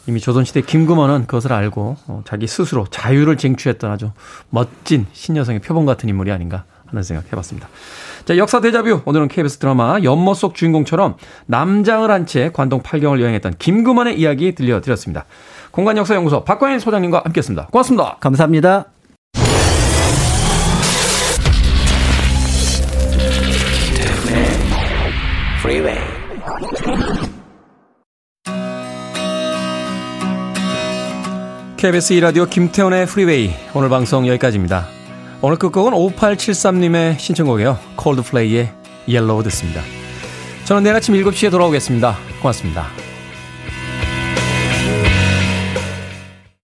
이미 0.06 0.20
조선시대 0.20 0.62
김금원은 0.62 1.26
그것을 1.26 1.52
알고 1.52 1.96
어, 2.08 2.22
자기 2.26 2.46
스스로 2.46 2.86
자유를 2.90 3.36
쟁취했던 3.36 3.90
아주 3.90 4.10
멋진 4.50 5.06
신여성의 5.12 5.60
표본 5.60 5.86
같은 5.86 6.08
인물이 6.08 6.30
아닌가 6.30 6.64
하는 6.94 7.02
생각 7.02 7.30
해봤습니다. 7.32 7.68
자, 8.24 8.36
역사 8.36 8.60
대자뷰. 8.60 9.02
오늘은 9.04 9.28
KBS 9.28 9.58
드라마 9.58 9.98
연못 10.02 10.34
속 10.34 10.54
주인공처럼 10.54 11.16
남장을 11.46 12.10
한 12.10 12.24
채 12.26 12.50
관동 12.54 12.80
팔경을 12.82 13.20
여행했던 13.20 13.56
김금원의 13.58 14.18
이야기 14.18 14.54
들려드렸습니다. 14.54 15.26
공간역사연구소 15.72 16.44
박광일 16.44 16.80
소장님과 16.80 17.22
함께 17.24 17.40
했습니다. 17.40 17.66
고맙습니다. 17.70 18.16
감사합니다. 18.20 18.86
Freeway. 25.60 25.98
KBS 31.76 32.14
2라디오 32.14 32.48
김태훈의 32.48 33.06
프리웨이 33.06 33.50
오늘 33.74 33.88
방송 33.88 34.26
여기까지입니다. 34.26 34.86
오늘 35.46 35.58
끝곡은 35.58 35.92
5873님의 35.92 37.18
신청곡이에요. 37.18 37.78
콜드플레이의 37.96 38.70
Yellow 39.06 39.42
듣습니다. 39.42 39.82
저는 40.64 40.82
내일 40.82 40.96
아침 40.96 41.14
7시에 41.14 41.50
돌아오겠습니다. 41.50 42.16
고맙습니다. 42.40 42.86